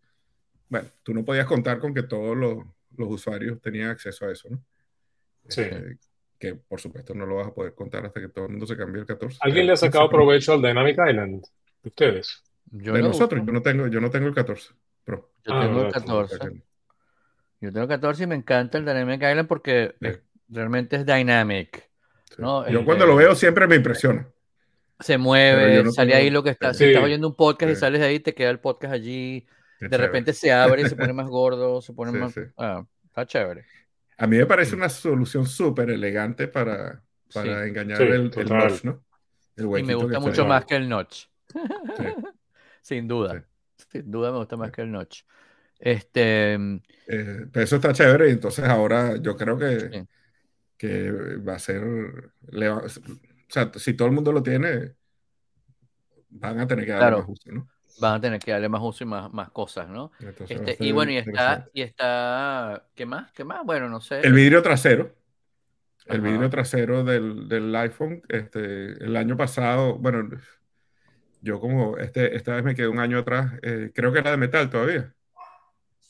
bueno, 0.69 0.87
tú 1.03 1.15
no 1.15 1.25
podías 1.25 1.47
contar 1.47 1.79
con 1.79 1.95
que 1.95 2.03
todos 2.03 2.37
los, 2.37 2.59
los 2.99 3.09
usuarios 3.09 3.59
tenían 3.63 3.89
acceso 3.89 4.27
a 4.27 4.33
eso, 4.33 4.49
¿no? 4.51 4.63
Sí. 5.49 5.63
Este, 5.63 5.97
que 6.39 6.55
por 6.57 6.79
supuesto 6.79 7.15
no 7.15 7.25
lo 7.25 7.37
vas 7.37 7.47
a 7.47 7.55
poder 7.55 7.75
contar 7.75 8.05
hasta 8.05 8.21
que 8.21 8.29
todo 8.29 8.45
el 8.45 8.51
mundo 8.51 8.67
se 8.67 8.77
cambie 8.77 9.01
el 9.01 9.07
14. 9.07 9.39
¿Alguien 9.41 9.67
le 9.67 9.73
ha 9.73 9.77
sacado 9.77 10.11
provecho 10.11 10.53
al 10.53 10.61
Dynamic 10.61 10.99
Island? 11.09 11.43
¿De 11.85 11.89
ustedes? 11.89 12.43
Yo 12.73 12.93
De 12.95 13.03
nosotros, 13.03 13.41
yo 13.47 13.53
no 13.53 13.63
tengo, 13.63 13.87
yo 13.87 14.01
no 14.01 14.11
tengo 14.11 14.27
el 14.27 14.35
14 14.35 14.73
Pro. 15.05 15.31
Yo 15.45 15.55
Ah, 15.55 15.61
tengo 15.61 15.79
el 15.79 15.85
verdad, 15.85 15.93
14. 16.01 16.35
O 16.35 16.39
sea 16.39 16.49
que- 16.51 16.63
Yo 17.61 17.73
tengo 17.73 17.83
el 17.83 17.89
14 17.89 18.25
y 18.25 18.27
me 18.27 18.35
encanta 18.35 18.79
el 18.79 18.85
Dynamic 18.85 19.23
Island 19.23 19.47
porque 19.49 19.95
Sí. 20.01 20.07
es- 20.09 20.21
realmente 20.49 20.97
es 20.97 21.07
dynamic. 21.07 21.89
sí. 22.31 22.43
No, 22.43 22.69
yo 22.69 22.85
cuando 22.85 23.07
lo 23.07 23.15
veo 23.15 23.35
siempre 23.37 23.67
me 23.69 23.77
impresiona. 23.77 24.27
Se 24.99 25.19
mueve, 25.19 25.77
yo 25.77 25.85
no 25.85 25.93
sale 25.93 26.13
tengo- 26.13 26.23
ahí 26.25 26.31
lo 26.31 26.43
que 26.43 26.51
está. 26.51 26.75
Si 26.75 26.85
estás 26.85 27.05
oyendo 27.05 27.29
un 27.29 27.37
podcast 27.37 27.71
y 27.73 27.77
sales 27.77 28.01
de 28.01 28.07
ahí, 28.09 28.19
te 28.21 28.35
queda 28.35 28.51
el 28.51 28.59
podcast 28.59 28.93
allí. 28.95 29.43
Qué 29.79 29.87
De 29.87 29.91
chévere. 29.91 30.07
repente 30.07 30.33
se 30.33 30.53
abre 30.53 30.83
y 30.83 30.89
se 30.89 30.97
pone 30.97 31.13
más 31.13 31.29
gordo, 31.29 31.81
se 31.83 31.93
pone 31.93 32.11
Sí, 32.13 32.19
más. 32.19 32.33
sí. 32.33 32.41
Ah, 32.57 32.85
está 33.05 33.27
chévere. 33.27 33.65
A 34.17 34.27
mí 34.27 34.37
me 34.39 34.47
parece 34.47 34.75
una 34.75 34.89
solución 34.89 35.47
súper 35.47 35.91
elegante 35.91 36.49
para, 36.49 37.03
para 37.33 37.63
Sí. 37.63 37.69
engañar 37.69 37.99
Sí, 37.99 38.03
el, 38.05 38.31
el 38.35 38.49
notch, 38.49 38.85
¿no? 38.85 39.05
El 39.57 39.65
Y 39.79 39.83
me 39.83 39.95
gusta 39.95 40.19
mucho 40.21 40.47
más 40.47 40.65
que 40.65 40.77
el 40.77 40.89
notch. 40.89 41.27
Sí. 41.97 42.05
Sin 42.83 43.09
duda. 43.09 43.45
Sí. 43.77 43.87
Sin 43.93 44.11
duda 44.11 44.31
me 44.33 44.39
gusta 44.39 44.57
más 44.57 44.71
que 44.71 44.83
el 44.83 44.93
notch. 44.93 45.23
Este. 45.79 46.55
Eh, 46.55 47.47
pero 47.53 47.65
eso 47.65 47.77
está 47.77 47.93
chévere 47.93 48.29
y 48.29 48.33
entonces 48.33 48.65
ahora 48.65 49.17
yo 49.17 49.37
creo 49.37 49.59
que, 49.59 50.07
que 50.77 51.11
va 51.39 51.55
a 51.55 51.59
ser, 51.59 51.83
le 52.51 52.69
va- 52.69 52.83
o 52.85 52.89
sea, 53.49 53.71
si 53.75 53.95
todo 53.95 54.09
el 54.09 54.15
mundo 54.15 54.33
lo 54.33 54.43
tiene, 54.43 54.95
van 56.31 56.61
a 56.61 56.67
tener 56.67 56.85
que 56.85 56.93
darle 56.93 57.07
Claro. 57.07 57.19
más 57.21 57.29
uso, 57.29 57.53
¿no? 57.53 57.69
Van 58.01 58.15
a 58.15 58.21
tener 58.21 58.41
que 58.41 58.51
darle 58.51 58.69
más 58.69 58.83
uso 58.83 59.05
y 59.05 59.07
más, 59.07 59.33
más 59.33 59.51
cosas, 59.51 59.89
¿no? 59.89 60.11
Este, 60.49 60.77
y 60.81 60.91
bueno, 60.93 61.13
y 61.13 61.19
está, 61.19 61.69
y 61.73 61.83
está, 61.83 62.89
¿qué 62.95 63.07
más? 63.07 63.31
¿Qué 63.33 63.45
más? 63.45 63.65
Bueno, 63.65 63.89
no 63.89 64.01
sé. 64.01 64.21
El 64.21 64.33
vidrio 64.33 64.63
trasero, 64.63 65.15
el 66.07 66.21
Ajá. 66.21 66.29
vidrio 66.31 66.51
trasero 66.51 67.05
del, 67.05 67.49
del 67.49 67.75
iPhone, 67.77 68.23
este, 68.29 68.93
el 69.05 69.17
año 69.17 69.37
pasado, 69.37 69.97
bueno, 69.97 70.29
yo 71.45 71.61
como 71.61 71.99
este, 71.99 72.35
esta 72.37 72.55
vez 72.57 72.65
me 72.65 72.75
quedé 72.75 72.89
un 72.89 72.99
año 72.99 73.19
atrás, 73.19 73.53
eh, 73.63 73.91
creo 73.95 74.13
que 74.13 74.19
era 74.21 74.31
de 74.31 74.37
metal 74.39 74.71
todavía, 74.71 75.13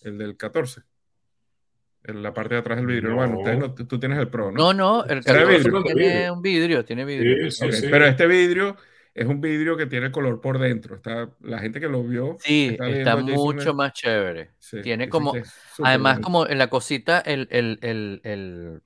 el 0.03 0.17
del 0.19 0.37
14. 0.37 0.83
En 2.05 2.23
la 2.23 2.35
parte 2.35 2.55
de 2.55 2.61
atrás 2.61 2.77
del 2.77 2.87
vidrio. 2.87 3.11
No. 3.11 3.17
Bueno, 3.17 3.39
ustedes 3.39 3.59
no- 3.59 3.75
tú, 3.75 3.99
tienes 3.99 4.19
el 4.19 4.29
Pro, 4.29 4.53
¿no? 4.53 4.59
No, 4.59 4.75
no, 4.75 5.05
el 5.05 5.19
Era 5.25 5.41
14 5.41 5.57
vidrio. 5.57 5.83
tiene 5.83 6.31
un 6.31 6.43
vidrio, 6.43 6.85
tiene 6.85 7.05
vidrio. 7.07 7.51
Sí, 7.51 7.57
sí, 7.57 7.65
Ok, 7.65 7.73
sí. 7.73 7.87
Pero 7.91 8.05
este 8.07 8.27
vidrio 8.27 8.77
es 9.15 9.27
un 9.27 9.41
vidrio 9.41 9.77
que 9.77 9.87
tiene 9.87 10.13
color 10.13 10.41
por 10.41 10.59
dentro. 10.59 10.97
Está, 10.97 11.31
la 11.41 11.59
gente 11.61 11.81
que 11.81 11.89
lo 11.89 12.05
vio 12.05 12.37
Sí, 12.41 12.77
está 12.79 13.17
mucho 13.17 13.73
más 13.73 13.93
chévere. 13.95 14.51
sí, 14.59 14.83
tiene 14.83 15.09
como- 15.09 15.33
Además, 15.83 16.15
bonito. 16.17 16.25
como 16.27 16.47
en 16.47 16.59
la 16.59 16.69
cosita, 16.69 17.21
el, 17.21 17.49
el, 17.51 17.79
el, 17.81 18.21
el- 18.23 18.83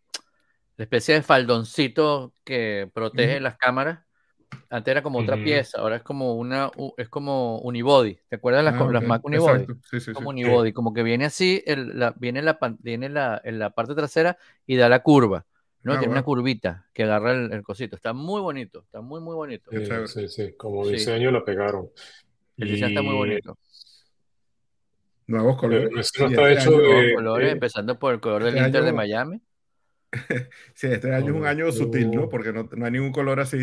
la 0.76 0.84
especie 0.84 1.14
de 1.14 1.22
faldoncito 1.22 2.32
que 2.44 2.88
protege 2.94 3.40
las 3.40 3.56
cámaras. 3.56 3.98
Antes 4.70 4.92
era 4.92 5.02
como 5.02 5.18
otra 5.20 5.36
pieza, 5.42 5.78
ahora 5.80 5.96
es 5.96 6.02
como 6.02 6.34
una, 6.34 6.70
es 6.98 7.08
como 7.08 7.58
unibody. 7.60 8.18
¿Te 8.28 8.36
acuerdas 8.36 8.62
las, 8.64 8.74
Ah, 8.74 8.78
co- 8.78 8.90
las 8.92 9.02
Mac 9.02 9.24
unibody? 9.24 9.64
sí, 9.66 9.72
sí, 9.90 10.00
sí. 10.00 10.12
Como 10.12 10.28
unibody, 10.30 10.72
como 10.72 10.92
que 10.92 11.02
viene 11.02 11.24
así, 11.24 11.62
el, 11.66 11.98
la, 11.98 12.14
viene, 12.18 12.42
la, 12.42 12.58
viene 12.80 13.08
la, 13.08 13.40
en 13.44 13.58
la 13.58 13.70
parte 13.70 13.94
trasera 13.94 14.36
y 14.66 14.76
da 14.76 14.88
la 14.88 15.02
curva. 15.02 15.46
¿no? 15.82 15.94
Ah, 15.94 15.98
Tiene 16.00 16.12
una 16.12 16.22
curvita 16.22 16.86
que 16.92 17.04
agarra 17.04 17.32
el, 17.32 17.52
el 17.52 17.62
cosito. 17.62 17.96
Está 17.96 18.12
muy 18.12 18.40
bonito, 18.42 18.80
está 18.82 19.00
muy, 19.00 19.20
muy 19.20 19.34
bonito. 19.34 19.70
Sí, 19.70 19.86
sí, 20.06 20.28
sí, 20.28 20.52
como 20.56 20.84
Sí. 20.84 20.92
diseño 20.92 21.30
la 21.30 21.44
pegaron. 21.44 21.88
El 22.58 22.68
diseño 22.68 22.88
está 22.88 23.02
muy 23.02 23.14
bonito. 23.14 23.56
Nuevos 25.28 25.56
colores. 25.58 25.84
Pero 25.88 25.94
no 25.96 26.00
está 26.00 26.24
este 26.50 26.52
hecho 26.52 26.70
año- 26.70 26.78
de- 26.78 26.88
Nuevos 26.88 27.12
colores, 27.14 27.48
eh, 27.48 27.52
empezando 27.52 27.98
por 27.98 28.14
el 28.14 28.20
color 28.20 28.44
del 28.44 28.54
este 28.56 28.66
Inter 28.66 28.82
de 28.82 28.88
año- 28.88 28.96
Miami. 28.96 29.42
Sí, 30.74 30.86
este 30.88 31.14
año 31.14 31.28
es 31.28 31.32
un 31.40 31.46
año 31.46 31.66
Oh, 31.68 31.72
sutil, 31.72 32.10
¿no? 32.10 32.28
Porque 32.28 32.52
no, 32.52 32.68
no 32.72 32.84
hay 32.86 32.92
ningún 32.92 33.12
color 33.12 33.40
así 33.40 33.56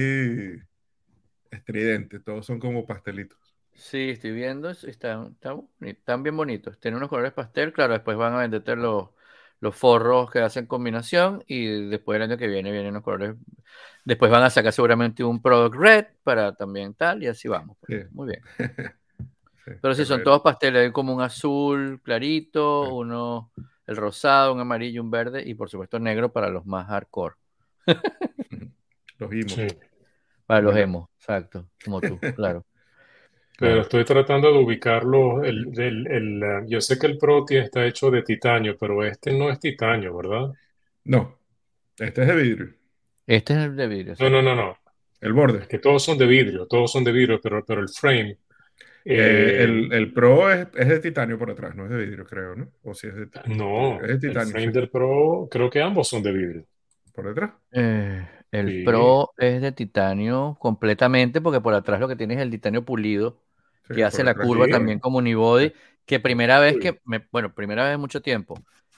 estridente. 1.55 2.19
Todos 2.19 2.45
son 2.45 2.59
como 2.59 2.85
pastelitos. 2.85 3.39
Sí, 3.73 4.09
estoy 4.11 4.31
viendo, 4.31 4.69
es- 4.69 4.83
están, 4.85 5.35
están, 5.81 6.23
bien 6.23 6.37
bonitos. 6.37 6.79
Tienen 6.79 6.97
unos 6.97 7.09
colores 7.09 7.33
pastel, 7.33 7.73
claro, 7.73 7.93
después 7.93 8.17
van 8.17 8.33
a 8.33 8.39
venderte 8.39 8.75
los, 8.75 9.09
los 9.59 9.75
forros 9.75 10.31
que 10.31 10.39
hacen 10.39 10.65
combinación 10.65 11.43
y 11.47 11.89
después 11.89 12.15
el 12.15 12.23
año 12.23 12.37
que 12.37 12.47
viene 12.47 12.71
vienen 12.71 12.93
los 12.93 13.03
colores. 13.03 13.35
Después 14.05 14.31
van 14.31 14.43
a 14.43 14.49
sacar 14.49 14.71
seguramente 14.73 15.23
un 15.23 15.41
Product 15.41 15.75
Red 15.75 16.05
para 16.23 16.55
también 16.55 16.93
tal 16.93 17.23
y 17.23 17.27
así 17.27 17.47
vamos. 17.49 17.77
pues. 17.81 17.91
Sí. 18.01 18.07
Muy 18.11 18.27
bien. 18.27 18.41
Sí, 19.65 19.71
Pero 19.81 19.95
sí, 19.95 20.05
son 20.05 20.23
todos 20.23 20.41
pasteles, 20.41 20.83
hay 20.83 20.91
como 20.91 21.13
un 21.13 21.21
azul 21.21 21.99
clarito, 22.03 22.93
uno, 22.95 23.51
el 23.87 23.95
rosado, 23.97 24.53
un 24.53 24.59
amarillo, 24.59 25.01
un 25.01 25.11
verde 25.11 25.43
y 25.45 25.53
por 25.55 25.69
supuesto 25.69 25.99
negro 25.99 26.31
para 26.31 26.49
los 26.49 26.65
más 26.65 26.87
hardcore, 26.87 27.35
Los 29.19 29.29
vimos. 29.29 29.59
Para 30.45 30.61
los 30.61 30.75
emos, 30.77 31.09
exacto, 31.17 31.69
como 31.83 32.03
tú, 32.03 32.21
claro. 32.35 32.65
Pero 33.57 33.81
estoy 33.81 34.05
tratando 34.05 34.51
de 34.51 34.59
ubicarlo. 34.59 35.43
El, 35.43 35.77
el- 35.79 36.07
el, 36.07 36.65
yo 36.67 36.79
sé 36.81 36.97
que 36.99 37.07
el 37.07 37.17
Pro 37.17 37.43
tiene- 37.45 37.65
está 37.65 37.85
hecho 37.85 38.09
de 38.11 38.21
titanio, 38.23 38.77
pero 38.77 39.03
este 39.05 39.33
no 39.37 39.49
es 39.49 39.59
titanio, 39.59 40.15
¿verdad? 40.15 40.51
No, 41.05 41.39
este 41.99 42.21
es 42.23 42.27
de 42.29 42.35
vidrio. 42.35 42.75
Este 43.27 43.53
es 43.53 43.59
el 43.59 43.75
de 43.75 43.87
vidrio. 43.87 44.15
No, 44.19 44.29
sí. 44.29 44.29
no, 44.29 44.41
no, 44.41 44.55
no. 44.55 44.77
El 45.21 45.33
borde. 45.33 45.59
Es 45.63 45.67
que 45.67 45.79
todos 45.79 46.03
son 46.03 46.17
de 46.17 46.25
vidrio, 46.25 46.67
todos 46.67 46.91
son 46.91 47.03
de 47.03 47.11
vidrio, 47.11 47.39
pero, 47.41 47.63
pero 47.65 47.81
el 47.81 47.89
frame. 47.89 48.37
Eh, 49.13 49.63
eh, 49.63 49.63
el, 49.63 49.93
el 49.93 50.13
Pro 50.13 50.51
es, 50.51 50.67
es 50.75 50.87
de 50.89 50.99
titanio 50.99 51.37
por 51.39 51.51
atrás, 51.51 51.75
no 51.75 51.85
es 51.85 51.91
de 51.91 51.97
vidrio, 51.97 52.25
creo, 52.25 52.55
¿no? 52.55 52.71
O 52.83 52.93
si 52.93 53.07
es 53.07 53.15
de 53.15 53.27
no, 53.45 54.01
es 54.01 54.09
de 54.09 54.19
el 54.27 54.29
titanio. 54.29 54.41
frame 54.41 54.71
sí. 54.71 54.71
del 54.71 54.89
Pro, 54.89 55.47
creo 55.49 55.69
que 55.69 55.81
ambos 55.81 56.07
son 56.07 56.23
de 56.23 56.31
vidrio. 56.31 56.65
Por 57.13 57.27
detrás. 57.27 57.51
Eh, 57.71 58.34
el 58.59 58.67
Sí. 58.69 58.83
Pro 58.83 59.31
es 59.37 59.61
de 59.61 59.71
titanio 59.71 60.57
completamente 60.59 61.41
porque 61.41 61.61
por 61.61 61.73
atrás 61.73 61.99
lo 61.99 62.07
que 62.07 62.15
tiene 62.15 62.35
es 62.35 62.41
el 62.41 62.49
titanio 62.51 62.83
pulido 62.83 63.41
Sí, 63.87 63.95
que 63.95 64.03
hace 64.03 64.23
la 64.23 64.33
curva 64.33 64.65
Sí. 64.65 64.71
también 64.71 64.99
como 64.99 65.19
unibody, 65.19 65.71
que 66.05 66.19
primera 66.19 66.59
vez 66.59 66.77
que, 66.77 66.99
me- 67.05 67.27
bueno, 67.31 67.53
primera 67.53 67.83
vez 67.83 67.93
en 67.93 67.99
mucho 67.99 68.21
tiempo. 68.21 68.55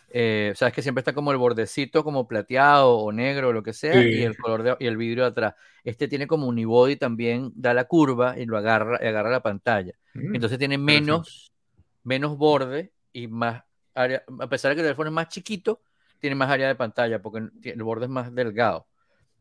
Eh, 0.09 0.53
sabes 0.55 0.73
que 0.73 0.81
siempre 0.81 1.01
está 1.01 1.11
como 1.13 1.31
el 1.33 1.37
bordecito 1.37 2.01
como 2.05 2.25
plateado 2.29 2.97
o 2.97 3.11
negro 3.11 3.49
o 3.49 3.53
lo 3.53 3.61
que 3.61 3.73
sea 3.73 4.01
y 4.01 4.21
el 4.23 4.37
color 4.37 4.63
de- 4.63 4.77
y 4.79 4.85
el 4.87 4.95
vidrio 4.95 5.23
de 5.23 5.29
atrás. 5.31 5.55
Este 5.83 6.07
tiene 6.07 6.27
como 6.27 6.47
unibody 6.47 6.95
también, 6.95 7.51
da 7.55 7.73
la 7.73 7.83
curva 7.83 8.39
y 8.39 8.45
lo 8.45 8.57
agarra, 8.57 8.99
y 9.03 9.07
agarra 9.07 9.29
la 9.29 9.41
pantalla. 9.43 9.91
Mm, 10.13 10.35
Entonces 10.35 10.57
tiene 10.57 10.77
menos, 10.77 11.51
menos 12.03 12.37
borde 12.37 12.91
y 13.11 13.27
más 13.27 13.63
área, 13.93 14.23
a 14.39 14.47
pesar 14.47 14.69
de 14.69 14.75
que 14.75 14.81
el 14.81 14.85
teléfono 14.87 15.09
es 15.09 15.13
más 15.13 15.27
chiquito, 15.27 15.81
tiene 16.19 16.35
más 16.37 16.49
área 16.49 16.67
de 16.69 16.75
pantalla 16.75 17.21
porque 17.21 17.39
el 17.63 17.83
borde 17.83 18.05
es 18.05 18.09
más 18.11 18.33
delgado. 18.33 18.85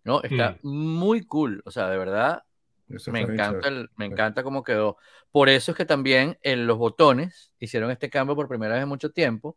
¿No? 0.07 0.23
Está 0.23 0.57
muy 0.63 1.23
cool, 1.27 1.63
o 1.67 1.71
sea, 1.71 1.89
de 1.91 1.99
verdad, 1.99 2.43
Eso 2.89 3.11
me 3.11 3.21
encanta, 3.21 3.67
el- 3.67 3.91
me 3.97 4.07
Sí. 4.07 4.13
encanta 4.13 4.45
cómo 4.45 4.63
quedó. 4.63 4.97
Por 5.33 5.49
eso 5.49 5.73
es 5.73 5.77
que 5.77 5.85
también 5.85 6.39
en 6.43 6.69
los 6.69 6.79
botones 6.79 7.53
hicieron 7.59 7.91
este 7.91 8.09
cambio 8.09 8.37
por 8.37 8.47
primera 8.49 8.75
vez 8.75 8.85
en 8.85 8.89
mucho 8.89 9.11
tiempo, 9.11 9.57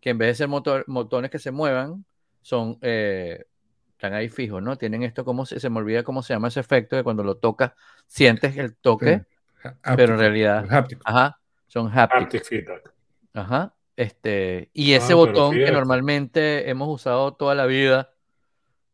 que 0.00 0.10
en 0.10 0.18
vez 0.18 0.28
de 0.28 0.34
ser 0.36 0.48
motor- 0.48 0.84
botones 0.86 1.30
que 1.32 1.40
se 1.40 1.50
muevan, 1.50 2.04
son, 2.40 2.78
eh, 2.82 3.46
están 3.90 4.14
ahí 4.14 4.28
fijos, 4.28 4.62
¿no? 4.62 4.76
Tienen 4.78 5.02
esto 5.02 5.24
como 5.24 5.44
se, 5.44 5.58
se 5.58 5.68
me 5.70 5.78
olvida 5.78 6.04
cómo 6.04 6.22
se 6.22 6.32
llama 6.34 6.46
ese 6.48 6.60
efecto 6.60 6.94
de 6.94 7.02
cuando 7.02 7.24
lo 7.24 7.36
tocas, 7.38 7.72
sientes 8.06 8.56
el 8.56 8.76
toque, 8.76 9.24
Sí. 9.60 9.68
pero 9.96 10.12
en 10.14 10.20
realidad, 10.20 10.64
háptico. 10.70 11.02
ajá, 11.04 11.40
son 11.66 11.88
haptic. 11.88 12.22
Haptic 12.22 12.44
feedback. 12.44 12.94
Ajá. 13.34 13.74
Este, 13.96 14.70
y 14.72 14.92
Ah, 14.92 14.98
ese 14.98 15.08
pero 15.08 15.16
botón 15.16 15.54
que 15.56 15.72
normalmente 15.72 16.70
hemos 16.70 16.88
usado 16.88 17.34
toda 17.34 17.56
la 17.56 17.66
vida 17.66 18.12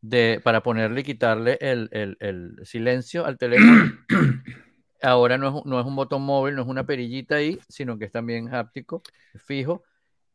de, 0.09 0.41
para 0.43 0.61
ponerle 0.63 1.01
y 1.01 1.03
quitarle 1.03 1.57
el, 1.61 1.89
el- 1.91 2.17
el 2.19 2.59
silencio 2.65 3.25
al 3.25 3.37
teléfono, 3.37 3.91
ahora 5.01 5.37
no 5.37 5.59
es, 5.59 5.65
no 5.65 5.79
es 5.79 5.85
un 5.85 5.95
botón 5.95 6.21
móvil, 6.23 6.55
no 6.55 6.61
es 6.63 6.67
una 6.67 6.85
perillita 6.85 7.35
ahí, 7.35 7.59
sino 7.69 7.97
que 7.97 8.05
es 8.05 8.11
también 8.11 8.53
háptico, 8.53 9.01
fijo. 9.45 9.83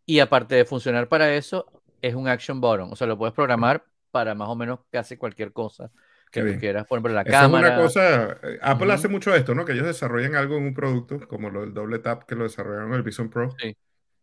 Y 0.07 0.21
aparte 0.21 0.57
de 0.57 0.65
funcionar 0.65 1.09
para 1.09 1.35
eso, 1.35 1.66
es 2.03 2.14
un 2.14 2.29
action 2.29 2.61
button. 2.61 2.93
O 2.93 2.97
sea, 2.97 3.07
lo 3.07 3.16
puedes 3.18 3.35
programar 3.35 3.85
para 4.11 4.35
más 4.35 4.49
o 4.49 4.57
menos 4.57 4.81
casi 4.91 5.16
cualquier 5.16 5.53
cosa 5.53 5.91
que 6.33 6.43
tú 6.43 6.59
quieras. 6.59 6.87
Por 6.87 6.99
ejemplo, 6.99 7.12
la 7.14 7.25
Esa 7.25 7.43
cámara. 7.43 7.68
es 7.68 7.75
una 7.75 7.83
cosa, 7.83 8.39
eh, 8.43 8.59
Apple 8.62 8.87
Ujú. 8.87 8.95
hace 8.95 9.09
mucho 9.09 9.35
esto, 9.35 9.55
¿no? 9.55 9.64
Que 9.64 9.73
ellos 9.73 9.87
desarrollan 9.87 10.35
algo 10.35 10.57
en 10.57 10.64
un 10.64 10.75
producto, 10.75 11.27
como 11.29 11.51
lo 11.51 11.61
del 11.62 11.75
doble 11.75 11.99
tap 12.01 12.25
que 12.25 12.35
lo 12.35 12.45
desarrollaron 12.45 12.89
en 12.91 12.95
el 12.97 13.03
Vision 13.03 13.31
Pro, 13.31 13.57
Sí. 13.59 13.77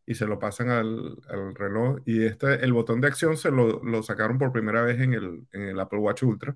Y 0.07 0.15
se 0.15 0.25
lo 0.25 0.39
pasan 0.39 0.69
al, 0.69 1.17
al 1.29 1.53
reloj. 1.53 1.99
Y 2.05 2.23
este, 2.25 2.63
el 2.63 2.73
botón 2.73 3.01
de 3.01 3.07
acción 3.09 3.37
se 3.37 3.51
lo, 3.51 3.83
lo 3.83 4.01
sacaron 4.01 4.37
por 4.39 4.51
primera 4.53 4.81
vez 4.81 4.99
en 5.01 5.13
el, 5.13 5.45
en 5.51 5.61
el 5.63 5.79
Apple 5.79 5.99
Watch 5.99 6.23
Ultra, 6.23 6.55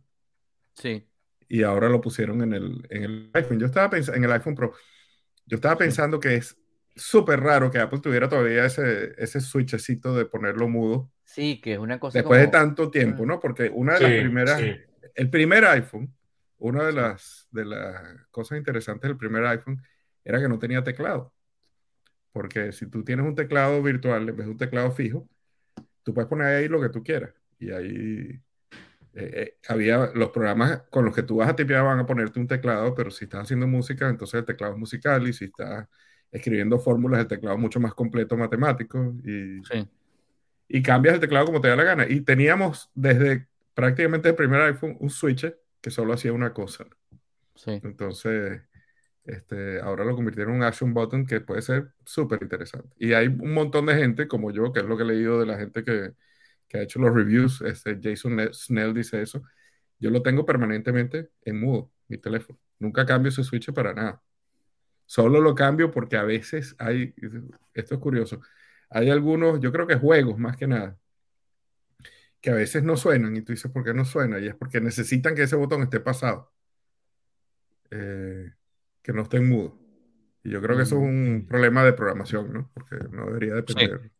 Sí. 0.73 1.05
y 1.49 1.61
ahora 1.63 1.89
lo 1.89 1.99
pusieron 2.01 2.41
en 2.41 2.53
el, 2.53 2.87
en 2.89 3.03
el 3.03 3.29
iPhone. 3.33 3.59
Yo 3.59 3.65
estaba 3.67 3.89
pensando 3.89 4.17
en 4.17 4.23
el 4.23 4.31
iPhone 4.31 4.55
Pro. 4.55 4.73
Yo 5.45 5.55
estaba 5.57 5.77
pensando 5.77 6.19
que 6.19 6.35
es 6.35 6.57
súper 6.95 7.41
raro 7.41 7.69
que 7.69 7.79
Apple 7.79 7.99
tuviera 7.99 8.29
todavía 8.29 8.65
ese, 8.65 9.13
ese 9.17 9.41
switchecito 9.41 10.15
de 10.15 10.25
ponerlo 10.25 10.67
mudo. 10.69 11.11
Sí, 11.25 11.59
que 11.61 11.73
es 11.73 11.79
una 11.79 11.99
cosa. 11.99 12.17
Después 12.19 12.39
como- 12.39 12.45
de 12.45 12.51
tanto 12.51 12.89
tiempo, 12.89 13.25
¿no? 13.25 13.39
Porque 13.39 13.69
una 13.73 13.93
de 13.93 13.99
Sí, 13.99 14.03
las 14.05 14.19
primeras, 14.21 14.59
sí. 14.61 14.75
el 15.15 15.29
primer 15.29 15.65
iPhone, 15.65 16.13
una 16.57 16.85
de 16.85 16.93
las, 16.93 17.47
de 17.51 17.65
las 17.65 18.25
cosas 18.31 18.57
interesantes 18.57 19.09
del 19.09 19.17
primer 19.17 19.45
iPhone 19.45 19.81
era 20.23 20.39
que 20.39 20.47
no 20.47 20.57
tenía 20.59 20.83
teclado. 20.83 21.33
Porque 22.31 22.71
si 22.71 22.87
tú 22.87 23.03
tienes 23.03 23.25
un 23.25 23.35
teclado 23.35 23.81
virtual 23.83 24.27
en 24.29 24.35
vez 24.37 24.45
de 24.45 24.51
un 24.51 24.57
teclado 24.57 24.91
fijo, 24.91 25.27
tú 26.03 26.13
puedes 26.13 26.29
poner 26.29 26.47
ahí 26.47 26.67
lo 26.67 26.81
que 26.81 26.89
tú 26.89 27.03
quieras. 27.03 27.33
Y 27.59 27.71
ahí 27.71 28.41
eh, 29.13 29.31
eh, 29.33 29.57
había 29.67 30.11
los 30.15 30.29
programas 30.29 30.83
con 30.89 31.05
los 31.05 31.13
que 31.13 31.23
tú 31.23 31.37
vas 31.37 31.49
a 31.49 31.55
tipear 31.55 31.83
van 31.83 31.99
a 31.99 32.05
ponerte 32.05 32.39
un 32.39 32.47
teclado, 32.47 32.95
pero 32.95 33.11
si 33.11 33.25
estás 33.25 33.41
haciendo 33.43 33.67
música, 33.67 34.07
entonces 34.09 34.39
el 34.39 34.45
teclado 34.45 34.73
es 34.73 34.79
musical 34.79 35.27
y 35.27 35.33
si 35.33 35.45
estás 35.45 35.87
escribiendo 36.31 36.79
fórmulas, 36.79 37.19
el 37.19 37.27
teclado 37.27 37.55
es 37.57 37.61
mucho 37.61 37.79
más 37.81 37.93
completo 37.93 38.37
matemático 38.37 39.13
y, 39.25 39.61
Sí. 39.65 39.87
y 40.69 40.81
cambias 40.81 41.15
el 41.15 41.19
teclado 41.19 41.45
como 41.45 41.59
te 41.59 41.67
da 41.67 41.75
la 41.75 41.83
gana. 41.83 42.07
Y 42.07 42.21
teníamos 42.21 42.89
desde 42.95 43.47
prácticamente 43.73 44.29
el 44.29 44.35
primer 44.35 44.61
iPhone 44.61 44.95
un 44.99 45.09
switch 45.09 45.53
que 45.81 45.91
solo 45.91 46.13
hacía 46.13 46.31
una 46.31 46.53
cosa. 46.53 46.85
Sí. 47.55 47.79
Entonces, 47.83 48.61
este, 49.25 49.79
ahora 49.81 50.05
lo 50.05 50.15
convirtieron 50.15 50.55
en 50.55 50.61
un 50.61 50.65
action 50.67 50.93
button 50.93 51.25
que 51.25 51.41
puede 51.41 51.61
ser 51.61 51.93
súper 52.05 52.39
interesante. 52.43 52.89
Y 52.97 53.13
hay 53.13 53.27
un 53.27 53.53
montón 53.53 53.85
de 53.87 53.95
gente 53.95 54.27
como 54.27 54.51
yo, 54.51 54.73
que 54.73 54.81
es 54.81 54.85
lo 54.85 54.97
que 54.97 55.03
he 55.03 55.05
leído 55.07 55.39
de 55.39 55.45
la 55.45 55.57
gente 55.57 55.83
que, 55.83 56.13
que 56.67 56.79
ha 56.79 56.83
hecho 56.83 56.99
los 56.99 57.13
reviews. 57.15 57.61
Este, 57.61 57.99
Jason 58.01 58.35
Ne- 58.37 58.53
Snell 58.53 58.93
dice 58.93 59.21
eso. 59.21 59.43
Yo 59.99 60.11
lo 60.11 60.23
tengo 60.23 60.45
permanentemente 60.45 61.31
en 61.43 61.59
mudo, 61.61 61.91
mi 62.09 62.17
teléfono. 62.19 62.59
Nunca 62.79 63.05
cambio 63.05 63.29
ese 63.29 63.43
switch 63.43 63.71
para 63.73 63.93
nada. 63.93 64.21
Solo 65.05 65.41
lo 65.41 65.55
cambio 65.55 65.91
porque 65.91 66.17
a 66.17 66.23
veces 66.23 66.75
hay, 66.79 67.13
esto 67.73 67.95
es 67.95 68.01
curioso, 68.01 68.41
hay 68.89 69.09
algunos, 69.09 69.59
yo 69.59 69.71
creo 69.71 69.87
que 69.87 69.95
juegos 69.95 70.37
más 70.39 70.57
que 70.57 70.67
nada, 70.67 70.97
que 72.41 72.49
a 72.49 72.55
veces 72.55 72.83
no 72.83 72.97
suenan 72.97 73.35
y 73.35 73.41
tú 73.41 73.53
dices, 73.53 73.71
¿por 73.71 73.83
qué 73.83 73.93
no 73.93 74.05
suena? 74.05 74.39
Y 74.39 74.47
es 74.47 74.55
porque 74.55 74.81
necesitan 74.81 75.35
que 75.35 75.43
ese 75.43 75.55
botón 75.55 75.83
esté 75.83 75.99
pasado, 75.99 76.51
eh, 77.91 78.51
que 79.01 79.13
no 79.13 79.23
esté 79.23 79.37
en 79.37 79.49
mudo. 79.49 79.77
Y 80.43 80.49
yo 80.51 80.61
creo 80.61 80.75
que 80.75 80.83
eso 80.83 80.95
es 80.95 81.01
un 81.01 81.37
Mm. 81.37 81.47
problema 81.47 81.83
de 81.83 81.93
programación, 81.93 82.51
¿no? 82.53 82.71
Porque 82.73 82.95
no 83.11 83.25
debería 83.27 83.53
depender. 83.55 84.11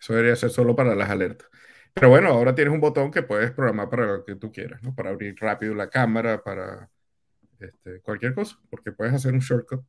Eso 0.00 0.12
debería 0.14 0.36
ser 0.36 0.50
solo 0.50 0.74
para 0.74 0.94
las 0.94 1.10
alertas. 1.10 1.48
Pero 1.94 2.08
bueno, 2.08 2.28
ahora 2.28 2.54
tienes 2.54 2.72
un 2.72 2.80
botón 2.80 3.10
que 3.10 3.22
puedes 3.22 3.50
programar 3.52 3.88
para 3.88 4.06
lo 4.06 4.24
que 4.24 4.34
tú 4.36 4.50
quieras, 4.50 4.82
¿no? 4.82 4.94
Para 4.94 5.10
abrir 5.10 5.36
rápido 5.38 5.74
la 5.74 5.88
cámara, 5.90 6.42
para 6.42 6.88
este, 7.60 8.00
cualquier 8.00 8.34
cosa, 8.34 8.58
porque 8.70 8.92
puedes 8.92 9.14
hacer 9.14 9.32
un 9.32 9.38
shortcut. 9.40 9.84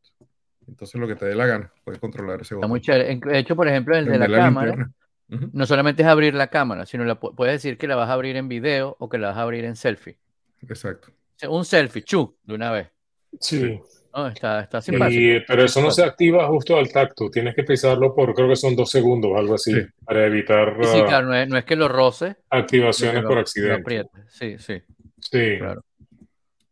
Entonces 0.67 0.99
lo 0.99 1.07
que 1.07 1.15
te 1.15 1.25
dé 1.25 1.35
la 1.35 1.45
gana, 1.47 1.73
puedes 1.83 1.99
controlar 1.99 2.35
ese 2.41 2.43
Está 2.53 2.55
botón. 2.57 2.69
muy 2.69 2.81
chévere. 2.81 3.11
En- 3.11 3.19
De 3.19 3.37
hecho, 3.39 3.55
por 3.55 3.67
ejemplo, 3.67 3.95
el 3.97 4.05
de 4.05 4.17
la 4.19 4.27
cámara, 4.27 4.91
no 5.27 5.65
solamente 5.65 6.03
es 6.03 6.07
abrir 6.07 6.35
la 6.35 6.47
cámara, 6.47 6.85
sino 6.85 7.03
la 7.05 7.19
pu- 7.19 7.33
puedes 7.35 7.55
decir 7.55 7.77
que 7.77 7.87
la 7.87 7.95
vas 7.95 8.09
a 8.09 8.13
abrir 8.13 8.35
en 8.35 8.47
video 8.47 8.95
o 8.99 9.09
que 9.09 9.17
la 9.17 9.29
vas 9.29 9.37
a 9.37 9.41
abrir 9.41 9.65
en 9.65 9.75
selfie. 9.75 10.19
Exacto. 10.61 11.09
Un 11.49 11.65
selfie, 11.65 12.03
chu, 12.03 12.37
de 12.43 12.53
una 12.53 12.71
vez. 12.71 12.89
Sí. 13.39 13.79
No, 14.15 14.27
está, 14.27 14.59
está 14.61 14.81
simpático. 14.81 15.19
Y, 15.19 15.39
pero 15.47 15.63
eso 15.63 15.81
no 15.81 15.89
se 15.89 16.03
activa 16.03 16.45
justo 16.47 16.77
al 16.77 16.91
tacto. 16.91 17.29
Tienes 17.31 17.55
que 17.55 17.63
pisarlo 17.63 18.13
por, 18.13 18.33
creo 18.35 18.47
que 18.49 18.55
son 18.55 18.75
dos 18.75 18.91
segundos 18.91 19.31
o 19.33 19.37
algo 19.37 19.55
así, 19.55 19.73
Sí. 19.73 19.81
para 20.05 20.25
evitar 20.27 20.75
Sí, 20.81 20.87
sí, 20.89 20.99
ah, 21.01 21.05
claro, 21.07 21.27
no 21.27 21.35
es, 21.35 21.47
no 21.49 21.57
es 21.57 21.65
que 21.65 21.75
lo 21.75 21.87
roce, 21.87 22.35
activaciones 22.49 23.23
lo- 23.23 23.29
por 23.29 23.37
accidente. 23.39 23.81
apriete. 23.81 24.09
Sí, 24.29 24.57
sí, 24.59 24.81
Sí. 25.19 25.57
claro. 25.57 25.83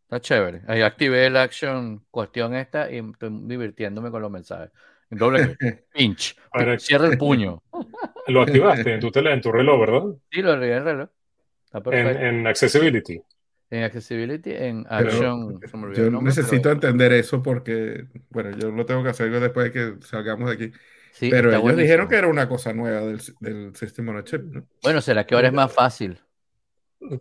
Está 0.02 0.20
chévere. 0.20 0.60
Ahí 0.68 0.82
activé 0.82 1.26
el 1.26 1.36
action 1.36 2.04
cuestión 2.10 2.54
esta 2.54 2.90
y 2.92 2.98
estoy 2.98 3.30
divirtiéndome 3.44 4.10
con 4.10 4.22
los 4.22 4.30
mensajes. 4.30 4.70
En 5.10 5.18
doble. 5.18 5.56
Pinch. 5.92 6.36
Para- 6.52 6.78
Cierra 6.78 7.08
el 7.08 7.18
puño. 7.18 7.62
Lo 8.28 8.42
activaste 8.42 8.94
en 8.94 9.00
tu 9.00 9.10
tele, 9.10 9.32
en 9.32 9.40
tu 9.40 9.50
reloj, 9.50 9.80
¿verdad? 9.80 10.02
Sí, 10.30 10.42
lo 10.42 10.52
arreglé 10.52 10.76
el 10.76 10.84
reloj. 10.84 11.08
Está 11.64 11.78
En, 11.78 11.82
perfecto. 12.44 13.12
En, 13.72 13.84
Accessibility. 13.84 14.50
Accessibility, 14.50 14.50
en 14.52 14.84
Pero 14.84 14.96
Action. 15.08 15.60
me 15.80 15.86
olvidó 15.86 16.04
Yo 16.04 16.10
nombre, 16.10 16.28
necesito 16.28 16.62
pero- 16.62 16.72
entender 16.74 17.12
eso 17.12 17.42
porque, 17.42 18.04
bueno, 18.30 18.50
yo 18.58 18.70
lo 18.70 18.84
tengo 18.84 19.02
que 19.02 19.08
hacer 19.10 19.30
después 19.40 19.72
de 19.72 19.72
que 19.72 20.04
salgamos 20.06 20.48
de 20.50 20.54
aquí. 20.54 20.72
sí, 21.12 21.30
Pero 21.30 21.48
ellos 21.50 21.62
buenísimo. 21.62 21.82
dijeron 21.82 22.08
que 22.08 22.16
era 22.16 22.28
una 22.28 22.48
cosa 22.48 22.72
nueva 22.72 23.00
del, 23.00 23.20
del 23.40 23.74
System 23.76 24.08
on 24.10 24.24
Chip, 24.24 24.42
¿no? 24.42 24.64
Bueno, 24.82 25.00
será 25.00 25.24
que 25.26 25.34
ahora 25.34 25.48
es 25.48 25.54
más 25.54 25.72
fácil. 25.72 26.18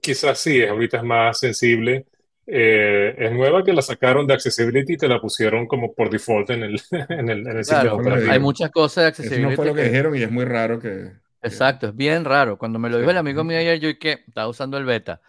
Quizás 0.01 0.37
sí, 0.39 0.63
ahorita 0.63 0.97
es 0.97 1.03
más 1.03 1.39
sensible. 1.39 2.05
Eh, 2.45 3.15
es 3.17 3.31
nueva 3.31 3.63
que 3.63 3.71
la 3.73 3.81
sacaron 3.81 4.27
de 4.27 4.33
Accessibility 4.33 4.93
y 4.93 4.97
te 4.97 5.07
la 5.07 5.19
pusieron 5.21 5.67
como 5.67 5.93
por 5.93 6.09
default 6.09 6.49
en 6.49 6.63
el, 6.63 6.81
en 7.09 7.29
el, 7.29 7.47
en 7.47 7.57
el 7.57 7.63
sistema 7.63 7.97
Claro, 8.01 8.31
hay 8.31 8.39
muchas 8.39 8.69
cosas 8.71 9.15
de 9.17 9.25
Eso 9.25 9.39
no 9.39 9.51
fue 9.51 9.65
lo 9.67 9.73
que 9.73 9.83
que- 9.83 9.87
dijeron 9.89 10.15
y 10.15 10.23
es 10.23 10.31
muy 10.31 10.45
raro 10.45 10.79
que... 10.79 11.13
Exacto, 11.43 11.87
es 11.87 11.95
bien 11.95 12.23
raro. 12.25 12.57
Cuando 12.57 12.77
me 12.77 12.89
lo 12.89 12.97
dijo 12.97 13.09
Sí. 13.09 13.13
el 13.13 13.17
amigo 13.17 13.43
mío 13.43 13.57
ayer, 13.57 13.79
yo 13.79 13.89
y 13.89 13.97
que 13.97 14.19
estaba 14.27 14.47
usando 14.47 14.77
el 14.77 14.85
beta. 14.85 15.21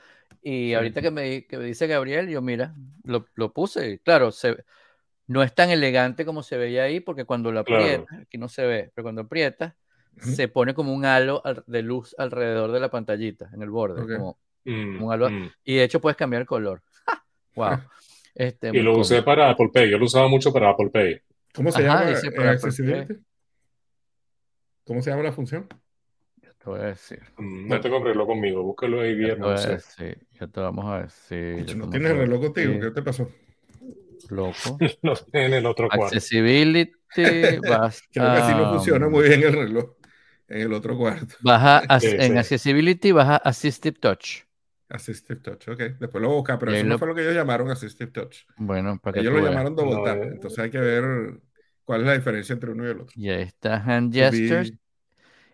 Y 0.42 0.68
Sí. 0.68 0.74
ahorita 0.74 1.00
que 1.00 1.10
me, 1.10 1.22
di- 1.22 1.42
que 1.42 1.56
me 1.58 1.64
dice 1.64 1.86
Gabriel, 1.86 2.28
yo 2.28 2.42
mira, 2.42 2.74
lo, 3.04 3.26
lo 3.34 3.52
puse. 3.52 3.90
y 3.92 3.98
Claro, 3.98 4.32
se, 4.32 4.64
no 5.28 5.42
es 5.42 5.54
tan 5.54 5.70
elegante 5.70 6.24
como 6.24 6.42
se 6.42 6.56
veía 6.56 6.82
ahí, 6.84 7.00
porque 7.00 7.24
cuando 7.24 7.52
lo 7.52 7.64
Claro. 7.64 7.82
aprietas, 7.84 8.18
aquí 8.20 8.38
no 8.38 8.48
se 8.48 8.66
ve, 8.66 8.90
pero 8.94 9.04
cuando 9.04 9.22
aprietas, 9.22 9.74
se 10.18 10.46
pone 10.48 10.74
como 10.74 10.92
un 10.92 11.04
halo 11.06 11.40
al- 11.44 11.64
de 11.66 11.82
luz 11.82 12.14
alrededor 12.18 12.70
de 12.72 12.80
la 12.80 12.90
pantallita, 12.90 13.48
en 13.54 13.62
el 13.62 13.70
borde. 13.70 14.02
Como- 14.16 14.38
Mm, 14.64 15.02
Un 15.02 15.12
algo- 15.12 15.28
mm. 15.30 15.50
y 15.64 15.74
de 15.76 15.82
hecho 15.84 16.00
puedes 16.00 16.16
cambiar 16.16 16.42
el 16.42 16.46
color. 16.46 16.82
wow. 17.56 17.70
Este, 18.34 18.68
Y 18.68 18.80
lo 18.80 18.96
usé 18.98 19.22
para 19.22 19.50
Apple 19.50 19.68
Pay. 19.74 19.90
Yo 19.90 19.98
lo 19.98 20.04
usaba 20.06 20.26
mucho 20.28 20.52
para 20.52 20.70
Apple 20.70 20.88
Pay. 20.90 21.20
¿Cómo 21.52 21.70
se 21.70 21.86
Ajá, 21.86 22.04
llama 22.10 22.20
para? 22.34 22.58
¿Cómo 24.84 25.02
se 25.02 25.10
llama 25.10 25.22
la 25.22 25.32
función? 25.32 25.68
Te 26.62 26.70
voy 26.70 26.80
a 26.80 26.84
decir. 26.84 27.20
Mm, 27.38 27.62
No 27.62 27.68
Bueno. 27.68 27.82
tengo 27.82 27.96
el 27.98 28.04
reloj 28.04 28.26
conmigo. 28.28 28.62
Búscalo 28.62 29.00
ahí 29.00 29.16
te 29.16 29.36
No 29.36 29.56
sé. 29.58 29.70
decir, 29.70 30.18
ya 30.38 30.46
te 30.46 30.60
vamos 30.60 30.84
a 30.86 31.02
decir. 31.02 31.66
Ya 31.66 31.74
no 31.74 31.84
te 31.86 31.90
tienes 31.92 32.12
el 32.12 32.18
reloj 32.18 32.40
contigo, 32.42 32.80
¿qué 32.80 32.90
te 32.90 33.02
pasó? 33.02 33.28
Loco. 34.30 34.78
En 35.32 35.52
el 35.54 35.66
otro 35.66 35.88
cuarto. 35.88 36.04
Accessibility, 36.06 36.92
vas 37.68 38.02
Creo 38.12 38.32
que 38.32 38.38
así 38.38 38.54
no 38.54 38.68
funciona 38.74 39.08
muy 39.08 39.28
bien 39.28 39.42
el 39.42 39.52
reloj 39.52 39.90
en 40.48 40.60
el 40.60 40.72
otro 40.72 40.96
cuarto. 40.96 41.34
vas 41.42 41.62
a- 41.62 41.78
as- 41.78 42.02
Sí, 42.02 42.08
en 42.10 42.20
sí. 42.32 42.38
Accessibility 42.38 43.12
vas 43.12 43.28
a 43.28 43.36
Assistive 43.36 43.98
Touch. 43.98 44.44
Assistive 44.88 45.40
Touch, 45.40 45.68
ok. 45.68 45.78
Después 45.98 46.20
lo 46.22 46.28
voy 46.28 46.34
a 46.34 46.38
buscar, 46.40 46.58
pero 46.58 46.72
eso 46.72 46.86
no 46.86 46.98
fue 46.98 47.08
lo 47.08 47.14
que 47.14 47.22
ellos 47.22 47.34
llamaron 47.34 47.70
Assistive 47.70 48.10
Touch. 48.10 48.36
Bueno, 48.58 48.98
para 48.98 49.14
que 49.14 49.20
Ellos 49.20 49.32
lo 49.34 49.46
llamaron 49.48 49.74
double 49.74 49.94
No, 49.94 50.02
tap, 50.04 50.22
eh. 50.22 50.28
entonces 50.34 50.58
hay 50.58 50.70
que 50.70 50.78
ver 50.78 51.40
cuál 51.84 52.02
es 52.02 52.06
la 52.06 52.12
diferencia 52.14 52.52
entre 52.52 52.70
uno 52.70 52.86
y 52.86 52.90
el 52.90 53.00
otro. 53.00 53.14
Y 53.16 53.30
ahí 53.30 53.42
está 53.42 53.76
Hand 53.76 54.12
To 54.12 54.18
Gestures. 54.18 54.70
be- 54.70 54.78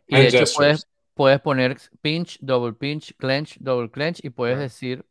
Y 0.09 0.15
Hand 0.17 0.23
de 0.25 0.29
hecho 0.29 0.39
gestures. 0.41 0.57
puedes, 0.57 0.89
puedes 1.19 1.41
poner 1.41 1.77
pinch, 2.01 2.39
double 2.41 2.75
pinch, 2.75 3.13
clench, 3.17 3.59
double 3.59 3.91
clench 3.91 4.25
y 4.25 4.31
puedes 4.31 4.57
decir, 4.57 5.05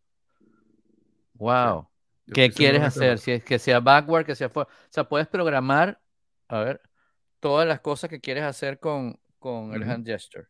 wow, 1.34 1.90
yo 2.26 2.34
¿qué 2.34 2.50
quieres 2.50 2.82
hacer? 2.82 3.20
Si 3.20 3.34
es 3.34 3.44
que 3.44 3.60
sea 3.60 3.82
backward, 3.82 4.26
que 4.26 4.34
sea 4.34 4.48
forward. 4.48 4.74
O 4.74 4.88
sea, 4.90 5.04
puedes 5.04 5.28
programar, 5.28 6.00
a 6.48 6.60
ver, 6.60 6.82
todas 7.42 7.68
las 7.68 7.82
cosas 7.82 8.10
que 8.10 8.22
quieres 8.22 8.46
hacer 8.46 8.80
con, 8.80 9.20
con 9.38 9.74
el 9.74 9.84
hand 9.84 10.08
gesture. 10.08 10.48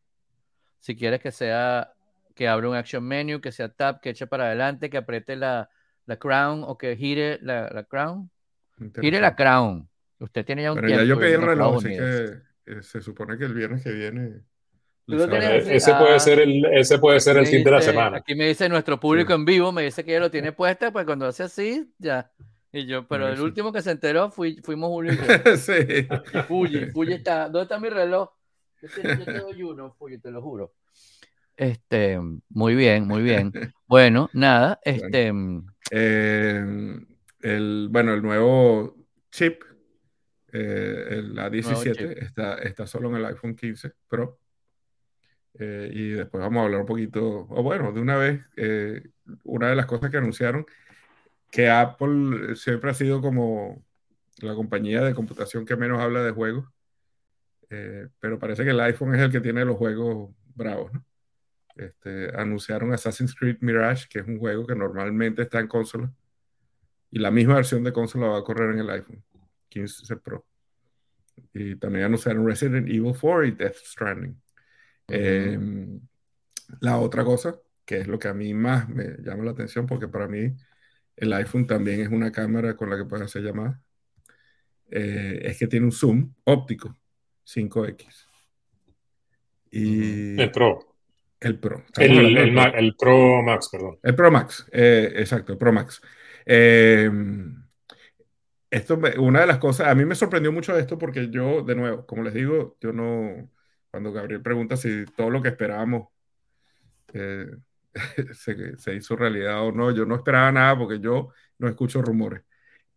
Si 0.79 0.95
quieres 0.95 1.21
que 1.21 1.31
sea, 1.31 1.91
que 2.35 2.47
abra 2.47 2.69
un 2.69 2.75
action 2.75 3.03
menu, 3.03 3.41
que 3.41 3.51
sea 3.51 3.69
tap, 3.69 3.99
que 3.99 4.11
eche 4.11 4.27
para 4.27 4.45
adelante, 4.45 4.91
que 4.91 4.97
apriete 4.97 5.35
la, 5.35 5.71
la 6.05 6.17
crown 6.17 6.65
o 6.67 6.77
que 6.77 6.95
gire 6.95 7.39
la, 7.41 7.67
la 7.73 7.83
crown. 7.83 8.29
Gire 9.01 9.19
la 9.19 9.35
crown. 9.35 9.89
Usted 10.19 10.45
tiene 10.45 10.61
ya 10.61 10.71
un 10.71 10.81
Pero 10.81 10.89
ya 10.89 11.03
yo 11.03 11.17
pedí 11.17 11.33
el 11.33 11.41
reloj, 11.41 11.77
así 11.77 11.89
que 11.89 12.41
eh, 12.67 12.83
se 12.83 13.01
supone 13.01 13.39
que 13.39 13.45
el 13.45 13.55
viernes 13.55 13.83
que 13.83 13.91
viene. 13.91 14.43
Ese 15.07 15.91
Ah. 15.91 15.99
puede 15.99 16.19
ser 16.19 16.39
el, 16.39 16.65
ese 16.65 16.99
puede 16.99 17.19
ser 17.19 17.37
el 17.37 17.49
tip 17.49 17.63
de 17.63 17.71
la 17.71 17.81
semana. 17.81 18.17
Aquí 18.17 18.35
me 18.35 18.47
dice 18.47 18.67
nuestro 18.67 18.99
público 18.99 19.29
Sí. 19.33 19.35
en 19.35 19.45
vivo, 19.45 19.71
me 19.71 19.83
dice 19.83 20.03
que 20.03 20.11
ella 20.11 20.19
lo 20.21 20.31
tiene 20.31 20.51
puesta, 20.51 20.91
pues 20.91 21.05
cuando 21.05 21.25
hace 21.25 21.43
así, 21.43 21.89
ya. 21.97 22.29
Y 22.73 22.85
yo, 22.85 23.07
pero 23.07 23.29
el 23.29 23.39
último 23.39 23.71
que 23.71 23.81
se 23.81 23.91
enteró 23.91 24.29
fui, 24.29 24.57
fuimos 24.61 24.89
Julio 24.89 25.13
y 25.13 25.15
yo. 25.17 25.23
sí. 25.57 26.07
Fuji, 26.47 26.87
Fuji 26.91 27.13
está. 27.13 27.43
¿Dónde 27.45 27.61
está 27.63 27.79
mi 27.79 27.89
reloj? 27.89 28.29
Yo 28.81 28.89
te, 28.89 29.01
yo 29.17 29.25
te 29.25 29.39
doy 29.39 29.63
uno, 29.63 29.95
Fuji, 29.97 30.17
te 30.19 30.29
lo 30.29 30.41
juro. 30.41 30.73
Este, 31.55 32.19
muy 32.49 32.75
bien, 32.75 33.07
muy 33.07 33.23
bien. 33.23 33.51
Bueno, 33.87 34.29
nada, 34.33 34.79
este, 34.83 35.31
Eh, 35.91 36.65
el, 37.41 37.87
bueno, 37.89 38.13
el 38.13 38.21
nuevo 38.21 38.97
chip, 39.31 39.63
eh, 40.51 41.05
el 41.09 41.37
A17, 41.39 41.95
chip. 41.95 42.11
está, 42.21 42.55
está 42.55 42.85
solo 42.85 43.09
en 43.09 43.15
el 43.15 43.25
iPhone 43.27 43.55
15 43.55 43.93
Pro. 44.09 44.39
Eh, 45.59 45.89
y 45.91 46.09
después 46.11 46.41
vamos 46.41 46.61
a 46.61 46.65
hablar 46.65 46.81
un 46.81 46.85
poquito, 46.85 47.47
o 47.49 47.63
bueno, 47.63 47.91
de 47.91 47.99
una 47.99 48.15
vez, 48.17 48.41
eh, 48.57 49.01
una 49.43 49.69
de 49.69 49.75
las 49.75 49.87
cosas 49.87 50.11
que 50.11 50.17
anunciaron, 50.17 50.65
que 51.51 51.69
Apple 51.69 52.55
siempre 52.55 52.91
ha 52.91 52.93
sido 52.93 53.21
como 53.21 53.83
la 54.39 54.53
compañía 54.55 55.01
de 55.03 55.15
computación 55.15 55.65
que 55.65 55.75
menos 55.75 55.99
habla 55.99 56.23
de 56.23 56.31
juegos, 56.31 56.65
eh, 57.69 58.07
pero 58.19 58.39
parece 58.39 58.63
que 58.63 58.69
el 58.71 58.79
iPhone 58.79 59.15
es 59.15 59.21
el 59.21 59.31
que 59.31 59.41
tiene 59.41 59.65
los 59.65 59.77
juegos 59.77 60.31
bravos, 60.55 60.93
¿no? 60.93 61.03
Este, 61.75 62.35
anunciaron 62.35 62.93
Assassin's 62.93 63.35
Creed 63.35 63.57
Mirage, 63.61 64.07
que 64.09 64.19
es 64.19 64.27
un 64.27 64.39
juego 64.39 64.65
que 64.65 64.75
normalmente 64.75 65.43
está 65.43 65.59
en 65.59 65.67
consola, 65.67 66.11
y 67.11 67.19
la 67.19 67.31
misma 67.31 67.55
versión 67.55 67.83
de 67.83 67.93
consola 67.93 68.27
va 68.27 68.39
a 68.39 68.43
correr 68.43 68.73
en 68.73 68.79
el 68.79 68.89
iPhone. 68.89 69.23
15 69.69 70.17
Pro. 70.17 70.45
Y 71.53 71.75
también 71.75 72.05
anunciaron 72.05 72.45
Resident 72.45 72.87
Evil 72.87 73.13
4 73.19 73.45
y 73.45 73.51
Death 73.51 73.75
Stranding. 73.75 74.41
Em, 75.07 75.99
la 76.81 76.97
otra 76.99 77.23
cosa, 77.23 77.59
que 77.85 77.97
es 77.99 78.07
lo 78.07 78.19
que 78.19 78.27
a 78.27 78.33
mí 78.33 78.53
más 78.53 78.89
me 78.89 79.15
llama 79.19 79.45
la 79.45 79.51
atención, 79.51 79.87
porque 79.87 80.07
para 80.07 80.27
mí 80.27 80.53
el 81.15 81.33
iPhone 81.33 81.65
también 81.65 82.01
es 82.01 82.09
una 82.09 82.31
cámara 82.31 82.75
con 82.75 82.89
la 82.89 82.97
que 82.97 83.05
puedes 83.05 83.25
hacer 83.25 83.43
llamadas, 83.43 83.79
eh, 84.89 85.39
es 85.43 85.57
que 85.57 85.67
tiene 85.67 85.85
un 85.85 85.91
zoom 85.91 86.33
óptico 86.43 86.95
5X. 87.45 88.27
Y 89.71 90.41
el 90.41 90.51
Pro. 90.51 90.95
El 91.39 91.59
Pro. 91.59 91.83
El, 91.97 92.37
el, 92.37 92.95
Pro 92.95 93.43
Max, 93.43 93.69
perdón. 93.71 93.99
El 94.01 94.15
Pro 94.15 94.31
Max, 94.31 94.67
eh, 94.71 95.13
exacto, 95.17 95.53
el 95.53 95.57
Pro 95.57 95.71
Max. 95.71 96.01
Eh, 96.45 97.09
esto, 98.69 98.99
una 99.19 99.41
de 99.41 99.47
las 99.47 99.59
cosas, 99.59 99.87
a 99.87 99.95
mí 99.95 100.03
me 100.03 100.15
sorprendió 100.15 100.51
mucho 100.51 100.77
esto 100.77 100.97
porque 100.97 101.29
yo, 101.29 101.61
de 101.61 101.75
nuevo, 101.75 102.05
como 102.05 102.23
les 102.23 102.33
digo, 102.33 102.77
yo 102.81 102.91
no, 102.91 103.49
cuando 103.97 104.13
Gabriel 104.13 104.43
pregunta 104.43 104.77
si 104.77 105.05
todo 105.15 105.31
lo 105.31 105.41
que 105.41 105.49
esperábamos 105.49 106.09
eh, 107.13 107.49
se, 108.33 108.77
se, 108.77 108.95
hizo 108.95 109.15
realidad 109.15 109.63
o 109.63 109.71
no, 109.71 109.89
yo 109.89 110.05
no 110.05 110.13
esperaba 110.13 110.51
nada 110.51 110.77
porque 110.77 110.99
yo 110.99 111.29
no 111.57 111.67
escucho 111.67 112.03
rumores. 112.03 112.43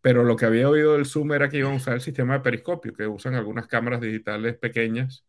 Pero 0.03 0.25
lo 0.25 0.37
que 0.37 0.45
había 0.45 0.69
oído 0.69 0.93
del 0.93 1.07
Zoom 1.07 1.33
era 1.33 1.49
que 1.49 1.57
iban 1.57 1.73
a 1.73 1.77
usar 1.77 1.95
el 1.95 2.03
sistema 2.03 2.35
de 2.35 2.41
periscopio, 2.41 2.93
que 2.93 3.07
usan 3.07 3.35
algunas 3.35 3.67
cámaras 3.67 4.03
digitales 4.03 4.59
pequeñas, 4.59 5.25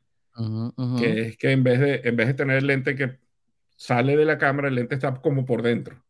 que 1.00 1.22
es 1.22 1.38
que 1.38 1.52
en 1.52 1.64
vez, 1.64 1.80
de, 1.80 2.02
en 2.04 2.18
vez 2.18 2.28
de 2.28 2.34
tener 2.34 2.58
el 2.58 2.68
lente 2.68 2.94
que 2.94 3.18
sale 3.78 4.18
de 4.18 4.26
la 4.26 4.38
cámara, 4.38 4.68
el 4.68 4.76
lente 4.76 4.96
está 4.96 5.16
como 5.22 5.46
por 5.46 5.62
dentro. 5.62 6.04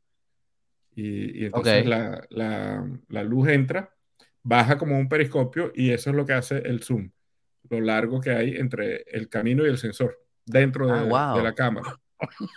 Y, 0.95 1.45
entonces 1.45 1.85
la, 1.85 2.25
la, 2.31 2.83
la, 3.09 3.23
luz 3.23 3.47
entra, 3.49 3.93
baja 4.41 4.79
como 4.79 4.97
un 4.97 5.07
periscopio 5.07 5.71
y 5.75 5.91
eso 5.91 6.09
es 6.09 6.15
lo 6.15 6.25
que 6.25 6.33
hace 6.33 6.57
el 6.57 6.81
zoom, 6.81 7.11
lo 7.69 7.79
largo 7.81 8.19
que 8.19 8.31
hay 8.31 8.55
entre 8.55 9.03
el 9.07 9.29
camino 9.29 9.65
y 9.65 9.69
el 9.69 9.77
sensor 9.77 10.19
dentro 10.45 10.87
de, 10.87 11.09
ah, 11.13 11.33
de 11.35 11.43
la 11.43 11.53
cámara. 11.53 11.97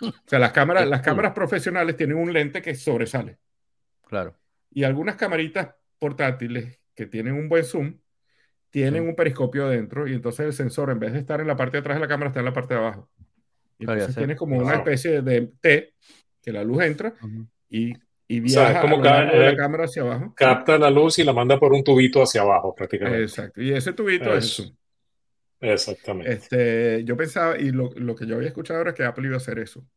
O 0.01 0.13
sea, 0.27 0.39
las 0.39 0.51
cámaras, 0.51 0.87
las 0.87 1.01
cámaras 1.01 1.33
profesionales 1.33 1.97
tienen 1.97 2.17
un 2.17 2.31
lente 2.31 2.61
que 2.61 2.75
sobresale. 2.75 3.39
Claro. 4.07 4.37
Y 4.69 4.83
algunas 4.83 5.15
camaritas 5.15 5.75
portátiles 5.97 6.79
que 6.93 7.07
tienen 7.07 7.33
un 7.33 7.49
buen 7.49 7.63
zoom 7.63 7.97
tienen 8.69 9.07
un 9.07 9.15
periscopio 9.15 9.69
dentro 9.69 10.07
y 10.07 10.13
entonces 10.13 10.45
el 10.45 10.53
sensor 10.53 10.89
en 10.91 10.99
vez 10.99 11.13
de 11.13 11.19
estar 11.19 11.39
en 11.39 11.47
la 11.47 11.55
parte 11.55 11.77
de 11.77 11.79
atrás 11.79 11.95
de 11.95 12.01
la 12.01 12.07
cámara 12.07 12.27
está 12.29 12.39
en 12.39 12.45
la 12.45 12.53
parte 12.53 12.73
de 12.73 12.79
abajo. 12.81 13.09
Y 13.79 13.83
entonces 13.83 14.15
tienes 14.15 14.37
como 14.37 14.57
una 14.57 14.75
especie 14.75 15.21
de 15.21 15.51
T 15.61 15.93
que 16.41 16.51
la 16.51 16.63
luz 16.63 16.83
entra 16.83 17.13
y, 17.69 17.93
y, 18.27 18.39
viaja 18.39 18.81
como 18.81 18.97
de 18.97 19.03
la 19.09 19.49
eh, 19.51 19.55
cámara 19.55 19.85
hacia 19.85 20.01
abajo. 20.01 20.33
Capta 20.35 20.77
la 20.77 20.89
luz 20.89 21.19
y 21.19 21.23
la 21.23 21.33
manda 21.33 21.57
por 21.57 21.73
un 21.73 21.83
tubito 21.83 22.21
hacia 22.21 22.41
abajo 22.41 22.75
prácticamente. 22.75 23.23
Exacto. 23.23 23.61
Y 23.61 23.71
ese 23.71 23.93
tubito 23.93 24.33
es, 24.33 24.45
es 24.45 24.53
zoom. 24.55 24.75
Exactamente. 25.61 26.31
Este, 26.31 27.03
yo 27.05 27.15
pensaba, 27.17 27.57
y 27.57 27.71
lo, 27.71 27.91
lo, 27.95 28.15
que 28.15 28.25
yo 28.25 28.35
había 28.35 28.49
escuchado 28.49 28.81
era 28.81 28.93
que 28.93 29.03
Apple 29.03 29.25
iba 29.25 29.35
a 29.35 29.37
hacer 29.37 29.59
eso. 29.59 29.87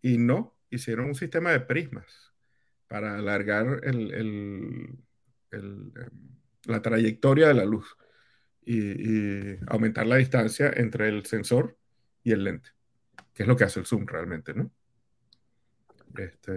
Y 0.00 0.18
no, 0.18 0.56
hicieron 0.70 1.06
un 1.06 1.14
sistema 1.14 1.52
de 1.52 1.60
prismas 1.60 2.32
para 2.88 3.16
alargar 3.16 3.80
el, 3.84 4.12
el, 4.12 4.98
el, 5.50 5.92
la 6.64 6.82
trayectoria 6.82 7.48
de 7.48 7.54
la 7.54 7.64
luz 7.64 7.96
y, 8.64 8.78
y, 8.78 9.58
aumentar 9.66 10.06
la 10.06 10.16
distancia 10.16 10.70
entre 10.74 11.08
el 11.08 11.24
sensor 11.26 11.76
y 12.22 12.32
el 12.32 12.44
lente, 12.44 12.70
que 13.34 13.44
es 13.44 13.48
lo 13.48 13.56
que 13.56 13.64
hace 13.64 13.80
el 13.80 13.86
zoom 13.86 14.06
realmente, 14.06 14.54
¿no? 14.54 14.70
Este, 16.16 16.52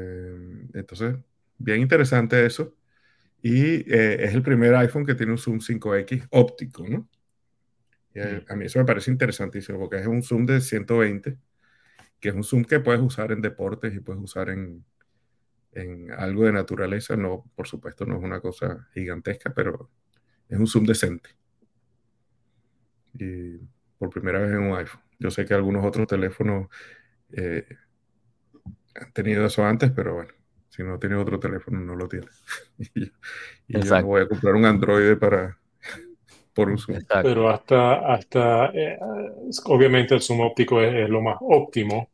entonces, 0.74 1.16
bien 1.58 1.82
interesante 1.82 2.46
eso. 2.46 2.76
Y 3.42 3.90
eh, 3.94 4.26
es 4.26 4.34
el 4.34 4.42
primer 4.42 4.74
iPhone 4.76 5.06
que 5.06 5.16
tiene 5.16 5.32
un 5.32 5.38
zoom 5.38 5.60
5X 5.60 6.28
óptico, 6.32 6.88
¿no? 6.88 7.08
A, 8.22 8.56
mí 8.56 8.66
eso 8.66 8.80
me 8.80 8.86
parece 8.86 9.12
interesantísimo 9.12 9.80
porque 9.80 9.98
es 9.98 10.08
un 10.08 10.24
zoom 10.24 10.46
de 10.46 10.62
120, 10.62 11.38
que 12.20 12.30
es 12.30 12.36
un 12.36 12.44
zoom 12.44 12.64
que 12.64 12.80
puedes 12.80 13.02
usar 13.02 13.32
en 13.32 13.42
deportes 13.42 13.94
y 13.94 14.00
puedes 14.00 14.22
usar 14.22 14.50
en, 14.50 14.86
en 15.74 16.12
algo 16.12 16.46
de 16.46 16.54
naturaleza. 16.54 17.16
No, 17.16 17.46
por 17.56 17.68
supuesto, 17.68 18.06
no 18.06 18.18
es 18.18 18.24
una 18.24 18.40
cosa 18.40 18.88
gigantesca, 18.94 19.54
pero 19.54 19.90
es 20.50 20.58
un 20.58 20.68
zoom 20.68 20.86
decente. 20.86 21.30
Y 23.14 23.58
por 23.98 24.10
primera 24.10 24.40
vez 24.40 24.52
en 24.52 24.60
un 24.60 24.78
iPhone. 24.78 25.02
Yo 25.20 25.32
sé 25.32 25.46
que 25.46 25.54
algunos 25.54 25.86
otros 25.86 26.08
teléfonos 26.08 26.68
eh, 27.32 27.66
han 28.96 29.12
tenido 29.14 29.46
eso 29.46 29.66
antes, 29.66 29.92
pero 29.92 30.16
bueno, 30.16 30.34
si 30.70 30.84
no 30.84 31.00
tienes 31.00 31.20
otro 31.20 31.40
teléfono, 31.40 31.80
no 31.80 31.96
lo 31.96 32.08
tienes. 32.08 32.44
y, 32.94 33.12
yo 33.68 34.04
voy 34.04 34.22
a 34.22 34.28
comprar 34.28 34.56
un 34.56 34.66
Android 34.66 35.18
para, 35.18 35.58
por 36.56 36.70
un 36.70 36.78
zoom. 36.78 37.00
Pero 37.22 37.50
hasta, 37.50 38.14
hasta 38.14 38.72
eh, 38.74 38.98
obviamente 39.66 40.16
el 40.16 40.22
zoom 40.22 40.40
óptico 40.40 40.82
es, 40.82 41.08
lo 41.10 41.22
más 41.22 41.38
óptimo, 41.42 42.10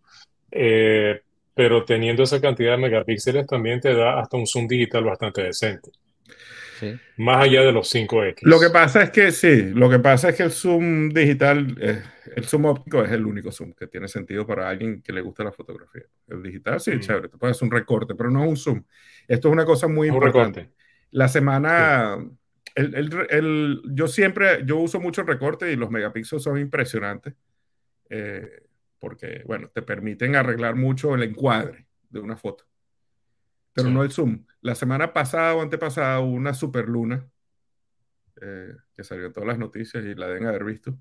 eh, 0.49 1.21
pero 1.53 1.85
teniendo 1.85 2.23
esa 2.23 2.41
cantidad 2.41 2.71
de 2.71 2.77
megapíxeles 2.77 3.45
también 3.45 3.79
te 3.79 3.93
da 3.93 4.19
hasta 4.19 4.35
un 4.35 4.47
zoom 4.47 4.67
digital 4.67 5.03
bastante 5.03 5.43
decente. 5.43 5.91
Sí. 6.79 6.99
Más 7.17 7.43
allá 7.43 7.61
de 7.61 7.71
los 7.71 7.93
5X. 7.93 8.39
Lo 8.41 8.59
que 8.59 8.71
pasa 8.71 9.03
es 9.03 9.11
que 9.11 9.31
sí, 9.31 9.69
lo 9.69 9.87
que 9.87 9.99
pasa 9.99 10.29
es 10.29 10.35
que 10.35 10.41
el 10.41 10.51
zoom 10.51 11.09
digital, 11.09 11.77
eh, 11.79 12.01
el 12.35 12.43
zoom 12.45 12.65
óptico 12.65 13.03
es 13.03 13.11
el 13.11 13.23
único 13.23 13.51
zoom 13.51 13.73
que 13.73 13.85
tiene 13.85 14.07
sentido 14.07 14.47
para 14.47 14.67
alguien 14.67 15.03
que 15.03 15.13
le 15.13 15.21
gusta 15.21 15.43
la 15.43 15.51
fotografía. 15.51 16.05
El 16.27 16.41
digital 16.41 16.79
sí, 16.79 16.91
mm. 16.91 16.99
chévere, 16.99 17.29
te 17.29 17.37
puedes 17.37 17.55
hacer 17.55 17.67
un 17.67 17.71
recorte, 17.71 18.15
pero 18.15 18.31
no 18.31 18.43
es 18.43 18.49
un 18.49 18.57
zoom. 18.57 18.83
Esto 19.27 19.49
es 19.49 19.53
una 19.53 19.65
cosa 19.65 19.87
muy 19.87 20.09
un 20.09 20.15
importante. 20.15 20.61
Recorte. 20.61 20.81
La 21.11 21.27
semana, 21.27 22.17
sí 22.19 22.40
el, 22.75 23.27
el, 23.29 23.81
yo 23.93 24.07
siempre, 24.07 24.65
yo 24.65 24.77
uso 24.77 24.99
mucho 24.99 25.21
el 25.21 25.27
recorte 25.27 25.71
y 25.71 25.75
los 25.75 25.91
megapíxeles 25.91 26.43
son 26.43 26.57
impresionantes 26.57 27.33
eh, 28.09 28.67
porque, 28.99 29.43
bueno, 29.45 29.69
te 29.69 29.81
permiten 29.81 30.35
arreglar 30.35 30.75
mucho 30.75 31.15
el 31.15 31.23
encuadre 31.23 31.87
de 32.09 32.19
una 32.19 32.37
foto, 32.37 32.65
pero 33.73 33.89
no 33.89 34.03
el 34.03 34.11
zoom. 34.11 34.45
La 34.61 34.75
semana 34.75 35.11
pasada 35.11 35.55
o 35.55 35.61
antepasada 35.61 36.19
hubo 36.19 36.33
una 36.33 36.53
superluna 36.53 37.27
eh, 38.41 38.75
que 38.95 39.03
salió 39.03 39.25
en 39.27 39.33
todas 39.33 39.47
las 39.47 39.57
noticias 39.57 40.03
y 40.03 40.13
la 40.13 40.27
deben 40.27 40.45
haber 40.45 40.63
visto. 40.63 40.97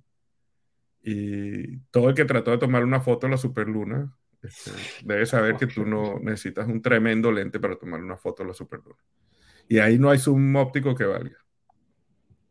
Y 1.03 1.79
todo 1.91 2.11
el 2.11 2.15
que 2.15 2.25
trató 2.25 2.51
de 2.51 2.59
tomar 2.59 2.85
una 2.85 3.01
foto 3.01 3.27
de 3.27 3.33
la 3.33 3.39
superluna 3.39 4.15
este, 4.43 4.71
debe 5.05 5.27
saber 5.27 5.57
que 5.57 5.67
tú 5.67 5.85
no 5.85 6.19
necesitas 6.21 6.67
un 6.69 6.81
tremendo 6.81 7.31
lente 7.31 7.61
para 7.61 7.77
tomar 7.77 8.01
una 8.01 8.17
foto 8.17 8.43
de 8.43 8.49
la 8.49 8.55
superluna. 8.55 9.01
Y 9.69 9.79
ahí 9.79 9.99
no 9.99 10.11
hay 10.11 10.19
zoom 10.19 10.57
óptico 10.57 10.95
que 10.95 11.05
valga. 11.05 11.39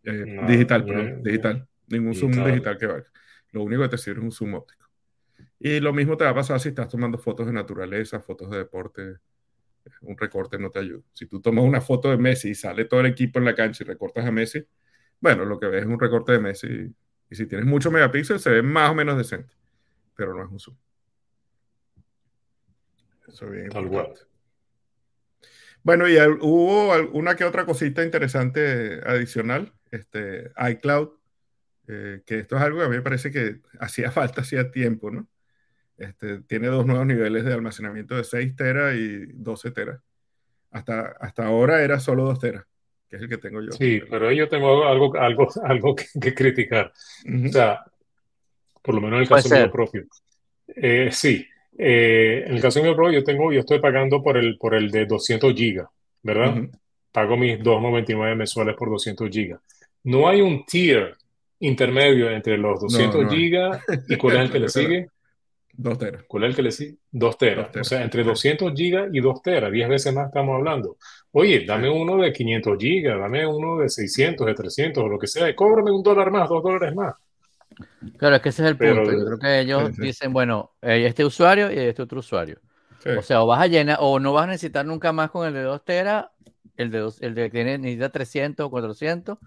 Eh, 0.09 0.39
digital, 0.47 0.85
perdón, 0.85 1.23
digital. 1.23 1.67
Ningún 1.87 2.15
zoom 2.15 2.31
digital 2.31 2.77
que 2.77 2.85
valga. 2.85 3.11
Lo 3.51 3.63
único 3.63 3.81
que 3.83 3.89
te 3.89 3.97
sirve 3.97 4.19
es 4.19 4.23
un 4.23 4.31
zoom 4.31 4.53
óptico. 4.55 4.89
Y 5.59 5.79
lo 5.79 5.93
mismo 5.93 6.15
te 6.17 6.23
va 6.23 6.31
a 6.31 6.35
pasar 6.35 6.59
si 6.59 6.69
estás 6.69 6.87
tomando 6.87 7.17
fotos 7.17 7.45
de 7.45 7.53
naturaleza, 7.53 8.19
fotos 8.19 8.49
de 8.49 8.57
deporte. 8.57 9.17
Un 10.01 10.17
recorte 10.17 10.57
no 10.57 10.69
te 10.69 10.79
ayuda. 10.79 11.01
Si 11.13 11.25
tú 11.25 11.41
tomas 11.41 11.65
una 11.65 11.81
foto 11.81 12.09
de 12.11 12.17
Messi 12.17 12.49
y 12.49 12.55
sale 12.55 12.85
todo 12.85 12.99
el 13.01 13.07
equipo 13.07 13.39
en 13.39 13.45
la 13.45 13.55
cancha 13.55 13.83
y 13.83 13.87
recortas 13.87 14.25
a 14.25 14.31
Messi, 14.31 14.65
bueno, 15.19 15.45
lo 15.45 15.59
que 15.59 15.67
ves 15.67 15.81
es 15.81 15.87
un 15.87 15.99
recorte 15.99 16.31
de 16.31 16.39
Messi. 16.39 16.67
Y 17.29 17.35
si 17.35 17.45
tienes 17.45 17.65
muchos 17.65 17.91
megapíxeles, 17.91 18.41
se 18.41 18.49
ve 18.49 18.61
más 18.61 18.89
o 18.91 18.95
menos 18.95 19.17
decente. 19.17 19.53
Pero 20.15 20.33
no 20.33 20.43
es 20.43 20.51
un 20.51 20.59
zoom. 20.59 20.77
Eso 23.27 23.45
es 23.45 23.51
bien 23.51 23.65
importante. 23.65 24.21
Bueno, 25.83 26.07
y 26.07 26.17
hubo 26.41 26.93
una 27.13 27.35
que 27.35 27.45
otra 27.45 27.65
cosita 27.65 28.03
interesante 28.03 29.01
adicional 29.05 29.73
este, 29.91 30.51
iCloud, 30.71 31.09
eh, 31.87 32.21
que 32.25 32.39
esto 32.39 32.55
es 32.55 32.61
algo 32.61 32.79
que 32.79 32.85
a 32.85 32.89
mí 32.89 32.97
me 32.97 33.01
parece 33.01 33.31
que 33.31 33.57
hacía 33.79 34.11
falta 34.11 34.41
hacía 34.41 34.71
tiempo, 34.71 35.11
¿no? 35.11 35.27
Este, 35.97 36.39
tiene 36.43 36.67
dos 36.67 36.85
nuevos 36.85 37.05
niveles 37.05 37.43
de 37.43 37.53
almacenamiento 37.53 38.15
de 38.15 38.23
6 38.23 38.55
teras 38.55 38.95
y 38.95 39.25
12 39.33 39.71
teras. 39.71 39.99
Hasta, 40.71 41.15
hasta 41.19 41.45
ahora 41.45 41.83
era 41.83 41.99
solo 41.99 42.23
2 42.25 42.39
teras, 42.39 42.65
que 43.09 43.17
es 43.17 43.21
el 43.23 43.27
que 43.27 43.37
tengo 43.37 43.61
yo. 43.61 43.71
Sí, 43.73 44.01
pero 44.09 44.31
yo 44.31 44.47
tengo 44.47 44.87
algo, 44.87 45.17
algo, 45.17 45.49
algo 45.63 45.95
que, 46.21 46.33
criticar. 46.33 46.93
O 47.45 47.51
sea, 47.51 47.83
por 48.81 48.95
lo 48.95 49.01
menos 49.01 49.17
en 49.17 49.23
el 49.23 49.29
caso 49.29 49.53
mío 49.53 49.71
propio. 49.71 50.05
Eh, 50.67 51.09
sí, 51.11 51.45
eh, 51.77 52.45
en 52.45 52.55
el 52.55 52.61
caso 52.61 52.81
mío 52.81 52.95
propio 52.95 53.19
yo 53.19 53.23
tengo, 53.25 53.51
yo 53.51 53.59
estoy 53.59 53.79
pagando 53.79 54.23
por 54.23 54.37
el, 54.37 54.57
por 54.57 54.75
el 54.75 54.91
de 54.91 55.05
200 55.05 55.53
gigas, 55.53 55.89
¿verdad? 56.23 56.55
Pago 57.11 57.35
mis 57.35 57.59
2.99 57.59 58.35
mensuales 58.37 58.75
por 58.77 58.89
200 58.89 59.29
gigas 59.29 59.59
no 60.09 60.27
hay 60.27 60.41
un 60.41 60.65
tier 60.65 61.15
intermedio 61.59 62.31
entre 62.31 62.57
los 62.57 62.79
200 62.81 63.31
gigas 63.31 63.83
y 64.07 64.15
cuál 64.15 64.37
es 64.37 64.41
el 64.43 64.51
que 64.51 64.59
le 64.59 64.69
sigue. 64.69 65.07
2 65.73 65.97
teras. 65.97 66.23
¿Cuál 66.27 66.43
es 66.43 66.49
el 66.49 66.55
que 66.55 66.61
le 66.63 66.71
sigue? 66.71 66.95
2 67.11 67.37
teras. 67.37 67.69
O 67.75 67.83
sea, 67.83 68.01
entre 68.01 68.23
200 68.23 68.73
gigas 68.73 69.09
y 69.13 69.21
2 69.21 69.41
teras, 69.41 69.71
10 69.71 69.87
veces 69.87 70.13
más 70.13 70.27
estamos 70.27 70.55
hablando. 70.55 70.97
Oye, 71.31 71.63
dame 71.65 71.89
uno 71.89 72.17
de 72.17 72.33
500 72.33 72.77
gigas, 72.79 73.19
dame 73.19 73.45
uno 73.45 73.77
de 73.77 73.87
600, 73.87 74.47
de 74.47 74.53
300, 74.55 75.03
o 75.03 75.07
lo 75.07 75.19
que 75.19 75.27
sea, 75.27 75.47
y 75.47 75.55
cóbrame 75.55 75.91
un 75.91 76.01
dólar 76.01 76.31
más, 76.31 76.49
dos 76.49 76.63
dólares 76.63 76.93
más. 76.95 77.13
Claro, 78.17 78.35
es 78.35 78.41
que 78.41 78.49
ese 78.49 78.63
es 78.63 78.69
el 78.69 78.77
punto. 78.77 79.11
Yo 79.11 79.25
creo 79.25 79.39
que 79.39 79.59
ellos 79.59 79.95
dicen, 79.95 80.33
bueno, 80.33 80.71
hay 80.81 81.05
este 81.05 81.23
usuario 81.23 81.71
y 81.71 81.77
hay 81.77 81.87
este 81.87 82.01
otro 82.01 82.19
usuario. 82.19 82.59
O 83.17 83.21
sea, 83.21 83.43
o 83.43 83.47
vas 83.47 83.61
a 83.61 83.67
llenar, 83.67 83.99
o 84.01 84.19
no 84.19 84.33
vas 84.33 84.45
a 84.45 84.47
necesitar 84.47 84.85
nunca 84.85 85.13
más 85.13 85.29
con 85.29 85.47
el 85.47 85.53
de 85.53 85.61
2 85.61 85.85
teras, 85.85 86.25
el 86.75 86.91
de, 86.91 87.09
el 87.21 87.35
de 87.35 87.51
que 87.51 87.63
necesita 87.63 88.09
300 88.09 88.65
o 88.65 88.69
400, 88.69 89.37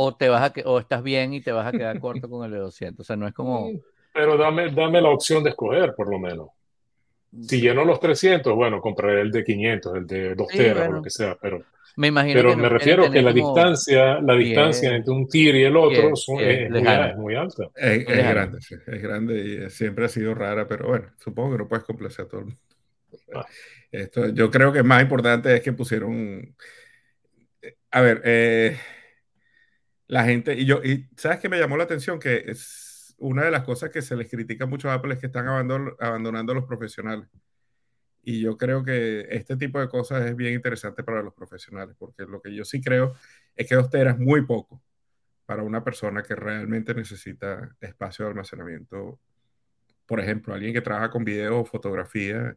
o 0.00 0.14
te 0.14 0.28
vas 0.28 0.42
a 0.42 0.52
que, 0.52 0.62
o 0.64 0.78
estás 0.78 1.02
bien 1.02 1.34
y 1.34 1.40
te 1.40 1.50
vas 1.50 1.66
a 1.66 1.72
quedar 1.72 1.98
corto 1.98 2.30
con 2.30 2.44
el 2.44 2.52
de 2.52 2.58
200. 2.58 3.04
O 3.04 3.06
sea, 3.06 3.16
no 3.16 3.26
es 3.26 3.34
como. 3.34 3.68
Pero 4.14 4.36
dame, 4.36 4.70
dame 4.70 5.00
la 5.00 5.10
opción 5.10 5.42
de 5.42 5.50
escoger, 5.50 5.92
por 5.96 6.08
lo 6.08 6.18
menos. 6.20 6.48
Si 7.42 7.60
lleno 7.60 7.84
los 7.84 8.00
300, 8.00 8.54
bueno, 8.54 8.80
compraré 8.80 9.20
el 9.22 9.30
de 9.30 9.44
500, 9.44 9.94
el 9.96 10.06
de 10.06 10.34
2 10.34 10.48
Sí, 10.50 10.56
teras 10.58 10.76
o 10.76 10.76
bueno. 10.78 10.96
lo 10.98 11.02
que 11.02 11.10
sea, 11.10 11.36
pero, 11.40 11.62
Me 11.96 12.08
imagino 12.08 12.36
pero 12.36 12.50
que 12.50 12.56
me 12.56 12.62
no 12.62 12.68
refiero 12.70 13.10
que 13.10 13.22
la 13.22 13.32
distancia, 13.32 14.20
la 14.20 14.34
distancia 14.34 14.94
entre 14.94 15.12
un 15.12 15.28
tir 15.28 15.54
y 15.56 15.64
el 15.64 15.76
otro 15.76 15.94
bien, 15.94 16.16
son- 16.16 16.38
bien, 16.38 16.62
es, 16.62 16.70
muy, 16.70 16.88
es 16.88 17.16
muy 17.16 17.34
alta. 17.34 17.64
Es, 17.74 17.98
es 18.08 18.28
grande, 18.28 18.60
sí, 18.60 18.74
es 18.86 19.02
grande 19.02 19.44
y 19.44 19.56
eh, 19.64 19.70
siempre 19.70 20.04
ha 20.06 20.08
sido 20.08 20.34
rara, 20.34 20.66
pero 20.68 20.88
bueno, 20.88 21.10
supongo 21.18 21.52
que 21.52 21.58
no 21.58 21.68
puedes 21.68 21.84
complacer 21.84 22.24
a 22.24 22.28
todo 22.28 22.40
el 22.40 22.46
mundo. 22.46 22.60
Ah. 23.34 23.44
Esto, 23.90 24.28
yo 24.28 24.50
creo 24.50 24.72
que 24.72 24.82
más 24.82 25.02
importante 25.02 25.54
es 25.54 25.62
que 25.62 25.72
pusieron. 25.72 26.54
A 27.90 28.00
ver, 28.00 28.22
eh, 28.24 28.78
la 30.08 30.24
gente, 30.24 30.54
y 30.54 30.66
yo, 30.66 30.82
y 30.84 31.08
¿sabes 31.16 31.38
qué 31.40 31.48
me 31.48 31.58
llamó 31.58 31.76
la 31.76 31.84
atención? 31.84 32.18
Que 32.18 32.44
es 32.46 33.14
una 33.18 33.44
de 33.44 33.50
las 33.50 33.64
cosas 33.64 33.90
que 33.90 34.02
se 34.02 34.16
les 34.16 34.30
critica 34.30 34.66
mucho 34.66 34.90
a 34.90 34.94
Apple 34.94 35.14
es 35.14 35.20
que 35.20 35.26
están 35.26 35.46
abandon- 35.46 35.96
abandonando 36.00 36.52
a 36.52 36.56
los 36.56 36.64
profesionales. 36.64 37.28
Y 38.22 38.40
yo 38.42 38.56
creo 38.58 38.84
que 38.84 39.26
este 39.30 39.56
tipo 39.56 39.80
de 39.80 39.88
cosas 39.88 40.26
es 40.26 40.36
bien 40.36 40.54
interesante 40.54 41.02
para 41.02 41.22
los 41.22 41.34
profesionales, 41.34 41.96
porque 41.98 42.24
lo 42.24 42.40
que 42.42 42.54
yo 42.54 42.64
sí 42.64 42.80
creo 42.82 43.14
es 43.56 43.66
que 43.68 43.74
dos 43.74 43.90
teras 43.90 44.14
es 44.16 44.20
muy 44.20 44.44
poco 44.46 44.82
para 45.46 45.62
una 45.62 45.84
persona 45.84 46.22
que 46.22 46.34
realmente 46.36 46.94
necesita 46.94 47.76
espacio 47.80 48.24
de 48.26 48.30
almacenamiento. 48.32 49.20
Por 50.06 50.20
ejemplo, 50.20 50.54
alguien 50.54 50.74
que 50.74 50.82
trabaja 50.82 51.10
con 51.10 51.24
video 51.24 51.60
o 51.60 51.64
fotografía 51.66 52.56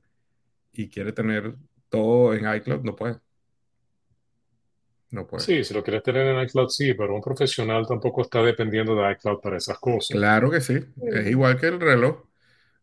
y 0.73 0.89
quiere 0.89 1.13
tener 1.13 1.55
todo 1.89 2.33
en 2.35 2.53
iCloud, 2.55 2.83
no 2.83 2.95
puede. 2.95 3.19
No 5.11 5.27
puede. 5.27 5.43
Sí, 5.43 5.63
si 5.63 5.73
lo 5.73 5.83
quieres 5.83 6.03
tener 6.03 6.27
en 6.27 6.41
iCloud, 6.43 6.69
sí, 6.69 6.93
pero 6.93 7.15
un 7.15 7.21
profesional 7.21 7.85
tampoco 7.87 8.21
está 8.21 8.41
dependiendo 8.43 8.95
de 8.95 9.11
iCloud 9.13 9.39
para 9.41 9.57
esas 9.57 9.77
cosas. 9.79 10.15
Claro 10.17 10.49
que 10.51 10.61
sí. 10.61 10.79
Es 11.03 11.27
igual 11.27 11.59
que 11.59 11.67
el 11.67 11.79
reloj. 11.79 12.23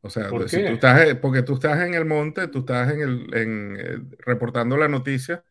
O 0.01 0.11
sea, 0.11 0.29
¿Por 0.31 0.49
si 0.49 0.59
qué? 0.59 0.69
tú 0.69 0.75
estás, 0.75 1.01
eh, 1.07 1.15
porque 1.17 1.43
tú 1.43 1.55
estás 1.55 1.81
en 1.81 1.95
el 1.95 2.05
monte, 2.05 2.49
tú 2.49 2.61
estás 2.61 2.93
en 2.93 3.01
el, 3.01 3.35
en, 3.35 3.77
eh, 3.79 3.99
reportando 4.21 4.77
la 4.77 4.89
noticia 4.89 5.43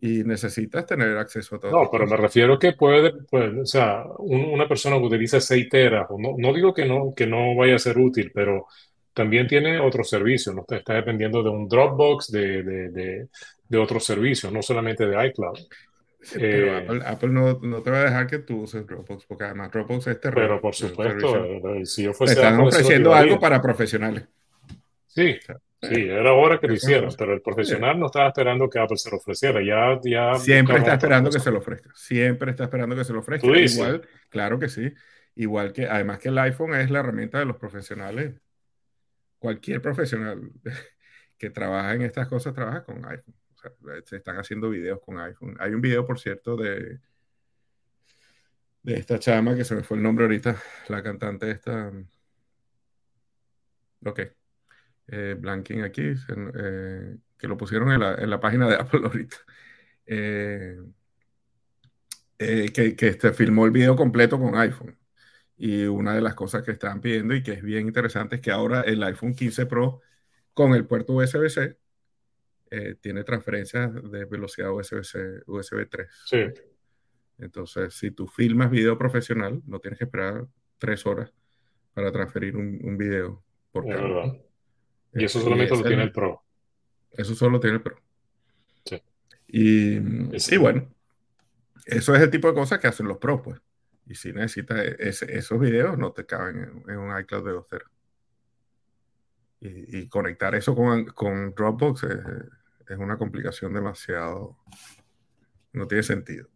y 0.00 0.24
necesitas 0.24 0.86
tener 0.86 1.16
acceso 1.18 1.56
a 1.56 1.60
todo. 1.60 1.70
No, 1.72 1.90
pero 1.90 2.06
me 2.06 2.16
refiero 2.16 2.58
que 2.58 2.72
puede, 2.72 3.12
pues, 3.30 3.52
o 3.62 3.66
sea, 3.66 4.04
un- 4.18 4.46
una 4.46 4.66
persona 4.68 4.96
que 4.98 5.04
utiliza 5.04 5.40
6 5.40 5.68
teras, 5.68 6.06
o 6.10 6.18
no, 6.18 6.34
no 6.38 6.52
digo 6.54 6.72
que 6.72 6.86
no, 6.86 7.12
que 7.14 7.26
no 7.26 7.54
vaya 7.56 7.74
a 7.76 7.78
ser 7.78 7.98
útil, 7.98 8.30
pero 8.34 8.66
también 9.12 9.46
tiene 9.46 9.78
otros 9.80 10.08
servicios, 10.08 10.54
no 10.54 10.62
está, 10.62 10.76
está 10.76 10.94
dependiendo 10.94 11.42
de 11.42 11.50
un 11.50 11.68
Dropbox, 11.68 12.30
de, 12.32 12.62
de, 12.62 12.88
de, 12.90 13.28
de 13.68 13.78
otros 13.78 14.04
servicios, 14.04 14.50
no 14.52 14.62
solamente 14.62 15.06
de 15.06 15.26
iCloud. 15.28 15.58
Pero 16.32 16.66
Eh, 16.66 16.76
Apple, 16.78 17.02
Apple 17.06 17.28
no, 17.30 17.58
no 17.60 17.82
te 17.82 17.90
va 17.90 18.00
a 18.00 18.04
dejar 18.04 18.26
que 18.26 18.38
tú 18.38 18.62
uses 18.62 18.86
Dropbox, 18.86 19.24
porque 19.26 19.44
además 19.44 19.70
Dropbox 19.70 20.08
es 20.08 20.20
terror. 20.20 20.42
Pero 20.42 20.60
por 20.60 20.74
supuesto, 20.74 21.32
servicio. 21.32 21.86
si 21.86 22.02
yo 22.02 22.10
Te 22.10 22.16
fuese 22.16 22.34
están 22.34 22.54
Apple, 22.54 22.68
ofreciendo 22.68 23.14
algo 23.14 23.38
para 23.38 23.62
profesionales. 23.62 24.24
Sí, 25.06 25.38
O 25.38 25.42
sea, 25.42 25.56
sí, 25.82 26.08
era 26.08 26.32
hora 26.32 26.58
que 26.58 26.66
lo 26.66 26.74
hicieran, 26.74 27.10
pero 27.16 27.34
el 27.34 27.40
profesional 27.40 27.98
no 27.98 28.06
estaba 28.06 28.28
esperando 28.28 28.68
que 28.68 28.78
Apple 28.78 28.96
se 28.96 29.10
lo 29.10 29.16
ofreciera, 29.16 29.62
ya, 29.62 30.00
ya 30.02 30.34
Siempre 30.34 30.78
está 30.78 30.94
esperando 30.94 31.30
que 31.30 31.40
se 31.40 31.50
lo 31.50 31.58
ofrezca. 31.58 31.90
Siempre 31.94 32.50
está 32.50 32.64
esperando 32.64 32.96
que 32.96 33.04
se 33.04 33.12
lo 33.12 33.20
ofrezca. 33.20 33.46
Igual, 33.46 34.02
claro 34.28 34.58
que 34.58 34.68
sí. 34.68 34.92
Igual 35.36 35.72
que, 35.72 35.86
además 35.86 36.18
que 36.18 36.30
el 36.30 36.38
iPhone 36.38 36.74
es 36.74 36.90
la 36.90 36.98
herramienta 36.98 37.38
de 37.38 37.44
los 37.44 37.56
profesionales. 37.56 38.34
Cualquier 39.38 39.80
profesional 39.80 40.50
que 41.38 41.50
trabaja 41.50 41.94
en 41.94 42.02
estas 42.02 42.26
cosas 42.26 42.52
trabaja 42.54 42.82
con 42.82 43.04
iPhone. 43.04 43.34
Se 44.04 44.16
están 44.16 44.36
haciendo 44.36 44.70
videos 44.70 45.00
con 45.00 45.18
iPhone. 45.18 45.56
Hay 45.58 45.72
un 45.74 45.80
video, 45.80 46.06
por 46.06 46.18
cierto, 46.18 46.56
de, 46.56 47.00
de 48.82 48.94
esta 48.94 49.18
chama 49.18 49.54
que 49.56 49.64
se 49.64 49.74
me 49.74 49.82
fue 49.82 49.96
el 49.96 50.02
nombre 50.02 50.24
ahorita, 50.24 50.56
la 50.88 51.02
cantante 51.02 51.50
esta. 51.50 51.92
Ok. 54.04 54.20
Eh, 55.08 55.36
blanking 55.38 55.82
aquí, 55.82 56.02
eh, 56.54 57.16
que 57.38 57.48
lo 57.48 57.56
pusieron 57.56 57.92
en 57.92 58.00
la, 58.00 58.14
en 58.14 58.30
la 58.30 58.40
página 58.40 58.68
de 58.68 58.74
Apple 58.80 59.00
ahorita. 59.04 59.36
Eh, 60.06 60.78
eh, 62.38 62.70
que, 62.72 62.94
que 62.96 63.08
este, 63.08 63.32
filmó 63.32 63.64
el 63.66 63.72
video 63.72 63.96
completo 63.96 64.38
con 64.38 64.56
iPhone. 64.56 64.98
Y 65.56 65.84
una 65.86 66.14
de 66.14 66.20
las 66.22 66.34
cosas 66.34 66.62
que 66.62 66.72
estaban 66.72 67.00
pidiendo 67.00 67.34
y 67.34 67.42
que 67.42 67.52
es 67.52 67.62
bien 67.62 67.86
interesante 67.88 68.36
es 68.36 68.42
que 68.42 68.52
ahora 68.52 68.82
el 68.82 69.02
iPhone 69.02 69.34
15 69.34 69.66
Pro 69.66 70.02
con 70.54 70.74
el 70.74 70.86
puerto 70.86 71.14
USB-C 71.14 71.78
eh, 72.70 72.96
tiene 73.00 73.24
transferencias 73.24 73.92
de 74.10 74.24
velocidad 74.24 74.70
USB-C, 74.72 75.42
USB 75.46 75.88
3. 75.88 76.08
Sí, 76.26 76.38
Entonces, 77.38 77.94
si 77.94 78.10
tú 78.10 78.26
filmas 78.26 78.70
video 78.70 78.98
profesional, 78.98 79.62
no 79.66 79.78
tienes 79.80 79.98
que 79.98 80.04
esperar 80.04 80.46
tres 80.78 81.06
horas 81.06 81.32
para 81.94 82.10
transferir 82.12 82.56
un, 82.56 82.80
un 82.82 82.96
video 82.98 83.42
por 83.72 83.84
es 83.88 83.94
verdad. 83.96 84.36
Y 85.14 85.24
eso 85.24 85.38
Eh, 85.38 85.42
solamente 85.42 85.76
lo 85.76 85.82
tiene 85.82 86.02
el 86.02 86.12
Pro. 86.12 86.42
Eso 87.12 87.34
solo 87.34 87.58
tiene 87.60 87.76
el 87.76 87.82
Pro. 87.82 88.00
Sí. 88.84 89.02
Y, 89.48 89.96
y 90.54 90.56
bueno, 90.58 90.92
eso 91.86 92.14
es 92.14 92.20
el 92.22 92.30
tipo 92.30 92.48
de 92.48 92.54
cosas 92.54 92.78
que 92.78 92.86
hacen 92.88 93.08
los 93.08 93.18
Pro, 93.18 93.40
pues. 93.42 93.60
Y 94.06 94.14
si 94.14 94.32
necesitas 94.32 94.78
e- 94.78 94.96
ese- 94.98 95.36
esos 95.36 95.58
videos, 95.60 95.96
no 95.98 96.12
te 96.12 96.26
caben 96.26 96.56
en, 96.86 96.90
en 96.90 96.98
un 96.98 97.18
iCloud 97.20 97.44
de 97.44 97.52
2 97.52 97.66
teras. 97.66 97.90
Y, 99.60 99.98
y 99.98 100.08
conectar 100.08 100.54
eso 100.54 100.74
con, 100.74 101.06
con 101.06 101.52
Dropbox 101.54 102.04
es, 102.04 102.18
es 102.88 102.98
una 102.98 103.18
complicación 103.18 103.72
demasiado. 103.72 104.56
No 105.72 105.86
tiene 105.86 106.02
sentido. 106.02 106.48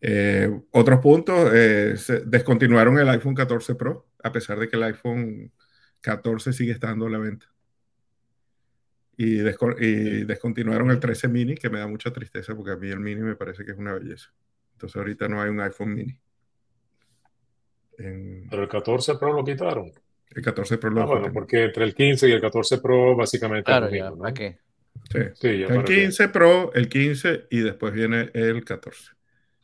Eh, 0.00 0.48
otros 0.72 1.00
puntos, 1.00 1.50
eh, 1.54 1.94
descontinuaron 2.26 2.98
el 2.98 3.08
iPhone 3.08 3.34
14 3.34 3.74
Pro, 3.74 4.08
a 4.22 4.30
pesar 4.32 4.58
de 4.58 4.68
que 4.68 4.76
el 4.76 4.82
iPhone 4.84 5.52
14 6.00 6.52
sigue 6.52 6.72
estando 6.72 7.06
a 7.06 7.10
la 7.10 7.18
venta. 7.18 7.46
Y 9.18 9.36
descontinuaron 9.36 10.90
el 10.90 11.00
13 11.00 11.28
mini, 11.28 11.54
que 11.54 11.70
me 11.70 11.78
da 11.78 11.86
mucha 11.86 12.12
tristeza 12.12 12.54
porque 12.54 12.72
a 12.72 12.76
mí 12.76 12.88
el 12.90 13.00
mini 13.00 13.22
me 13.22 13.34
parece 13.34 13.64
que 13.64 13.72
es 13.72 13.78
una 13.78 13.94
belleza. 13.94 14.30
Entonces 14.72 14.96
ahorita 14.96 15.26
no 15.28 15.40
hay 15.40 15.48
un 15.48 15.60
iPhone 15.60 15.94
mini. 15.94 16.20
En- 17.98 18.46
Pero 18.50 18.62
el 18.64 18.68
14 18.68 19.16
Pro 19.16 19.32
lo 19.32 19.42
quitaron. 19.42 19.90
El 20.36 20.42
14 20.44 20.78
Pro 20.78 20.90
Ah, 20.90 20.94
lo 20.94 21.06
bueno, 21.06 21.28
descontinuaron. 21.28 21.32
porque 21.32 21.64
entre 21.64 21.84
el 21.84 21.94
15 21.94 22.28
y 22.28 22.32
el 22.32 22.40
14 22.40 22.78
Pro 22.78 23.16
básicamente 23.16 23.74
es 23.74 23.80
Claro, 23.80 23.86
lo 23.86 23.92
ya, 23.92 24.10
mismo, 24.10 24.16
¿no? 24.16 24.22
¿para 24.22 24.34
qué? 24.34 24.58
Sí. 25.12 25.18
Sí, 25.34 25.58
ya 25.60 25.70
El 25.74 25.74
para 25.74 25.92
qué. 25.92 26.02
15 26.02 26.28
Pro, 26.30 26.72
el 26.74 26.88
15 26.88 27.46
y 27.50 27.60
después 27.60 27.92
viene 27.92 28.30
el 28.34 28.64
14. 28.64 29.12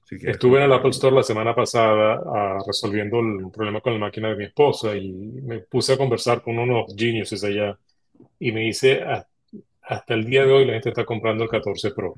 Si 0.04 0.18
quieres 0.18 0.36
Estuve 0.36 0.58
en 0.58 0.64
el 0.64 0.72
Apple. 0.72 0.90
Store 0.90 1.14
la 1.16 1.22
semana 1.22 1.54
pasada 1.54 2.22
ah, 2.26 2.58
resolviendo 2.66 3.20
el 3.20 3.50
problema 3.52 3.80
con 3.80 3.94
la 3.94 3.98
máquina 3.98 4.30
de 4.30 4.36
mi 4.36 4.44
esposa 4.44 4.96
y 4.96 5.10
me 5.12 5.60
puse 5.60 5.94
a 5.94 5.98
conversar 5.98 6.42
con 6.42 6.58
unos 6.58 6.94
geniuses 6.96 7.42
allá 7.44 7.78
y 8.38 8.52
me 8.52 8.60
dice, 8.60 9.02
"Ah, 9.02 9.26
hasta 9.82 10.14
el 10.14 10.24
día 10.26 10.44
de 10.44 10.52
hoy 10.52 10.64
la 10.66 10.74
gente 10.74 10.90
está 10.90 11.04
comprando 11.04 11.44
el 11.44 11.50
14 11.50 11.90
Pro. 11.92 12.16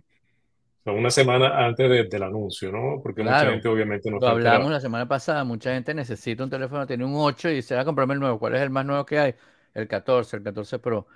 Sea, 0.84 0.92
una 0.92 1.10
semana 1.10 1.64
antes 1.64 1.88
de- 1.88 2.04
del 2.04 2.22
anuncio, 2.22 2.70
¿no? 2.70 3.00
Porque 3.02 3.22
mucha 3.22 3.50
gente 3.50 3.66
obviamente 3.68 4.10
no 4.10 4.18
Lo 4.18 4.28
hablamos 4.28 4.70
la 4.70 4.80
semana 4.80 5.08
pasada, 5.08 5.42
mucha 5.44 5.72
gente 5.72 5.94
necesita 5.94 6.44
un 6.44 6.50
teléfono, 6.50 6.86
tiene 6.86 7.04
un 7.04 7.14
8 7.16 7.48
y 7.48 7.54
dice, 7.54 7.74
va 7.74 7.80
a 7.80 7.84
comprarme 7.86 8.14
el 8.14 8.20
nuevo. 8.20 8.38
¿Cuál 8.38 8.54
es 8.56 8.60
el 8.62 8.70
más 8.70 8.84
nuevo 8.84 9.06
que 9.06 9.18
hay? 9.18 9.34
El 9.72 9.88
14, 9.88 10.36
el 10.36 10.42
14 10.42 10.78
Pro. 10.78 11.06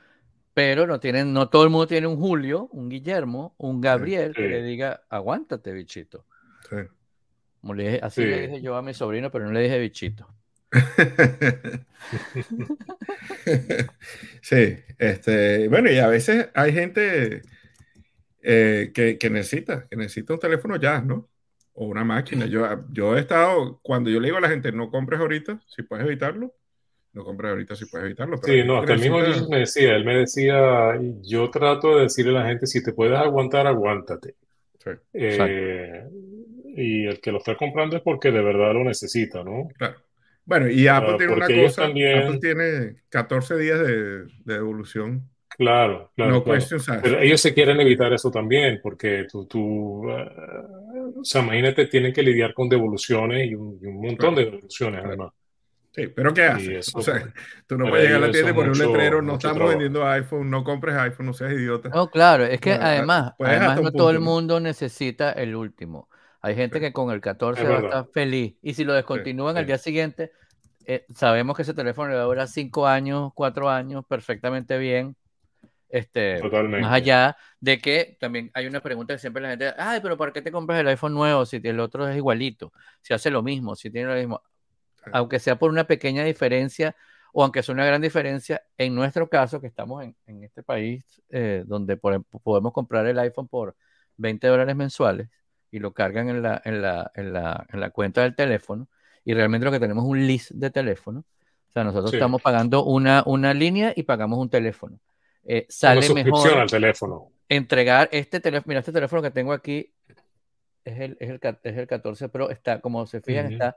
Pero 0.54 0.86
no 0.86 0.98
tienen, 0.98 1.32
no 1.32 1.48
todo 1.50 1.64
el 1.64 1.70
mundo 1.70 1.86
tiene 1.86 2.06
un 2.06 2.16
Julio, 2.16 2.68
un 2.72 2.88
Guillermo, 2.88 3.54
un 3.58 3.80
Gabriel 3.80 4.32
que 4.34 4.48
le 4.48 4.62
diga, 4.62 5.02
aguántate, 5.10 5.72
bichito. 5.72 6.24
Sí. 6.68 6.76
Como 7.60 7.74
le 7.74 7.84
dije- 7.84 8.00
así 8.02 8.24
le 8.24 8.40
dije 8.48 8.60
yo 8.62 8.74
a 8.76 8.82
mi 8.82 8.94
sobrino, 8.94 9.30
pero 9.30 9.44
no 9.44 9.52
le 9.52 9.60
dije 9.60 9.78
bichito. 9.78 10.26
Sí, 14.42 14.76
este, 14.98 15.68
bueno, 15.68 15.90
y 15.90 15.98
a 15.98 16.08
veces 16.08 16.48
hay 16.54 16.72
gente 16.72 17.42
eh, 18.42 18.90
que, 18.94 19.18
que 19.18 19.30
necesita, 19.30 19.86
que 19.88 19.96
necesita 19.96 20.34
un 20.34 20.40
teléfono 20.40 20.76
ya, 20.76 21.00
¿no? 21.00 21.28
O 21.74 21.86
una 21.86 22.04
máquina. 22.04 22.46
Yo, 22.46 22.66
yo 22.92 23.16
he 23.16 23.20
estado, 23.20 23.80
cuando 23.82 24.10
yo 24.10 24.20
le 24.20 24.26
digo 24.28 24.38
a 24.38 24.40
la 24.40 24.48
gente, 24.48 24.72
no 24.72 24.90
compres 24.90 25.20
ahorita, 25.20 25.60
si 25.66 25.82
puedes 25.82 26.06
evitarlo, 26.06 26.52
no 27.12 27.24
compres 27.24 27.50
ahorita 27.50 27.76
si 27.76 27.86
puedes 27.86 28.06
evitarlo. 28.06 28.40
Pero 28.40 28.52
Sí, 28.52 28.64
no, 28.66 28.78
hasta 28.78 28.94
el 28.94 29.00
mismo 29.00 29.20
Jesus 29.20 29.48
me 29.48 29.58
decía, 29.60 29.96
él 29.96 30.04
me 30.04 30.16
decía, 30.16 30.98
yo 31.22 31.50
trato 31.50 31.96
de 31.96 32.02
decirle 32.02 32.36
a 32.38 32.42
la 32.42 32.48
gente, 32.48 32.66
si 32.66 32.82
te 32.82 32.92
puedes 32.92 33.16
aguantar, 33.16 33.66
aguántate. 33.66 34.34
Sí, 34.84 34.90
Eh, 35.12 36.04
y 36.76 37.06
el 37.06 37.20
que 37.20 37.32
lo 37.32 37.38
está 37.38 37.56
comprando 37.56 37.96
es 37.96 38.02
porque 38.02 38.30
de 38.30 38.42
verdad 38.42 38.72
lo 38.72 38.84
necesita, 38.84 39.42
¿no? 39.42 39.68
claro. 39.76 39.98
Bueno, 40.44 40.68
y 40.70 40.86
Apple 40.88 41.10
Ah, 41.12 41.16
tiene 41.18 41.32
una 41.34 41.46
cosa, 41.46 41.82
también- 41.82 42.18
Apple 42.22 42.38
tiene 42.40 42.96
14 43.10 43.56
días 43.58 43.80
de, 43.80 44.22
de 44.22 44.54
devolución. 44.54 45.28
Claro, 45.58 46.12
claro, 46.14 46.30
no 46.34 46.44
claro. 46.44 46.64
Pero 47.02 47.18
ellos 47.18 47.40
se 47.40 47.52
quieren 47.52 47.80
evitar 47.80 48.12
eso 48.12 48.30
también, 48.30 48.78
porque 48.80 49.26
tú, 49.30 49.44
tú, 49.46 50.08
eh, 50.08 50.30
o 51.20 51.24
sea, 51.24 51.42
imagínate, 51.42 51.86
tienen 51.86 52.12
que 52.12 52.22
lidiar 52.22 52.54
con 52.54 52.68
devoluciones 52.68 53.50
y 53.50 53.54
un, 53.56 53.76
y 53.82 53.86
un 53.86 54.00
montón 54.00 54.36
de 54.36 54.44
devoluciones, 54.44 55.00
Claro. 55.00 55.08
además. 55.08 55.32
Sí, 55.90 56.06
pero 56.14 56.32
¿qué 56.32 56.42
haces? 56.44 56.68
eso, 56.88 56.98
O 56.98 57.02
sea, 57.02 57.14
pues, 57.20 57.34
tú 57.66 57.76
no 57.76 57.88
puedes 57.88 58.06
llegar 58.06 58.22
a 58.22 58.26
la 58.26 58.32
tienda 58.32 58.50
y 58.52 58.54
poner 58.54 58.70
un 58.70 58.78
letrero, 58.78 59.20
no 59.22 59.32
estamos 59.34 59.56
trabajo. 59.56 59.70
vendiendo 59.70 60.06
iPhone, 60.06 60.48
no 60.48 60.62
compres 60.62 60.94
iPhone, 60.96 61.26
no 61.26 61.32
seas 61.32 61.52
idiota. 61.54 61.88
No, 61.88 62.08
claro, 62.08 62.44
es 62.44 62.60
que 62.60 62.72
además, 62.72 63.32
además 63.40 63.82
no 63.82 63.90
todo 63.90 64.10
el 64.10 64.20
mundo 64.20 64.60
necesita 64.60 65.32
el 65.32 65.56
último. 65.56 66.08
Hay 66.40 66.54
gente 66.54 66.78
Sí. 66.78 66.84
que 66.84 66.92
con 66.92 67.10
el 67.10 67.20
14 67.20 67.62
Es 67.64 67.68
va 67.68 67.78
a 67.78 67.80
estar 67.80 68.06
feliz. 68.12 68.54
Y 68.62 68.74
si 68.74 68.84
lo 68.84 68.92
descontinúan 68.94 69.56
al 69.56 69.64
sí. 69.64 69.66
día 69.66 69.78
siguiente, 69.78 70.30
eh, 70.86 71.04
sabemos 71.14 71.56
que 71.56 71.62
ese 71.62 71.74
teléfono 71.74 72.10
le 72.10 72.16
va 72.16 72.22
a 72.22 72.26
durar 72.26 72.46
5 72.48 72.86
años, 72.86 73.32
4 73.34 73.68
años, 73.68 74.04
perfectamente 74.08 74.78
bien. 74.78 75.16
Este, 75.88 76.38
Totalmente. 76.40 76.82
más 76.82 76.92
allá 76.94 77.36
de 77.60 77.78
que 77.78 78.16
también 78.20 78.50
hay 78.54 78.66
una 78.66 78.80
pregunta 78.80 79.14
que 79.14 79.18
siempre 79.18 79.42
la 79.42 79.50
gente, 79.50 79.72
ay, 79.78 80.00
pero 80.02 80.16
¿por 80.18 80.32
qué 80.32 80.42
te 80.42 80.52
compras 80.52 80.78
el 80.80 80.88
iPhone 80.88 81.14
nuevo 81.14 81.46
si 81.46 81.60
el 81.62 81.80
otro 81.80 82.06
es 82.08 82.16
igualito? 82.16 82.72
Si 83.00 83.14
hace 83.14 83.30
lo 83.30 83.42
mismo, 83.42 83.74
si 83.74 83.90
tiene 83.90 84.08
lo 84.12 84.14
mismo. 84.18 84.42
Sí. 84.96 85.10
Aunque 85.12 85.38
sea 85.38 85.58
por 85.58 85.70
una 85.70 85.84
pequeña 85.84 86.24
diferencia 86.24 86.94
o 87.32 87.42
aunque 87.42 87.62
sea 87.62 87.74
una 87.74 87.86
gran 87.86 88.02
diferencia, 88.02 88.62
en 88.76 88.94
nuestro 88.94 89.28
caso, 89.28 89.60
que 89.60 89.66
estamos 89.66 90.02
en, 90.04 90.14
en 90.26 90.44
este 90.44 90.62
país 90.62 91.04
eh, 91.30 91.64
donde 91.66 91.96
por 91.96 92.22
podemos 92.24 92.72
comprar 92.72 93.06
el 93.06 93.18
iPhone 93.18 93.48
por 93.48 93.74
20 94.16 94.46
dólares 94.46 94.74
mensuales 94.76 95.28
y 95.70 95.78
lo 95.78 95.92
cargan 95.92 96.28
en 96.28 96.42
la, 96.42 96.60
en 96.64 96.82
la, 96.82 97.10
en 97.14 97.32
la, 97.32 97.66
en 97.70 97.80
la 97.80 97.90
cuenta 97.90 98.22
del 98.22 98.34
teléfono 98.34 98.88
y 99.24 99.34
realmente 99.34 99.64
lo 99.66 99.70
que 99.70 99.80
tenemos 99.80 100.04
es 100.04 100.10
un 100.10 100.26
list 100.26 100.50
de 100.52 100.70
teléfono. 100.70 101.20
O 101.68 101.72
sea, 101.72 101.84
nosotros 101.84 102.10
Sí. 102.10 102.16
estamos 102.16 102.40
pagando 102.42 102.84
una, 102.84 103.22
una 103.26 103.52
línea 103.54 103.92
y 103.94 104.02
pagamos 104.04 104.38
un 104.38 104.48
teléfono. 104.50 104.98
Eh, 105.50 105.64
sale 105.70 106.02
suscripción 106.02 106.34
mejor 106.34 106.60
al 106.60 106.70
teléfono. 106.70 107.32
entregar 107.48 108.08
este 108.12 108.38
teléfono. 108.38 108.68
Mira, 108.68 108.80
este 108.80 108.92
teléfono 108.92 109.22
que 109.22 109.30
tengo 109.30 109.54
aquí 109.54 109.94
es 110.84 111.00
el, 111.00 111.16
es 111.18 111.30
el, 111.30 111.40
es 111.62 111.76
el 111.76 111.86
14 111.86 112.28
Pro. 112.28 112.50
Está, 112.50 112.80
como 112.80 113.06
se 113.06 113.22
fijan, 113.22 113.46
Ujú. 113.46 113.54
está 113.54 113.76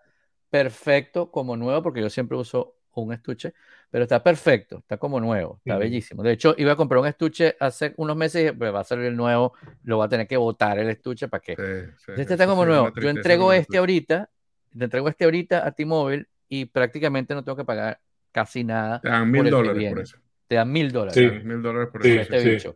perfecto 0.50 1.32
como 1.32 1.56
nuevo, 1.56 1.82
porque 1.82 2.02
yo 2.02 2.10
siempre 2.10 2.38
uso 2.38 2.76
un 2.94 3.14
estuche, 3.14 3.54
pero 3.90 4.04
está 4.04 4.22
perfecto, 4.22 4.80
está 4.80 4.98
como 4.98 5.22
nuevo, 5.22 5.56
está 5.60 5.76
Ujú. 5.76 5.80
bellísimo. 5.80 6.24
De 6.24 6.34
hecho, 6.34 6.54
iba 6.58 6.74
a 6.74 6.76
comprar 6.76 7.00
un 7.00 7.08
estuche 7.08 7.56
hace 7.58 7.94
unos 7.96 8.18
meses 8.18 8.36
y 8.36 8.44
dije, 8.44 8.54
pues 8.54 8.74
va 8.74 8.82
a 8.82 8.84
salir 8.84 9.06
el 9.06 9.16
nuevo, 9.16 9.54
lo 9.84 9.98
va 9.98 10.06
a 10.06 10.10
tener 10.10 10.28
que 10.28 10.36
botar 10.36 10.78
el 10.78 10.90
estuche 10.90 11.30
para 11.30 11.42
que. 11.42 11.56
Sí, 11.56 11.94
sí, 12.06 12.12
Este 12.18 12.34
está 12.34 12.46
como 12.48 12.66
nuevo. 12.66 12.92
Yo 13.00 13.10
entrego 13.10 13.54
este 13.54 13.78
ahorita, 13.78 14.30
te 14.78 14.84
entrego 14.84 15.08
este 15.08 15.24
ahorita 15.24 15.66
a 15.66 15.72
T-Mobile 15.72 16.28
y 16.50 16.66
prácticamente 16.66 17.34
no 17.34 17.46
tengo 17.46 17.56
que 17.56 17.64
pagar 17.64 18.02
casi 18.34 18.66
nada. 18.66 19.00
Te 19.00 19.08
dan 19.08 19.32
mil 19.32 19.50
dólares 19.50 19.90
por 19.90 20.00
eso. 20.02 20.18
Te 20.52 20.56
dan 20.56 20.70
mil 20.70 20.92
dólares 20.92 21.14
Sí. 21.14 21.46
Mil 21.46 21.62
dólares 21.62 21.88
por 21.94 22.04
Sí, 22.04 22.18
este 22.18 22.42
sí. 22.42 22.50
bicho. 22.50 22.76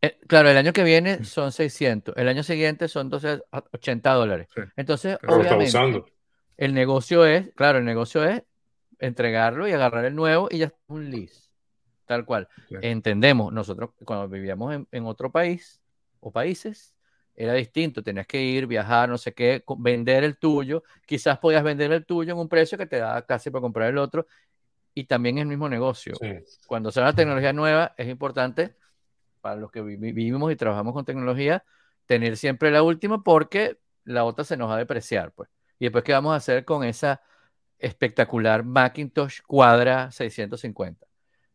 Eh, 0.00 0.18
claro, 0.26 0.48
el 0.48 0.56
año 0.56 0.72
que 0.72 0.82
viene 0.82 1.22
son 1.22 1.52
600, 1.52 2.16
el 2.16 2.28
año 2.28 2.42
siguiente 2.42 2.88
son 2.88 3.10
12, 3.10 3.42
80 3.72 4.10
dólares. 4.14 4.48
Sí. 4.54 4.62
Entonces, 4.74 5.18
Pero 5.20 5.34
Lo 5.34 5.42
está 5.42 5.54
obviamente, 5.54 5.68
usando. 5.68 6.06
el 6.56 6.72
negocio 6.72 7.26
es, 7.26 7.50
claro, 7.54 7.76
el 7.76 7.84
negocio 7.84 8.24
es 8.24 8.42
entregarlo 8.98 9.68
y 9.68 9.72
agarrar 9.72 10.06
el 10.06 10.14
nuevo 10.14 10.48
y 10.50 10.56
ya 10.60 10.64
está 10.64 10.78
un 10.86 11.10
lease. 11.10 11.50
Tal 12.06 12.24
cual. 12.24 12.48
Sí. 12.70 12.76
Entendemos, 12.80 13.52
nosotros 13.52 13.90
cuando 14.02 14.26
vivíamos 14.26 14.74
en, 14.74 14.88
en 14.90 15.04
otro 15.04 15.30
país 15.30 15.82
o 16.20 16.32
países, 16.32 16.94
era 17.34 17.52
distinto, 17.52 18.02
tenías 18.02 18.26
que 18.26 18.40
ir, 18.40 18.66
viajar, 18.66 19.10
no 19.10 19.18
sé 19.18 19.34
qué, 19.34 19.62
vender 19.76 20.24
el 20.24 20.38
tuyo, 20.38 20.84
quizás 21.04 21.38
podías 21.38 21.62
vender 21.64 21.92
el 21.92 22.06
tuyo 22.06 22.32
en 22.32 22.38
un 22.38 22.48
precio 22.48 22.78
que 22.78 22.86
te 22.86 22.96
daba 22.96 23.20
casi 23.26 23.50
para 23.50 23.60
comprar 23.60 23.90
el 23.90 23.98
otro 23.98 24.26
y 24.94 25.04
también 25.04 25.38
es 25.38 25.42
el 25.42 25.48
mismo 25.48 25.68
negocio 25.68 26.14
Sí. 26.20 26.32
cuando 26.66 26.90
sale 26.92 27.06
una 27.06 27.16
tecnología 27.16 27.52
nueva, 27.52 27.94
es 27.98 28.08
importante 28.08 28.76
para 29.40 29.56
los 29.56 29.70
que 29.70 29.82
vi- 29.82 29.96
vivimos 29.96 30.50
y 30.52 30.56
trabajamos 30.56 30.94
con 30.94 31.04
tecnología, 31.04 31.64
tener 32.06 32.36
siempre 32.36 32.70
la 32.70 32.82
última 32.82 33.22
porque 33.22 33.78
la 34.04 34.24
otra 34.24 34.44
se 34.44 34.56
nos 34.56 34.70
va 34.70 34.76
a 34.76 34.78
depreciar, 34.78 35.32
pues. 35.32 35.48
Y 35.78 35.86
después, 35.86 36.04
¿qué 36.04 36.12
vamos 36.12 36.32
a 36.32 36.36
hacer 36.36 36.64
con 36.64 36.84
esa 36.84 37.20
espectacular 37.78 38.64
Macintosh 38.64 39.40
Quadra 39.46 40.10
650? 40.10 41.06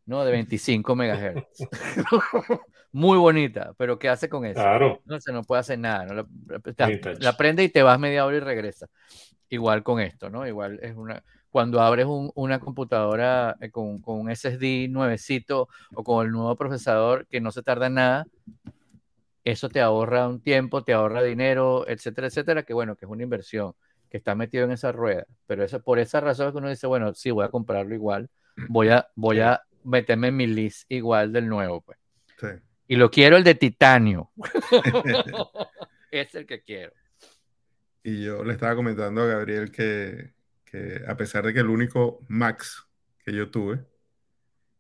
¿No? 0.06 0.26
De 0.26 0.32
25 0.32 0.96
megahertz. 0.96 1.60
Muy 2.92 3.18
bonita, 3.20 3.74
pero 3.78 4.00
¿qué 4.00 4.10
hace 4.10 4.28
con 4.28 4.46
eso? 4.46 4.60
Claro. 4.60 5.02
No 5.06 5.20
se 5.22 5.32
no 5.32 5.44
puede 5.44 5.60
hacer 5.62 5.78
nada. 5.80 6.06
¿no? 6.06 6.14
La, 6.16 6.26
Vintage. 6.88 7.20
la 7.22 7.38
prende 7.38 7.64
y 7.64 7.70
te 7.70 7.84
vas 7.84 8.00
media 8.00 8.26
hora 8.26 8.38
y 8.38 8.40
regresa. 8.40 8.88
Igual 9.50 9.84
con 9.84 10.00
esto, 10.00 10.30
¿no? 10.30 10.46
Igual 10.48 10.80
es 10.82 10.96
una. 10.96 11.24
Cuando 11.50 11.82
abres 11.82 12.06
un- 12.06 12.32
una 12.36 12.60
computadora 12.60 13.56
eh, 13.60 13.72
con, 13.72 14.00
con 14.02 14.20
un 14.20 14.30
SSD 14.30 14.88
nuevecito 14.90 15.68
o 15.96 16.04
con 16.04 16.26
el 16.26 16.32
nuevo 16.32 16.56
procesador 16.56 17.26
que 17.28 17.42
no 17.42 17.52
se 17.52 17.64
tarda 17.64 17.88
en 17.88 17.96
nada, 17.96 18.26
eso 19.44 19.70
te 19.70 19.82
ahorra 19.82 20.28
un 20.28 20.42
tiempo, 20.42 20.84
te 20.84 20.94
ahorra 20.94 21.24
dinero, 21.24 21.88
etcétera, 21.88 22.28
etcétera, 22.28 22.64
que 22.64 22.74
bueno, 22.74 22.96
que 22.96 23.06
es 23.06 23.12
una 23.12 23.24
inversión, 23.24 23.74
que 24.10 24.18
está 24.18 24.36
metido 24.36 24.66
en 24.66 24.72
esa 24.72 24.92
rueda. 24.92 25.26
Pero 25.48 25.64
eso, 25.64 25.82
por 25.82 25.98
esa 26.00 26.20
razón 26.20 26.48
es 26.48 26.52
que 26.54 26.58
uno 26.60 26.70
dice, 26.70 26.88
bueno, 26.88 27.14
sí, 27.16 27.32
voy 27.32 27.46
a 27.46 27.50
comprarlo 27.50 27.96
igual, 27.96 28.30
voy 28.68 28.90
a, 28.90 29.08
voy 29.16 29.40
a 29.40 29.62
meterme 29.84 30.28
en 30.28 30.36
mi 30.38 30.46
list 30.48 30.86
igual 30.92 31.32
del 31.34 31.48
nuevo, 31.48 31.82
pues. 31.82 31.98
Sí. 32.40 32.48
Y 32.88 32.96
lo 32.96 33.10
quiero 33.10 33.38
el 33.38 33.44
de 33.44 33.56
titanio. 33.56 34.30
es 36.12 36.36
el 36.36 36.46
que 36.46 36.62
quiero. 36.62 36.92
Y 38.04 38.24
yo 38.24 38.44
le 38.44 38.54
estaba 38.54 38.76
comentando 38.76 39.22
a 39.22 39.28
Gabriel 39.28 39.72
que, 39.72 40.34
que 40.66 41.04
a 41.08 41.18
pesar 41.18 41.46
de 41.46 41.54
que 41.54 41.60
el 41.60 41.70
único 41.70 42.26
Max 42.28 42.88
que 43.24 43.34
yo 43.34 43.50
tuve 43.52 43.86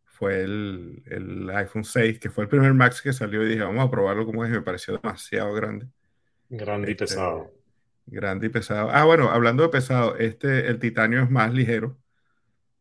fue 0.05 0.41
el, 0.43 1.01
el 1.05 1.49
iPhone 1.51 1.86
6, 1.86 2.20
que 2.20 2.30
fue 2.30 2.43
el 2.43 2.49
primer 2.49 2.74
Max 2.74 3.01
que 3.01 3.13
salió 3.13 3.41
y 3.43 3.49
dije, 3.49 3.61
vamos 3.61 3.88
a 3.88 3.91
probarlo 3.91 4.26
como 4.26 4.43
es, 4.43 4.51
me 4.51 4.61
pareció 4.61 4.97
demasiado 4.97 5.53
grande. 5.53 5.88
Grande 6.49 6.89
y 6.89 6.91
Este, 6.91 7.05
pesado. 7.05 7.53
Grande 8.05 8.47
y 8.47 8.49
pesado. 8.49 8.89
Ah, 8.91 9.05
bueno, 9.05 9.30
hablando 9.30 9.63
de 9.63 9.70
pesado, 9.70 10.17
este, 10.17 10.67
el 10.67 10.80
titanio 10.80 11.22
es 11.24 11.30
más 11.30 11.53
ligero 11.53 11.97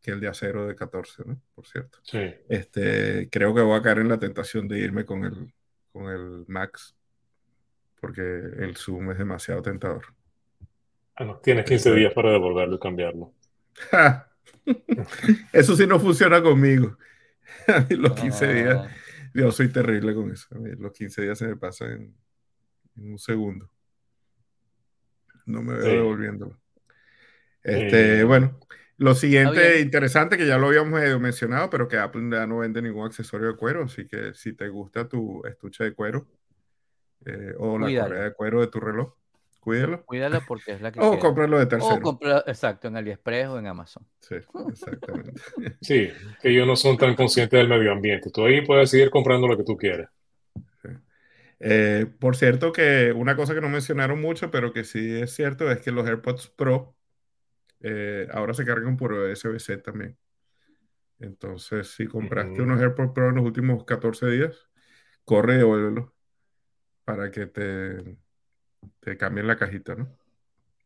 que 0.01 0.13
el 0.13 0.21
de 0.21 0.29
acero 0.29 0.67
de 0.67 0.75
14, 0.75 1.25
¿no? 1.27 1.41
Por 1.55 1.67
cierto. 1.67 1.99
Sí. 2.03 2.35
Este, 2.49 3.29
creo 3.31 3.55
que 3.55 3.61
voy 3.61 3.79
a 3.79 3.83
caer 3.83 3.99
en 3.99 4.09
la 4.09 4.19
tentación 4.19 4.67
de 4.67 4.79
irme 4.79 5.05
con 5.05 5.25
el, 5.25 5.55
con 5.93 6.09
el 6.09 6.45
Max, 6.49 6.97
porque 8.01 8.21
el 8.23 8.77
Zoom 8.77 9.13
es 9.13 9.19
demasiado 9.19 9.63
tentador. 9.63 10.07
Ah, 11.19 11.25
no, 11.25 11.39
tienes 11.39 11.65
15 11.65 11.93
días 11.95 12.13
para 12.13 12.31
devolverlo 12.31 12.77
y 12.77 12.79
cambiarlo. 12.79 13.33
Ja. 13.91 14.31
Eso 15.53 15.75
sí 15.77 15.87
no 15.87 15.99
funciona 15.99 16.43
conmigo. 16.43 16.97
A 17.67 17.81
mí 17.89 17.97
los 17.97 18.13
15 18.13 18.53
días, 18.53 18.77
Ah, 18.79 18.89
yo 19.35 19.51
soy 19.51 19.69
terrible 19.69 20.15
con 20.15 20.31
eso. 20.31 20.47
A 20.55 20.59
mí 20.59 20.71
los 20.79 20.93
15 20.93 21.23
días 21.23 21.39
se 21.39 21.47
me 21.49 21.57
pasan 21.57 21.91
en, 21.93 22.15
en 22.97 23.13
un 23.13 23.19
segundo. 23.19 23.71
No 25.47 25.63
me 25.63 25.75
veo 25.75 25.83
Sí. 25.85 25.91
devolviéndolo. 25.97 26.61
Este, 27.63 28.21
Eh, 28.21 28.25
bueno, 28.25 28.59
lo 28.99 29.15
siguiente 29.15 29.81
interesante 29.81 30.37
que 30.37 30.47
ya 30.47 30.59
lo 30.59 30.69
habíamos 30.69 31.01
medio 31.01 31.19
mencionado, 31.19 31.69
pero 31.71 31.89
que 31.89 31.99
Apple 31.99 32.29
ya 32.31 32.47
no 32.47 32.59
vende 32.59 32.81
ningún 32.83 33.07
accesorio 33.07 33.49
de 33.49 33.57
cuero, 33.57 33.85
así 33.85 34.07
que 34.07 34.35
si 34.35 34.53
te 34.53 34.69
gusta 34.69 35.09
tu 35.09 35.45
estuche 35.47 35.85
de 35.85 35.95
cuero 35.95 36.27
eh, 37.27 37.55
o 37.59 37.79
la 37.79 37.89
correa 38.05 38.23
de 38.25 38.33
cuero 38.35 38.61
de 38.61 38.69
tu 38.69 38.79
reloj, 38.81 39.15
cuídalo. 39.61 40.05
Cuídala 40.05 40.41
porque 40.47 40.73
es 40.73 40.81
la 40.81 40.93
que 40.93 41.01
O 41.01 41.11
queda. 41.11 41.21
cómpralo 41.21 41.59
de 41.59 41.65
O 41.65 41.69
tercero. 41.69 42.01
compra, 42.01 42.45
exacto, 42.47 42.89
en 42.89 42.97
AliExpress 42.97 43.49
o 43.49 43.59
en 43.59 43.67
Amazon. 43.67 44.07
Sí, 44.21 44.37
exactamente. 44.71 45.41
Sí, 45.81 46.11
que 46.41 46.49
ellos 46.51 46.67
no 46.67 46.77
son 46.77 46.97
tan 46.97 47.15
conscientes 47.15 47.59
del 47.59 47.69
medio 47.69 47.93
ambiente. 47.93 48.31
Tú 48.31 48.45
ahí 48.45 48.61
puedes 48.65 48.91
seguir 48.91 49.11
comprando 49.11 49.47
lo 49.49 49.57
que 49.57 49.65
tú 49.65 49.77
quieras. 49.77 50.11
Eh, 51.61 52.07
por 52.21 52.37
cierto, 52.37 52.71
que 52.73 53.13
una 53.13 53.35
cosa 53.35 53.53
que 53.55 53.61
no 53.61 53.69
mencionaron 53.69 54.21
mucho, 54.21 54.51
pero 54.51 54.73
que 54.73 54.85
sí 54.85 55.21
es 55.21 55.33
cierto, 55.35 55.71
es 55.71 55.81
que 55.81 55.91
los 55.91 56.07
AirPods 56.07 56.51
Pro 56.51 56.95
eh, 57.81 58.29
ahora 58.33 58.55
se 58.55 58.65
cargan 58.65 58.97
por 58.97 59.13
USB-C 59.13 59.79
también. 59.79 60.17
Entonces, 61.19 61.89
si 61.89 62.07
compraste 62.07 62.63
unos 62.63 62.81
AirPods 62.81 63.13
Pro 63.13 63.31
en 63.31 63.37
los 63.37 63.45
últimos 63.45 63.85
14 63.85 64.27
días, 64.29 64.69
corre 65.25 65.55
y 65.55 65.59
devuélvelos 65.59 66.11
para 67.05 67.31
que 67.31 67.47
te, 67.47 68.17
te 69.01 69.17
cambien 69.17 69.47
la 69.47 69.57
cajita, 69.59 69.95
¿no? 69.95 70.17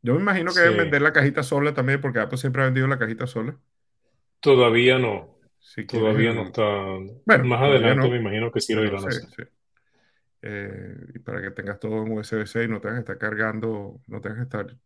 Yo 0.02 0.14
me 0.14 0.20
imagino 0.22 0.54
que 0.54 0.60
deben 0.60 0.76
vender 0.78 1.02
la 1.02 1.12
cajita 1.14 1.42
sola 1.44 1.74
también, 1.74 2.00
porque 2.00 2.20
Apple 2.20 2.38
siempre 2.38 2.62
ha 2.62 2.66
vendido 2.66 2.86
la 2.88 2.98
cajita 2.98 3.26
sola. 3.28 3.58
Todavía 4.40 4.98
no. 4.98 5.38
Si 5.60 5.86
Todavía 5.86 6.32
no 6.34 6.42
está. 6.46 6.62
Bueno, 7.24 7.44
Más 7.44 7.62
adelante 7.62 8.08
no. 8.08 8.10
me 8.10 8.18
imagino 8.18 8.50
que 8.50 8.60
sí 8.60 8.74
lo 8.74 8.84
irán 8.84 9.04
a 9.04 9.08
hacer. 9.08 9.28
sí. 9.36 9.42
Eh, 10.42 10.96
y 11.14 11.18
para 11.20 11.40
que 11.42 11.50
tengas 11.52 11.78
todo 11.78 12.02
en 12.04 12.12
USB-C 12.12 12.64
y 12.64 12.68
no 12.68 12.80
tengas 12.80 12.96
que 12.96 13.00
estar 13.12 13.18
cargando, 13.18 14.00
no 14.08 14.20
tengas 14.20 14.38
que 14.38 14.42
estar. 14.44 14.76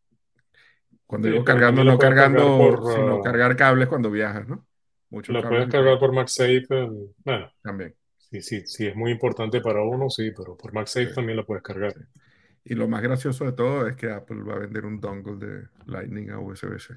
Cuando 1.07 1.29
Sí, 1.29 1.29
digo 1.29 1.45
cargando, 1.45 1.85
lo 1.85 1.85
no 1.85 1.99
cargando, 1.99 2.45
por, 2.55 2.83
sino 2.85 3.21
ah, 3.21 3.21
cargar 3.21 3.57
cables 3.57 3.89
cuando 3.89 4.11
viajas, 4.11 4.47
¿no? 4.49 4.67
Muchos 5.11 5.37
La 5.37 5.39
cables 5.39 5.47
puedes 5.47 5.69
cargar 5.69 6.01
por 6.01 6.13
MagSafe. 6.13 6.67
eh, 6.71 6.89
Bueno, 7.25 7.53
también. 7.63 7.95
sí, 8.19 8.43
sí, 8.43 8.67
sí, 8.67 8.87
es 8.89 8.97
muy 8.97 9.13
importante 9.13 9.61
para 9.61 9.83
uno, 9.83 10.11
sí, 10.11 10.33
pero 10.37 10.57
por 10.57 10.73
MagSafe 10.75 11.07
Sí. 11.07 11.15
también 11.15 11.37
la 11.39 11.45
puedes 11.45 11.63
cargar. 11.63 11.95
Sí. 11.95 12.01
Y 12.69 12.75
lo 12.75 12.89
más 12.89 13.01
gracioso 13.01 13.45
de 13.45 13.53
todo 13.53 13.87
es 13.87 13.95
que 13.97 14.11
Apple 14.11 14.43
va 14.43 14.55
a 14.55 14.59
vender 14.59 14.85
un 14.85 15.01
dongle 15.01 15.37
de 15.47 15.69
Lightning 15.87 16.31
a 16.31 16.41
USB-C. 16.41 16.95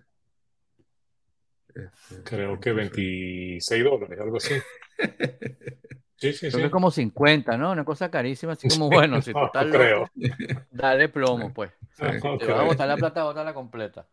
Este, 1.75 2.23
Creo 2.23 2.59
que 2.59 2.69
entonces- 2.71 2.91
26 2.95 3.83
dólares, 3.83 4.19
algo 4.19 4.37
así. 4.37 4.55
Sí, 6.21 6.33
sí, 6.33 6.39
Creo 6.39 6.51
sí. 6.51 6.57
que 6.57 6.65
es 6.65 6.71
como 6.71 6.91
50, 6.91 7.55
¿no? 7.55 7.71
Una 7.71 7.85
cosa 7.85 8.11
carísima, 8.11 8.51
así 8.51 8.67
como, 8.67 8.89
bueno, 8.89 9.21
si 9.21 9.31
tú 9.31 9.39
No, 9.53 9.71
creo. 9.71 9.99
loco, 10.17 10.65
dale 10.69 11.07
plomo, 11.07 11.53
pues. 11.53 11.71
Te 11.97 12.05
vas 12.05 12.59
a 12.59 12.63
botar 12.63 12.89
la 12.89 12.97
plata, 12.97 13.23
bótala 13.23 13.53
completa. 13.53 14.05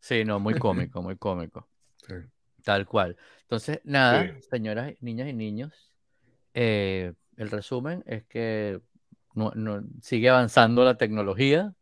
Sí, 0.00 0.24
no, 0.24 0.40
muy 0.40 0.54
cómico, 0.54 1.02
muy 1.02 1.16
cómico. 1.16 1.68
Sí. 2.08 2.14
Tal 2.64 2.86
cual. 2.86 3.18
Entonces, 3.42 3.80
nada, 3.84 4.24
Sí. 4.40 4.46
señoras, 4.50 4.94
niñas 5.02 5.28
y 5.28 5.34
niños, 5.34 5.92
eh, 6.54 7.12
el 7.36 7.50
resumen 7.50 8.02
es 8.06 8.24
que 8.24 8.80
no- 9.34 9.82
sigue 10.02 10.28
avanzando 10.30 10.84
la 10.84 10.96
tecnología, 10.96 11.74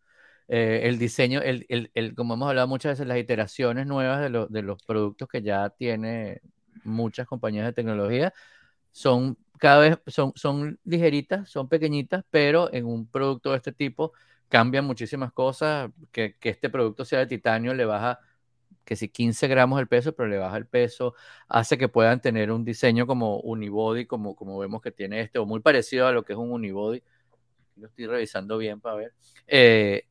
eh, 0.48 0.82
el 0.84 0.98
diseño, 0.98 1.40
el, 1.42 1.66
el, 1.68 1.90
el, 1.94 2.14
como 2.14 2.34
hemos 2.34 2.48
hablado 2.50 2.68
muchas 2.68 2.92
veces, 2.94 3.06
las 3.08 3.18
iteraciones 3.18 3.86
nuevas 3.86 4.20
de, 4.20 4.46
de 4.50 4.62
los 4.62 4.82
productos 4.84 5.28
que 5.28 5.42
ya 5.42 5.70
tiene 5.70 6.40
muchas 6.84 7.26
compañías 7.28 7.66
de 7.66 7.72
tecnología 7.72 8.32
son 8.92 9.36
cada 9.58 9.80
vez, 9.80 9.98
son, 10.06 10.32
son 10.36 10.78
ligeritas, 10.84 11.48
son 11.50 11.68
pequeñitas, 11.68 12.24
pero 12.30 12.72
en 12.72 12.86
un 12.86 13.06
producto 13.08 13.50
de 13.50 13.58
este 13.58 13.72
tipo 13.72 14.12
cambian 14.48 14.84
muchísimas 14.86 15.32
cosas, 15.32 15.90
que, 16.12 16.36
que 16.38 16.48
este 16.50 16.70
producto 16.70 17.04
sea 17.04 17.20
de 17.20 17.26
titanio 17.26 17.74
le 17.74 17.84
baja 17.84 18.18
que 18.84 18.96
si 18.96 19.08
15 19.08 19.46
gramos 19.48 19.80
el 19.80 19.88
peso, 19.88 20.14
pero 20.14 20.28
le 20.28 20.38
baja 20.38 20.56
el 20.56 20.66
peso, 20.66 21.14
hace 21.48 21.78
que 21.78 21.88
puedan 21.88 22.20
tener 22.20 22.50
un 22.50 22.64
diseño 22.64 23.06
como 23.06 23.38
unibody, 23.40 24.06
como, 24.06 24.34
como 24.36 24.58
vemos 24.58 24.82
que 24.82 24.90
tiene 24.92 25.20
este, 25.20 25.38
o 25.38 25.46
muy 25.46 25.60
parecido 25.60 26.06
a 26.06 26.12
lo 26.12 26.24
que 26.24 26.32
es 26.32 26.38
un 26.38 26.50
unibody. 26.52 27.02
Lo 27.76 27.86
estoy 27.86 28.06
revisando 28.06 28.58
bien 28.58 28.80
para 28.80 28.96
ver. 28.96 29.12
Eh, 29.46 30.04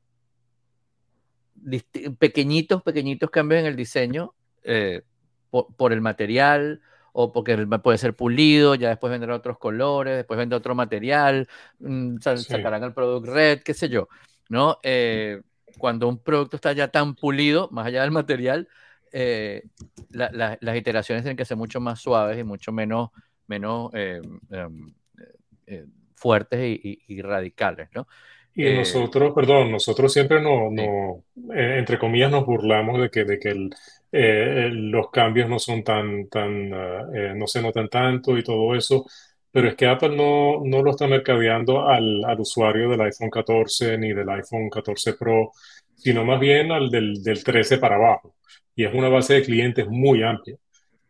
pequeñitos, 2.18 2.82
pequeñitos 2.84 3.30
cambios 3.30 3.62
en 3.62 3.68
el 3.68 3.76
diseño 3.76 4.34
eh, 4.64 5.04
por, 5.50 5.94
el 5.94 6.02
material 6.02 6.82
o 7.12 7.32
porque 7.32 7.58
puede 7.84 7.98
ser 7.98 8.16
pulido, 8.16 8.76
ya 8.76 8.90
después 8.90 9.12
vendrán 9.12 9.36
otros 9.36 9.58
colores, 9.58 10.16
después 10.18 10.38
vendrá 10.38 10.58
otro 10.58 10.76
material, 10.76 11.48
mm, 11.80 12.18
sacarán 12.20 12.84
el 12.84 12.94
product 12.94 13.28
red, 13.28 13.62
qué 13.64 13.74
sé 13.74 13.90
yo, 13.90 14.08
¿no? 14.48 14.78
Eh, 14.84 15.42
cuando 15.78 16.08
un 16.08 16.20
producto 16.20 16.56
está 16.56 16.74
ya 16.74 16.90
tan 16.90 17.16
pulido, 17.16 17.68
más 17.72 17.88
allá 17.88 18.04
del 18.04 18.12
material, 18.12 18.68
eh, 19.12 19.64
las 20.12 20.78
iteraciones 20.78 21.24
tienen 21.24 21.38
que 21.38 21.46
ser 21.46 21.58
mucho 21.58 21.80
más 21.80 22.00
suaves 22.00 22.38
y 22.38 22.44
mucho 22.44 22.72
menos, 22.72 23.10
menos 23.48 23.92
em, 23.94 24.40
fuertes 26.20 26.60
y, 26.62 27.00
y, 27.08 27.22
radicales, 27.22 27.90
¿no? 27.94 28.08
Y 28.54 28.66
eh, 28.66 28.76
nosotros, 28.76 29.32
perdón, 29.34 29.72
nosotros 29.72 30.12
siempre 30.12 30.42
no, 30.42 30.70
no 30.70 31.24
eh, 31.54 31.78
entre 31.78 31.98
comillas, 31.98 32.32
nos 32.32 32.46
burlamos 32.46 33.02
de 33.02 33.10
que, 33.10 33.24
de 33.24 33.40
que 33.40 33.50
el, 33.50 33.70
eh, 34.12 34.70
los 34.72 35.10
cambios 35.12 35.48
no 35.48 35.60
son 35.60 35.84
tan, 35.84 36.28
tan 36.28 36.70
no 36.70 37.48
se 37.48 37.62
notan 37.62 37.88
tanto 37.88 38.38
y 38.38 38.44
todo 38.44 38.76
eso, 38.76 39.06
pero 39.52 39.70
es 39.70 39.76
que 39.76 39.88
Apple 39.88 40.16
no, 40.16 40.62
no 40.64 40.84
lo 40.84 40.92
está 40.92 41.08
mercadeando 41.08 41.88
al, 41.88 42.24
al, 42.26 42.40
usuario 42.40 42.90
del 42.90 43.02
iPhone 43.02 43.30
14 43.30 43.98
ni 43.98 44.14
del 44.14 44.30
iPhone 44.30 44.70
14 44.70 45.14
Pro, 45.14 45.52
sino 45.96 46.24
más 46.26 46.40
bien 46.40 46.72
al 46.72 46.90
del, 46.90 47.24
del 47.24 47.44
13 47.44 47.78
para 47.78 47.96
abajo. 47.96 48.36
Y 48.76 48.86
es 48.86 48.94
una 48.94 49.10
base 49.10 49.36
de 49.36 49.44
clientes 49.44 49.88
muy 49.88 50.24
amplia. 50.24 50.58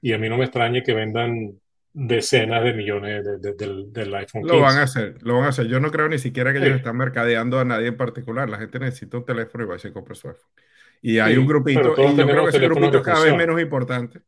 Y 0.01 0.13
a 0.13 0.17
mí 0.17 0.29
no 0.29 0.37
me 0.37 0.45
extraña 0.45 0.81
que 0.81 0.93
vendan 0.93 1.59
decenas 1.93 2.63
de 2.63 2.73
millones 2.73 3.25
de, 3.41 3.53
del, 3.53 4.15
iPhone. 4.15 4.47
Lo 4.47 4.59
van 4.59 4.77
a 4.77 4.83
hacer, 4.83 5.17
lo 5.21 5.35
van 5.35 5.45
a 5.45 5.49
hacer. 5.49 5.67
Yo 5.67 5.79
no 5.79 5.91
creo 5.91 6.07
ni 6.07 6.19
siquiera 6.19 6.53
que 6.53 6.59
ellos 6.59 6.77
están 6.77 6.97
mercadeando 6.97 7.59
a 7.59 7.65
nadie 7.65 7.87
en 7.87 7.97
particular. 7.97 8.49
La 8.49 8.57
gente 8.57 8.79
necesita 8.79 9.17
un 9.17 9.25
teléfono 9.25 9.63
y 9.63 9.67
va 9.67 9.75
a 9.75 9.79
se 9.79 9.91
compra 9.91 10.15
su 10.15 10.29
iPhone. 10.29 10.49
Y 11.01 11.19
hay 11.19 11.37
un 11.37 11.47
grupito, 11.47 11.93
y 11.97 12.15
yo 12.15 12.27
creo 12.27 12.43
que 12.43 12.49
ese 12.49 12.59
grupito 12.59 12.97
es 12.97 13.03
cada 13.03 13.23
vez 13.23 13.35
menos 13.35 13.59
importante, 13.61 14.19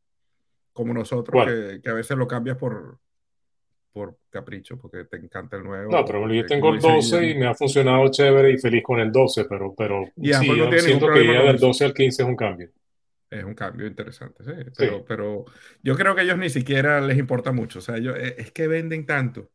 como 0.72 0.93
nosotros, 0.93 1.45
que, 1.45 1.82
que, 1.82 1.89
a 1.89 1.93
veces 1.93 2.18
lo 2.18 2.28
cambias 2.28 2.57
por, 2.57 2.97
por 3.91 4.18
capricho, 4.30 4.78
porque 4.78 5.03
te 5.03 5.18
encanta 5.18 5.57
el 5.57 5.64
nuevo. 5.64 5.91
No, 5.91 6.05
pero 6.05 6.32
yo 6.32 6.45
tengo 6.45 6.74
el 6.74 6.80
12 6.80 7.30
y 7.30 7.36
me 7.36 7.47
ha 7.47 7.53
funcionado 7.53 8.09
chévere 8.09 8.51
y 8.51 8.57
feliz 8.57 8.84
con 8.84 8.99
el 8.99 9.12
12, 9.12 9.45
pero, 9.45 9.74
pero 9.78 10.05
sí, 10.16 10.34
siento 10.80 11.12
que 11.12 11.26
ya 11.26 11.43
del 11.43 11.57
12 11.57 11.86
al 11.86 11.93
15 11.93 12.22
es 12.22 12.28
un 12.28 12.36
cambio. 12.36 12.70
Es 13.32 13.46
un 13.46 13.56
cambio 13.56 13.88
interesante, 13.88 14.44
sí. 14.44 14.52
Pero, 14.78 15.06
pero 15.06 15.46
yo 15.82 15.96
creo 15.96 16.14
que 16.14 16.20
a 16.20 16.24
ellos 16.26 16.38
ni 16.38 16.50
siquiera 16.50 17.00
les 17.00 17.18
importa 17.18 17.54
mucho. 17.54 17.80
O 17.80 17.82
sea, 17.82 17.96
ellos, 17.96 18.18
e, 18.18 18.36
es 18.38 18.52
que 18.52 18.68
venden 18.68 19.06
tanto 19.06 19.50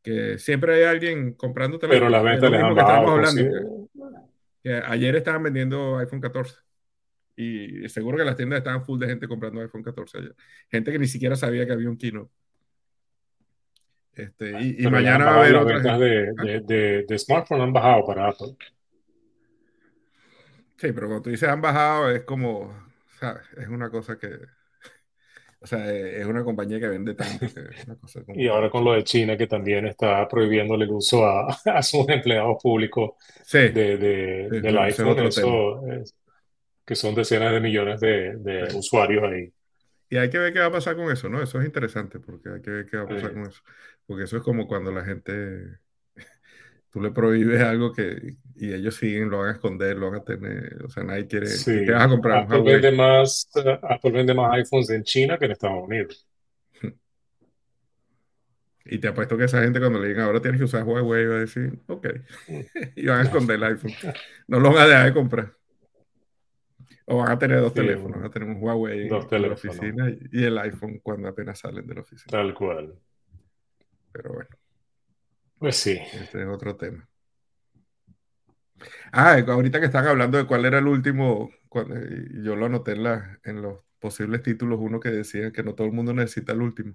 que 0.00 0.38
siempre 0.38 0.76
hay 0.76 0.84
alguien 0.84 1.34
comprando 1.34 1.80
Pero 1.80 2.08
las 2.08 2.22
ventas 2.22 2.48
les 2.48 2.62
han 2.62 2.76
bajado. 2.76 3.20
ayer 4.86 5.16
estaban 5.16 5.42
vendiendo 5.42 5.98
iPhone 5.98 6.20
14 6.20 6.54
y 7.34 7.88
seguro 7.88 8.16
que 8.16 8.24
las 8.24 8.36
tiendas 8.36 8.58
estaban 8.58 8.84
full 8.84 9.00
de 9.00 9.08
gente 9.08 9.26
comprando 9.26 9.60
iPhone 9.60 9.82
14 9.82 10.18
ayer. 10.18 10.36
Gente 10.70 10.92
que 10.92 11.00
ni 11.00 11.08
siquiera 11.08 11.34
sabía 11.34 11.66
que 11.66 11.72
había 11.72 11.90
un 11.90 11.98
Kino. 11.98 12.30
Este, 14.14 14.50
y, 14.60 14.86
mañana 14.86 15.26
va 15.26 15.34
a 15.34 15.40
haber 15.40 15.56
otras 15.56 15.82
ventas 15.82 15.98
de, 15.98 16.28
¿Ah? 16.36 16.44
de, 16.44 16.60
de, 16.60 17.06
de 17.08 17.18
smartphone 17.18 17.60
han 17.60 17.72
bajado 17.72 18.06
para 18.06 18.28
Apple. 18.28 18.56
Sí, 20.78 20.92
pero 20.92 21.08
cuando 21.08 21.22
tú 21.22 21.30
dices 21.30 21.48
han 21.48 21.60
bajado, 21.60 22.10
es 22.10 22.22
como, 22.22 22.72
¿sabes? 23.18 23.42
Es 23.56 23.68
una 23.68 23.90
cosa 23.90 24.16
que, 24.16 24.28
o 25.60 25.66
sea, 25.66 25.92
es 25.92 26.24
una 26.24 26.44
compañía 26.44 26.78
que 26.78 26.86
vende 26.86 27.14
tanto. 27.14 27.46
y 28.34 28.46
ahora 28.46 28.70
con 28.70 28.84
lo 28.84 28.92
de 28.92 29.02
China, 29.02 29.36
que 29.36 29.48
también 29.48 29.86
está 29.86 30.28
prohibiéndole 30.28 30.84
el 30.84 30.92
uso 30.92 31.26
a, 31.26 31.48
a 31.64 31.82
sus 31.82 32.08
empleados 32.08 32.62
públicos 32.62 33.12
de, 33.52 33.70
de, 33.70 34.48
del 34.60 34.78
iPhone, 34.78 35.18
eso 35.26 35.82
que 36.84 36.94
son 36.94 37.14
decenas 37.14 37.52
de 37.52 37.60
millones 37.60 38.00
de, 38.00 38.36
de 38.36 38.74
usuarios 38.74 39.22
ahí. 39.24 39.52
Y 40.08 40.16
hay 40.16 40.30
que 40.30 40.38
ver 40.38 40.54
qué 40.54 40.60
va 40.60 40.66
a 40.66 40.72
pasar 40.72 40.96
con 40.96 41.12
eso, 41.12 41.28
¿no? 41.28 41.42
Eso 41.42 41.60
es 41.60 41.66
interesante, 41.66 42.18
porque 42.18 42.48
hay 42.48 42.62
que 42.62 42.70
ver 42.70 42.86
qué 42.86 42.96
va 42.96 43.02
a 43.02 43.08
pasar 43.08 43.32
con 43.34 43.42
eso. 43.42 43.60
Porque 44.06 44.24
eso 44.24 44.38
es 44.38 44.42
como 44.42 44.66
cuando 44.66 44.90
la 44.90 45.04
gente 45.04 45.80
tú 46.90 47.00
le 47.00 47.10
prohíbes 47.10 47.60
algo 47.60 47.92
que 47.92 48.36
y 48.60 48.72
ellos 48.72 48.96
siguen, 48.96 49.30
lo 49.30 49.38
van 49.38 49.50
a 49.50 49.52
esconder, 49.52 49.96
lo 49.96 50.10
van 50.10 50.20
a 50.20 50.24
tener, 50.24 50.82
o 50.84 50.90
sea, 50.90 51.04
nadie 51.04 51.26
quiere, 51.26 51.46
sí. 51.46 51.86
vas 51.86 52.06
a 52.06 52.08
comprar? 52.08 52.44
Apple 52.44 52.62
vende, 52.62 52.90
más, 52.90 53.48
uh, 53.54 53.86
Apple 53.86 54.10
vende 54.10 54.34
más 54.34 54.52
iPhones 54.54 54.90
en 54.90 55.04
China 55.04 55.38
que 55.38 55.44
en 55.44 55.52
Estados 55.52 55.84
Unidos. 55.86 56.26
Y 58.90 58.96
te 58.98 59.08
apuesto 59.08 59.36
que 59.36 59.44
esa 59.44 59.62
gente 59.62 59.80
cuando 59.80 60.00
le 60.00 60.08
digan 60.08 60.24
ahora 60.24 60.40
tienes 60.40 60.58
que 60.58 60.64
usar 60.64 60.82
Huawei 60.82 61.26
va 61.26 61.34
a 61.34 61.40
decir, 61.40 61.78
ok, 61.88 62.06
y 62.96 63.06
van 63.06 63.20
a 63.20 63.22
esconder 63.24 63.56
el 63.56 63.64
iPhone. 63.64 63.92
No 64.46 64.60
lo 64.60 64.72
van 64.72 64.78
a 64.78 64.86
dejar 64.86 65.04
de 65.04 65.12
comprar. 65.12 65.52
O 67.04 67.18
van 67.18 67.32
a 67.32 67.38
tener 67.38 67.60
dos 67.60 67.74
teléfonos, 67.74 68.16
van 68.16 68.24
a 68.24 68.30
tener 68.30 68.48
un 68.48 68.62
Huawei 68.62 69.08
dos 69.08 69.30
en 69.30 69.42
la 69.42 69.52
oficina 69.52 70.10
y 70.32 70.42
el 70.42 70.56
iPhone 70.56 71.00
cuando 71.02 71.28
apenas 71.28 71.58
salen 71.58 71.86
de 71.86 71.94
la 71.96 72.00
oficina. 72.00 72.30
Tal 72.30 72.54
cual. 72.54 72.94
Pero 74.10 74.32
bueno. 74.32 74.48
Pues 75.58 75.76
sí. 75.76 75.98
Este 76.12 76.42
es 76.42 76.48
otro 76.48 76.76
tema. 76.76 77.08
Ah, 79.12 79.38
ahorita 79.46 79.80
que 79.80 79.86
están 79.86 80.06
hablando 80.06 80.38
de 80.38 80.46
cuál 80.46 80.64
era 80.64 80.78
el 80.78 80.86
último, 80.86 81.50
yo 82.42 82.56
lo 82.56 82.66
anoté 82.66 82.92
en, 82.92 83.02
la, 83.02 83.38
en 83.44 83.62
los 83.62 83.80
posibles 83.98 84.42
títulos, 84.42 84.78
uno 84.80 85.00
que 85.00 85.10
decía 85.10 85.50
que 85.52 85.62
no 85.62 85.74
todo 85.74 85.86
el 85.86 85.92
mundo 85.92 86.12
necesita 86.12 86.52
el 86.52 86.62
último. 86.62 86.94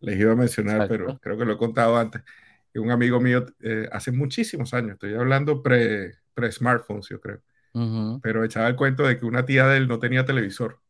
Les 0.00 0.18
iba 0.18 0.32
a 0.32 0.36
mencionar, 0.36 0.86
pero 0.88 1.18
creo 1.20 1.38
que 1.38 1.44
lo 1.44 1.54
he 1.54 1.58
contado 1.58 1.96
antes. 1.96 2.22
Que 2.72 2.80
un 2.80 2.90
amigo 2.90 3.20
mío, 3.20 3.46
eh, 3.60 3.88
hace 3.92 4.12
muchísimos 4.12 4.74
años, 4.74 4.92
estoy 4.92 5.14
hablando 5.14 5.62
pre-smartphones, 5.62 7.08
yo 7.08 7.20
creo, 7.20 7.40
pero 8.20 8.44
echaba 8.44 8.68
el 8.68 8.76
cuento 8.76 9.04
de 9.06 9.18
que 9.18 9.24
una 9.26 9.44
tía 9.46 9.66
de 9.66 9.78
él 9.78 9.88
no 9.88 9.98
tenía 9.98 10.24
televisor. 10.24 10.80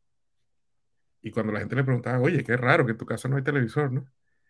Y 1.22 1.30
cuando 1.30 1.52
la 1.52 1.60
gente 1.60 1.76
le 1.76 1.84
preguntaba, 1.84 2.20
oye, 2.20 2.44
qué 2.44 2.56
raro 2.56 2.86
que 2.86 2.92
en 2.92 2.98
tu 2.98 3.06
casa 3.06 3.28
no 3.28 3.36
hay 3.36 3.42
televisor, 3.42 3.92
¿no? 3.92 4.06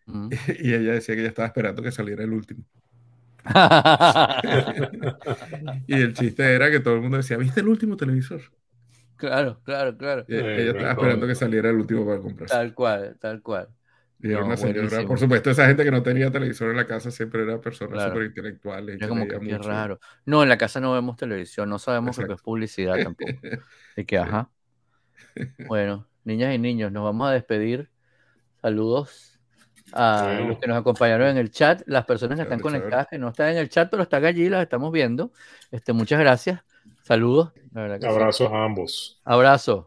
y 0.59 0.73
ella 0.73 0.93
decía 0.93 1.15
que 1.15 1.21
ella 1.21 1.29
estaba 1.29 1.47
esperando 1.47 1.81
que 1.83 1.91
saliera 1.91 2.23
el 2.23 2.31
último. 2.31 2.63
y 5.87 5.93
el 5.93 6.13
chiste 6.13 6.53
era 6.53 6.69
que 6.69 6.81
todo 6.81 6.95
el 6.95 7.01
mundo 7.01 7.15
decía, 7.17 7.37
¿viste 7.37 7.61
el 7.61 7.67
último 7.67 7.95
televisor? 7.95 8.41
Claro, 9.15 9.61
claro, 9.63 9.95
claro. 9.97 10.25
ella 10.27 10.71
estaba 10.71 10.91
esperando 10.91 11.27
que 11.27 11.35
saliera 11.35 11.69
el 11.69 11.77
último 11.77 12.05
para 12.05 12.19
comprar. 12.19 12.49
Tal 12.49 12.73
cual, 12.73 13.15
tal 13.19 13.41
cual. 13.41 13.69
Y 14.19 14.31
era 14.31 14.43
una 14.43 14.57
señora, 14.57 15.05
por 15.05 15.19
supuesto, 15.19 15.51
esa 15.51 15.67
gente 15.67 15.83
que 15.83 15.91
no 15.91 16.01
tenía 16.01 16.31
televisor 16.31 16.71
en 16.71 16.77
la 16.77 16.87
casa 16.87 17.11
siempre 17.11 17.43
era 17.43 17.61
personas 17.61 18.03
súper 18.03 18.23
intelectuales. 18.23 18.97
como 19.07 19.27
que 19.27 19.39
qué 19.39 19.59
raro. 19.59 19.99
No, 20.25 20.41
en 20.41 20.49
la 20.49 20.57
casa 20.57 20.79
no 20.79 20.93
vemos 20.93 21.17
televisión, 21.17 21.69
no 21.69 21.77
sabemos 21.77 22.17
que 22.17 22.33
es 22.33 22.41
publicidad 22.41 22.95
tampoco. 23.03 23.31
Y 23.95 24.05
que, 24.05 24.17
ajá. 24.17 24.49
Bueno, 25.67 26.07
niñas 26.23 26.55
y 26.55 26.57
niños, 26.57 26.91
nos 26.91 27.03
vamos 27.03 27.29
a 27.29 27.31
despedir. 27.31 27.91
Saludos 28.61 29.36
a 29.93 30.39
los 30.47 30.59
que 30.59 30.67
nos 30.67 30.77
acompañaron 30.77 31.29
en 31.29 31.37
el 31.37 31.51
chat, 31.51 31.81
las 31.85 32.05
personas 32.05 32.37
que 32.37 32.43
están 32.43 32.59
conectadas, 32.59 33.07
que 33.07 33.17
no 33.17 33.29
están 33.29 33.49
en 33.49 33.57
el 33.57 33.69
chat, 33.69 33.89
pero 33.89 34.03
están 34.03 34.25
allí, 34.25 34.49
las 34.49 34.63
estamos 34.63 34.91
viendo. 34.91 35.31
Este, 35.71 35.93
muchas 35.93 36.19
gracias. 36.19 36.61
Saludos. 37.03 37.51
Abrazos 37.73 38.51
a 38.51 38.63
ambos. 38.63 39.21
Abrazo. 39.23 39.83